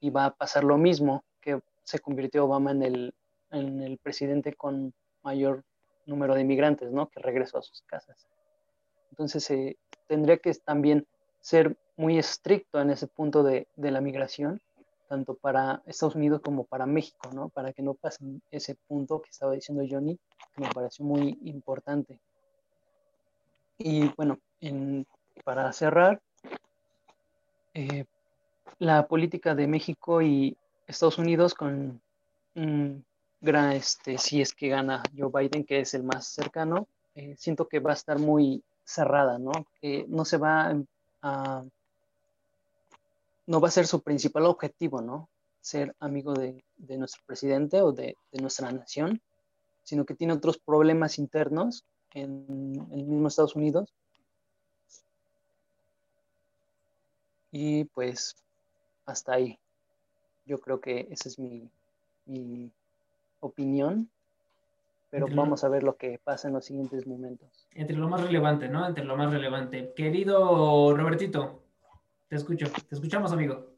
y 0.00 0.10
va 0.10 0.26
a 0.26 0.34
pasar 0.34 0.64
lo 0.64 0.78
mismo 0.78 1.24
que 1.40 1.60
se 1.84 1.98
convirtió 1.98 2.44
Obama 2.44 2.70
en 2.70 2.82
el, 2.82 3.14
en 3.50 3.82
el 3.82 3.98
presidente 3.98 4.54
con 4.54 4.94
mayor 5.22 5.64
número 6.06 6.34
de 6.34 6.42
inmigrantes, 6.42 6.90
¿no? 6.92 7.08
Que 7.08 7.20
regresó 7.20 7.58
a 7.58 7.62
sus 7.62 7.82
casas. 7.82 8.26
Entonces, 9.10 9.50
eh, 9.50 9.76
tendría 10.06 10.38
que 10.38 10.52
también 10.54 11.06
ser 11.40 11.76
muy 11.96 12.18
estricto 12.18 12.80
en 12.80 12.90
ese 12.90 13.06
punto 13.06 13.42
de, 13.42 13.68
de, 13.76 13.90
la 13.90 14.00
migración, 14.00 14.60
tanto 15.08 15.34
para 15.34 15.82
Estados 15.86 16.14
Unidos 16.14 16.40
como 16.42 16.64
para 16.64 16.86
México, 16.86 17.30
¿no? 17.32 17.48
Para 17.48 17.72
que 17.72 17.82
no 17.82 17.94
pasen 17.94 18.42
ese 18.50 18.74
punto 18.74 19.22
que 19.22 19.30
estaba 19.30 19.52
diciendo 19.52 19.84
Johnny, 19.88 20.18
que 20.54 20.60
me 20.60 20.68
pareció 20.70 21.04
muy 21.04 21.38
importante. 21.44 22.20
Y 23.78 24.08
bueno, 24.16 24.38
en, 24.60 25.06
para 25.44 25.72
cerrar, 25.72 26.20
eh, 27.74 28.04
la 28.78 29.06
política 29.06 29.54
de 29.54 29.66
México 29.66 30.22
y 30.22 30.56
Estados 30.86 31.18
Unidos 31.18 31.54
con 31.54 32.00
gran, 33.40 33.72
este, 33.72 34.18
si 34.18 34.40
es 34.40 34.54
que 34.54 34.68
gana 34.68 35.02
Joe 35.16 35.30
Biden, 35.32 35.64
que 35.64 35.80
es 35.80 35.94
el 35.94 36.02
más 36.04 36.26
cercano, 36.26 36.88
eh, 37.14 37.34
siento 37.36 37.68
que 37.68 37.80
va 37.80 37.90
a 37.90 37.94
estar 37.94 38.18
muy 38.18 38.62
cerrada, 38.86 39.38
¿no? 39.38 39.52
Que 39.80 40.06
no 40.08 40.24
se 40.24 40.38
va 40.38 40.72
a, 41.22 41.64
no 43.46 43.60
va 43.60 43.68
a 43.68 43.70
ser 43.70 43.86
su 43.86 44.00
principal 44.00 44.46
objetivo, 44.46 45.02
¿no? 45.02 45.28
Ser 45.60 45.94
amigo 45.98 46.32
de, 46.32 46.64
de 46.76 46.96
nuestro 46.96 47.22
presidente 47.26 47.82
o 47.82 47.92
de, 47.92 48.16
de, 48.32 48.40
nuestra 48.40 48.70
nación, 48.70 49.20
sino 49.82 50.06
que 50.06 50.14
tiene 50.14 50.32
otros 50.32 50.58
problemas 50.58 51.18
internos 51.18 51.84
en, 52.14 52.46
en 52.48 53.00
el 53.00 53.06
mismo 53.06 53.28
Estados 53.28 53.56
Unidos. 53.56 53.92
Y 57.50 57.84
pues 57.86 58.36
hasta 59.04 59.34
ahí. 59.34 59.58
Yo 60.44 60.60
creo 60.60 60.80
que 60.80 61.08
esa 61.10 61.28
es 61.28 61.38
mi, 61.40 61.68
mi 62.26 62.70
opinión, 63.40 64.10
pero 65.10 65.26
vamos 65.28 65.64
a 65.64 65.68
ver 65.68 65.82
lo 65.82 65.96
que 65.96 66.18
pasa 66.22 66.48
en 66.48 66.54
los 66.54 66.64
siguientes 66.64 67.06
momentos. 67.06 67.68
Entre 67.72 67.96
lo 67.96 68.08
más 68.08 68.20
relevante, 68.20 68.68
¿no? 68.68 68.86
Entre 68.86 69.04
lo 69.04 69.16
más 69.16 69.32
relevante. 69.32 69.92
Querido 69.94 70.96
Robertito, 70.96 71.62
te 72.28 72.36
escucho, 72.36 72.66
te 72.88 72.94
escuchamos, 72.94 73.32
amigo. 73.32 73.76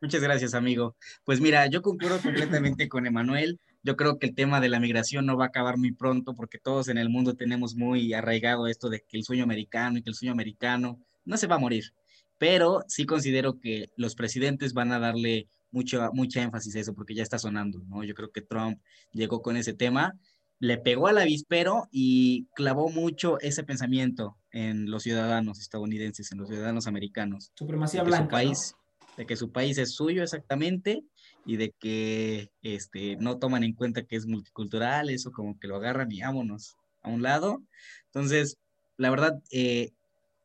Muchas 0.00 0.20
gracias, 0.20 0.54
amigo. 0.54 0.96
Pues 1.24 1.40
mira, 1.40 1.66
yo 1.68 1.80
concuerdo 1.80 2.18
completamente 2.20 2.88
con 2.88 3.06
Emanuel. 3.06 3.60
yo 3.84 3.96
creo 3.96 4.18
que 4.18 4.26
el 4.26 4.34
tema 4.34 4.60
de 4.60 4.68
la 4.68 4.80
migración 4.80 5.26
no 5.26 5.36
va 5.36 5.44
a 5.44 5.48
acabar 5.48 5.76
muy 5.76 5.92
pronto 5.92 6.34
porque 6.34 6.58
todos 6.58 6.88
en 6.88 6.98
el 6.98 7.08
mundo 7.08 7.34
tenemos 7.34 7.76
muy 7.76 8.12
arraigado 8.12 8.66
esto 8.66 8.88
de 8.88 9.00
que 9.00 9.16
el 9.16 9.24
sueño 9.24 9.44
americano 9.44 9.98
y 9.98 10.02
que 10.02 10.10
el 10.10 10.16
sueño 10.16 10.32
americano 10.32 10.98
no 11.24 11.36
se 11.36 11.46
va 11.46 11.54
a 11.56 11.60
morir. 11.60 11.92
Pero 12.38 12.82
sí 12.88 13.06
considero 13.06 13.60
que 13.60 13.90
los 13.96 14.16
presidentes 14.16 14.72
van 14.72 14.90
a 14.90 14.98
darle 14.98 15.48
mucho, 15.70 16.10
mucha 16.12 16.42
énfasis 16.42 16.74
a 16.74 16.80
eso 16.80 16.94
porque 16.94 17.14
ya 17.14 17.22
está 17.22 17.38
sonando, 17.38 17.82
¿no? 17.86 18.02
Yo 18.02 18.14
creo 18.14 18.32
que 18.32 18.42
Trump 18.42 18.80
llegó 19.12 19.40
con 19.40 19.56
ese 19.56 19.72
tema, 19.72 20.18
le 20.62 20.78
pegó 20.78 21.08
al 21.08 21.18
avispero 21.18 21.88
y 21.90 22.46
clavó 22.54 22.88
mucho 22.88 23.40
ese 23.40 23.64
pensamiento 23.64 24.38
en 24.52 24.92
los 24.92 25.02
ciudadanos 25.02 25.58
estadounidenses, 25.58 26.30
en 26.30 26.38
los 26.38 26.48
ciudadanos 26.48 26.86
americanos. 26.86 27.50
Supremacía 27.56 28.04
blanca. 28.04 28.26
Su 28.26 28.30
país, 28.30 28.74
De 29.16 29.26
que 29.26 29.34
su 29.34 29.50
país 29.50 29.76
es 29.78 29.96
suyo 29.96 30.22
exactamente 30.22 31.02
y 31.44 31.56
de 31.56 31.74
que 31.80 32.52
este, 32.62 33.16
no 33.16 33.40
toman 33.40 33.64
en 33.64 33.72
cuenta 33.72 34.04
que 34.04 34.14
es 34.14 34.26
multicultural, 34.26 35.10
eso 35.10 35.32
como 35.32 35.58
que 35.58 35.66
lo 35.66 35.74
agarran 35.74 36.12
y 36.12 36.20
vámonos 36.20 36.76
a 37.02 37.08
un 37.08 37.22
lado. 37.22 37.64
Entonces, 38.06 38.56
la 38.98 39.10
verdad, 39.10 39.42
eh, 39.50 39.90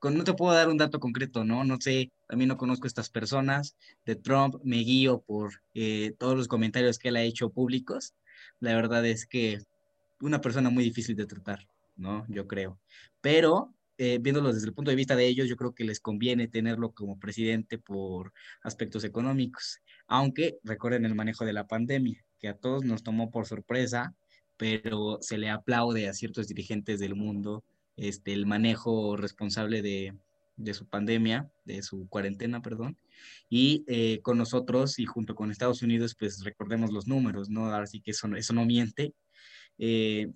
no 0.02 0.24
te 0.24 0.34
puedo 0.34 0.52
dar 0.52 0.70
un 0.70 0.78
dato 0.78 1.00
concreto, 1.00 1.44
¿no? 1.44 1.64
No 1.64 1.78
sé, 1.80 2.12
también 2.28 2.48
no 2.48 2.58
conozco 2.58 2.86
a 2.86 2.88
estas 2.88 3.12
personas. 3.12 3.76
De 4.04 4.16
Trump 4.16 4.56
me 4.64 4.78
guío 4.78 5.22
por 5.22 5.62
eh, 5.76 6.16
todos 6.18 6.36
los 6.36 6.48
comentarios 6.48 6.98
que 6.98 7.10
él 7.10 7.18
ha 7.18 7.22
hecho 7.22 7.52
públicos. 7.52 8.16
La 8.60 8.74
verdad 8.74 9.06
es 9.06 9.28
que 9.28 9.60
una 10.22 10.42
persona 10.42 10.70
muy 10.70 10.84
difícil 10.84 11.16
de 11.16 11.26
tratar, 11.26 11.68
¿no? 11.96 12.26
Yo 12.30 12.48
creo. 12.48 12.80
Pero 13.22 13.74
eh, 13.98 14.20
viéndolo 14.22 14.54
desde 14.54 14.68
el 14.68 14.74
punto 14.74 14.92
de 14.92 14.96
vista 14.96 15.16
de 15.16 15.26
ellos, 15.26 15.48
yo 15.48 15.56
creo 15.56 15.74
que 15.74 15.84
les 15.84 16.00
conviene 16.00 16.48
tenerlo 16.48 16.92
como 16.92 17.20
presidente 17.20 17.80
por 17.80 18.32
aspectos 18.62 19.04
económicos, 19.04 19.80
aunque 20.08 20.60
recuerden 20.64 21.06
el 21.06 21.16
manejo 21.16 21.46
de 21.46 21.54
la 21.54 21.68
pandemia, 21.68 22.24
que 22.40 22.48
a 22.48 22.56
todos 22.56 22.86
nos 22.86 23.02
tomó 23.02 23.32
por 23.32 23.48
sorpresa, 23.48 24.16
pero 24.56 25.18
se 25.22 25.40
le 25.40 25.50
aplaude 25.50 26.08
a 26.08 26.14
ciertos 26.14 26.48
dirigentes 26.48 27.00
del 27.00 27.16
mundo 27.16 27.64
este, 27.96 28.34
el 28.34 28.46
manejo 28.46 29.18
responsable 29.18 29.82
de, 29.82 30.14
su 30.74 30.88
pandemia, 30.88 31.50
de 31.66 31.82
su 31.82 32.08
cuarentena, 32.08 32.62
perdón, 32.62 32.98
y 33.50 33.84
eh, 33.88 34.22
con 34.22 34.38
nosotros 34.38 35.00
y 35.00 35.06
junto 35.08 35.34
con 35.34 35.50
Estados 35.50 35.82
Unidos, 35.82 36.16
pues 36.18 36.44
recordemos 36.44 36.92
los 36.92 37.08
números, 37.08 37.50
¿no? 37.50 37.66
Ahora 37.66 37.88
sí 37.88 38.00
que 38.00 38.12
eso 38.12 38.28
no 38.28 38.66
miente. 38.66 39.14
Eh, 39.78 40.32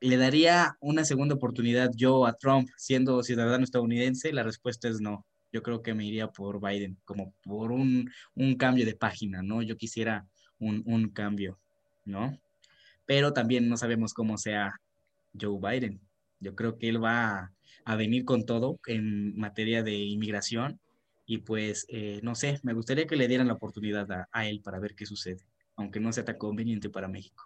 ¿Le 0.00 0.16
daría 0.18 0.76
una 0.80 1.04
segunda 1.04 1.34
oportunidad 1.34 1.90
yo 1.94 2.26
a 2.26 2.34
Trump 2.34 2.68
siendo 2.76 3.22
ciudadano 3.22 3.64
estadounidense? 3.64 4.32
La 4.32 4.42
respuesta 4.42 4.88
es 4.88 5.00
no. 5.00 5.24
Yo 5.52 5.62
creo 5.62 5.82
que 5.82 5.94
me 5.94 6.04
iría 6.04 6.28
por 6.28 6.60
Biden, 6.60 6.98
como 7.04 7.32
por 7.42 7.72
un, 7.72 8.10
un 8.34 8.56
cambio 8.56 8.84
de 8.84 8.94
página, 8.94 9.42
¿no? 9.42 9.62
Yo 9.62 9.76
quisiera 9.76 10.26
un, 10.58 10.82
un 10.86 11.08
cambio, 11.10 11.58
¿no? 12.04 12.38
Pero 13.06 13.32
también 13.32 13.68
no 13.68 13.76
sabemos 13.76 14.12
cómo 14.12 14.36
sea 14.36 14.74
Joe 15.40 15.58
Biden. 15.60 16.00
Yo 16.40 16.54
creo 16.54 16.78
que 16.78 16.88
él 16.88 17.02
va 17.02 17.52
a, 17.84 17.96
venir 17.96 18.24
con 18.24 18.44
todo 18.44 18.78
en 18.86 19.36
materia 19.38 19.82
de 19.82 19.94
inmigración 19.94 20.80
y 21.24 21.38
pues, 21.38 21.86
eh, 21.88 22.20
no 22.22 22.34
sé, 22.34 22.60
me 22.62 22.74
gustaría 22.74 23.06
que 23.06 23.16
le 23.16 23.28
dieran 23.28 23.46
la 23.46 23.54
oportunidad 23.54 24.10
a, 24.12 24.28
a 24.32 24.46
él 24.46 24.60
para 24.60 24.78
ver 24.80 24.94
qué 24.94 25.06
sucede, 25.06 25.46
aunque 25.76 26.00
no 26.00 26.12
sea 26.12 26.24
tan 26.24 26.36
conveniente 26.36 26.90
para 26.90 27.08
México. 27.08 27.45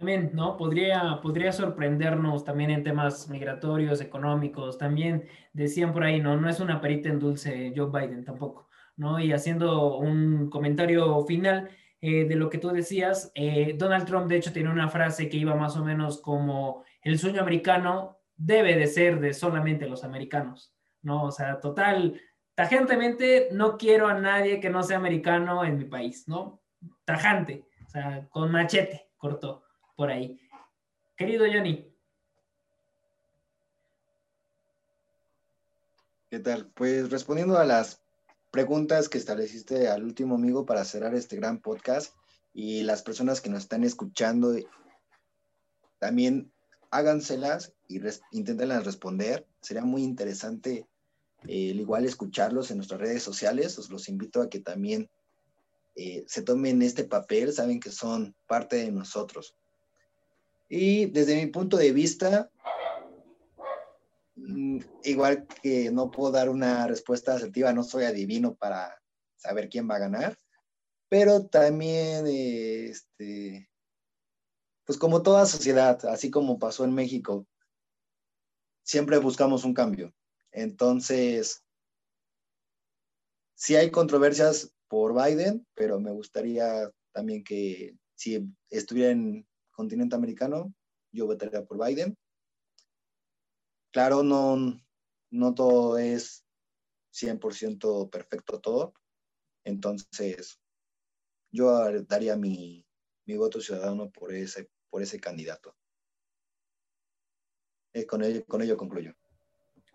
También, 0.00 0.30
¿no? 0.32 0.56
Podría, 0.56 1.20
podría 1.20 1.52
sorprendernos 1.52 2.42
también 2.42 2.70
en 2.70 2.82
temas 2.82 3.28
migratorios, 3.28 4.00
económicos. 4.00 4.78
También 4.78 5.28
decían 5.52 5.92
por 5.92 6.04
ahí, 6.04 6.22
¿no? 6.22 6.38
No 6.40 6.48
es 6.48 6.58
una 6.58 6.80
perita 6.80 7.10
en 7.10 7.18
dulce 7.18 7.74
Joe 7.76 7.90
Biden 7.90 8.24
tampoco, 8.24 8.70
¿no? 8.96 9.20
Y 9.20 9.30
haciendo 9.32 9.98
un 9.98 10.48
comentario 10.48 11.22
final 11.26 11.68
eh, 12.00 12.24
de 12.24 12.34
lo 12.34 12.48
que 12.48 12.56
tú 12.56 12.70
decías, 12.70 13.30
eh, 13.34 13.74
Donald 13.76 14.06
Trump 14.06 14.26
de 14.26 14.36
hecho 14.36 14.54
tiene 14.54 14.70
una 14.70 14.88
frase 14.88 15.28
que 15.28 15.36
iba 15.36 15.54
más 15.54 15.76
o 15.76 15.84
menos 15.84 16.18
como 16.22 16.82
el 17.02 17.18
sueño 17.18 17.42
americano 17.42 18.16
debe 18.34 18.76
de 18.76 18.86
ser 18.86 19.20
de 19.20 19.34
solamente 19.34 19.86
los 19.86 20.02
americanos, 20.02 20.74
¿no? 21.02 21.24
O 21.24 21.30
sea, 21.30 21.60
total, 21.60 22.18
tajantemente 22.54 23.48
no 23.52 23.76
quiero 23.76 24.08
a 24.08 24.18
nadie 24.18 24.60
que 24.60 24.70
no 24.70 24.82
sea 24.82 24.96
americano 24.96 25.62
en 25.62 25.76
mi 25.76 25.84
país, 25.84 26.26
¿no? 26.26 26.62
Tajante, 27.04 27.66
o 27.84 27.90
sea, 27.90 28.26
con 28.30 28.50
machete, 28.50 29.10
cortó 29.18 29.64
por 30.00 30.10
ahí. 30.10 30.40
Querido 31.14 31.44
Johnny. 31.44 31.86
¿Qué 36.30 36.38
tal? 36.38 36.70
Pues 36.72 37.10
respondiendo 37.10 37.58
a 37.58 37.66
las 37.66 38.00
preguntas 38.50 39.10
que 39.10 39.18
estableciste 39.18 39.88
al 39.88 40.02
último 40.04 40.36
amigo 40.36 40.64
para 40.64 40.86
cerrar 40.86 41.14
este 41.14 41.36
gran 41.36 41.60
podcast 41.60 42.14
y 42.54 42.82
las 42.82 43.02
personas 43.02 43.42
que 43.42 43.50
nos 43.50 43.64
están 43.64 43.84
escuchando, 43.84 44.54
también 45.98 46.50
háganselas 46.90 47.74
y 47.86 48.00
inténtenlas 48.30 48.86
responder. 48.86 49.46
Sería 49.60 49.84
muy 49.84 50.02
interesante 50.02 50.86
eh, 51.46 51.52
igual 51.52 52.06
escucharlos 52.06 52.70
en 52.70 52.78
nuestras 52.78 53.02
redes 53.02 53.22
sociales. 53.22 53.78
Os 53.78 53.90
los 53.90 54.08
invito 54.08 54.40
a 54.40 54.48
que 54.48 54.60
también 54.60 55.10
eh, 55.94 56.24
se 56.26 56.40
tomen 56.40 56.80
este 56.80 57.04
papel, 57.04 57.52
saben 57.52 57.80
que 57.80 57.90
son 57.90 58.34
parte 58.46 58.76
de 58.76 58.92
nosotros. 58.92 59.54
Y 60.72 61.06
desde 61.06 61.34
mi 61.34 61.50
punto 61.50 61.76
de 61.76 61.90
vista, 61.90 62.48
mm, 64.36 64.78
igual 65.02 65.48
que 65.60 65.90
no 65.90 66.12
puedo 66.12 66.30
dar 66.30 66.48
una 66.48 66.86
respuesta 66.86 67.34
asertiva, 67.34 67.72
no 67.72 67.82
soy 67.82 68.04
adivino 68.04 68.54
para 68.54 68.96
saber 69.36 69.68
quién 69.68 69.90
va 69.90 69.96
a 69.96 70.00
ganar, 70.06 70.38
pero 71.08 71.46
también, 71.46 72.24
este, 72.28 73.68
pues 74.86 74.96
como 74.96 75.22
toda 75.22 75.44
sociedad, 75.44 76.04
así 76.06 76.30
como 76.30 76.60
pasó 76.60 76.84
en 76.84 76.94
México, 76.94 77.48
siempre 78.84 79.18
buscamos 79.18 79.64
un 79.64 79.74
cambio. 79.74 80.14
Entonces, 80.52 81.64
sí 83.56 83.74
hay 83.74 83.90
controversias 83.90 84.72
por 84.86 85.14
Biden, 85.14 85.66
pero 85.74 85.98
me 85.98 86.12
gustaría 86.12 86.88
también 87.10 87.42
que 87.42 87.96
si 88.14 88.48
estuviera 88.68 89.10
en 89.10 89.49
continente 89.80 90.14
americano, 90.14 90.74
yo 91.10 91.24
votaría 91.24 91.64
por 91.64 91.82
Biden. 91.82 92.14
Claro, 93.90 94.22
no, 94.22 94.78
no 95.30 95.54
todo 95.54 95.96
es 95.96 96.44
100% 97.14 98.10
perfecto 98.10 98.60
todo. 98.60 98.92
Entonces, 99.64 100.60
yo 101.50 102.02
daría 102.02 102.36
mi, 102.36 102.86
mi, 103.24 103.36
voto 103.38 103.58
ciudadano 103.58 104.10
por 104.10 104.34
ese, 104.34 104.68
por 104.90 105.00
ese 105.00 105.18
candidato. 105.18 105.74
Eh, 107.94 108.04
con, 108.04 108.22
ello, 108.22 108.44
con 108.44 108.60
ello 108.60 108.76
concluyo. 108.76 109.14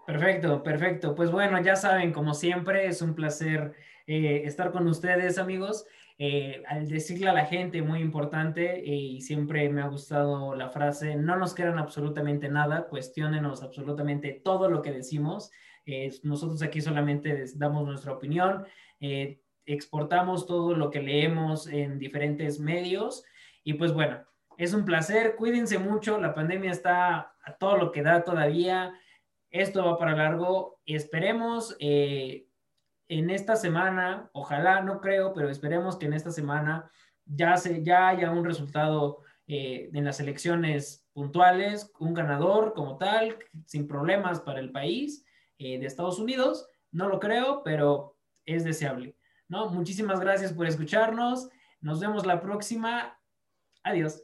Perfecto, 0.07 0.63
perfecto. 0.63 1.13
Pues 1.13 1.31
bueno, 1.31 1.61
ya 1.61 1.75
saben, 1.75 2.11
como 2.11 2.33
siempre, 2.33 2.87
es 2.87 3.03
un 3.03 3.13
placer 3.13 3.75
eh, 4.07 4.41
estar 4.45 4.71
con 4.71 4.87
ustedes, 4.87 5.37
amigos. 5.37 5.85
Eh, 6.17 6.63
al 6.67 6.87
decirle 6.87 7.27
a 7.27 7.33
la 7.33 7.45
gente, 7.45 7.81
muy 7.81 7.99
importante, 7.99 8.79
eh, 8.79 8.95
y 8.95 9.21
siempre 9.21 9.67
me 9.67 9.81
ha 9.81 9.87
gustado 9.87 10.55
la 10.55 10.69
frase, 10.69 11.17
no 11.17 11.35
nos 11.35 11.53
quedan 11.53 11.77
absolutamente 11.77 12.47
nada, 12.47 12.87
cuestionenos 12.87 13.61
absolutamente 13.61 14.31
todo 14.31 14.69
lo 14.69 14.81
que 14.81 14.93
decimos. 14.93 15.51
Eh, 15.85 16.11
nosotros 16.23 16.61
aquí 16.61 16.79
solamente 16.79 17.45
damos 17.55 17.85
nuestra 17.85 18.13
opinión, 18.13 18.65
exportamos 19.65 20.47
todo 20.47 20.73
lo 20.73 20.89
que 20.89 21.01
leemos 21.01 21.67
en 21.67 21.99
diferentes 21.99 22.59
medios 22.59 23.23
y 23.63 23.73
pues 23.73 23.93
bueno, 23.93 24.23
es 24.57 24.73
un 24.73 24.85
placer, 24.85 25.35
cuídense 25.35 25.77
mucho, 25.77 26.19
la 26.19 26.33
pandemia 26.33 26.71
está 26.71 27.35
a 27.43 27.57
todo 27.59 27.77
lo 27.77 27.91
que 27.91 28.01
da 28.01 28.23
todavía, 28.23 28.93
esto 29.51 29.85
va 29.85 29.97
para 29.97 30.15
largo, 30.15 30.79
esperemos 30.85 31.75
en 33.07 33.29
esta 33.29 33.55
semana, 33.55 34.29
ojalá, 34.33 34.81
no 34.81 34.99
creo, 34.99 35.33
pero 35.33 35.49
esperemos 35.49 35.97
que 35.97 36.07
en 36.07 36.13
esta 36.13 36.31
semana 36.31 36.89
ya, 37.25 37.57
se, 37.57 37.83
ya 37.83 38.09
haya 38.09 38.31
un 38.31 38.45
resultado 38.45 39.19
eh, 39.47 39.89
en 39.93 40.05
las 40.05 40.19
elecciones 40.19 41.05
puntuales, 41.13 41.91
un 41.99 42.13
ganador 42.13 42.73
como 42.73 42.97
tal, 42.97 43.37
sin 43.65 43.87
problemas 43.87 44.41
para 44.41 44.59
el 44.59 44.71
país 44.71 45.25
eh, 45.57 45.79
de 45.79 45.85
Estados 45.85 46.19
Unidos. 46.19 46.67
No 46.91 47.07
lo 47.07 47.19
creo, 47.19 47.61
pero 47.63 48.17
es 48.45 48.63
deseable. 48.63 49.15
¿no? 49.47 49.69
Muchísimas 49.69 50.19
gracias 50.19 50.51
por 50.51 50.67
escucharnos. 50.67 51.49
Nos 51.81 51.99
vemos 51.99 52.25
la 52.25 52.41
próxima. 52.41 53.19
Adiós. 53.83 54.23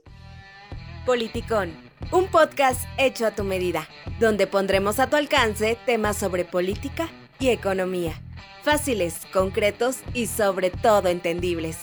Politicón, 1.05 1.71
un 2.11 2.27
podcast 2.27 2.83
hecho 2.97 3.27
a 3.27 3.31
tu 3.31 3.43
medida, 3.43 3.87
donde 4.19 4.47
pondremos 4.47 4.99
a 4.99 5.07
tu 5.07 5.15
alcance 5.17 5.77
temas 5.85 6.17
sobre 6.17 6.45
política 6.45 7.09
y 7.39 7.49
economía 7.49 8.21
fáciles, 8.63 9.25
concretos 9.31 9.99
y 10.13 10.27
sobre 10.27 10.69
todo 10.69 11.09
entendibles. 11.09 11.77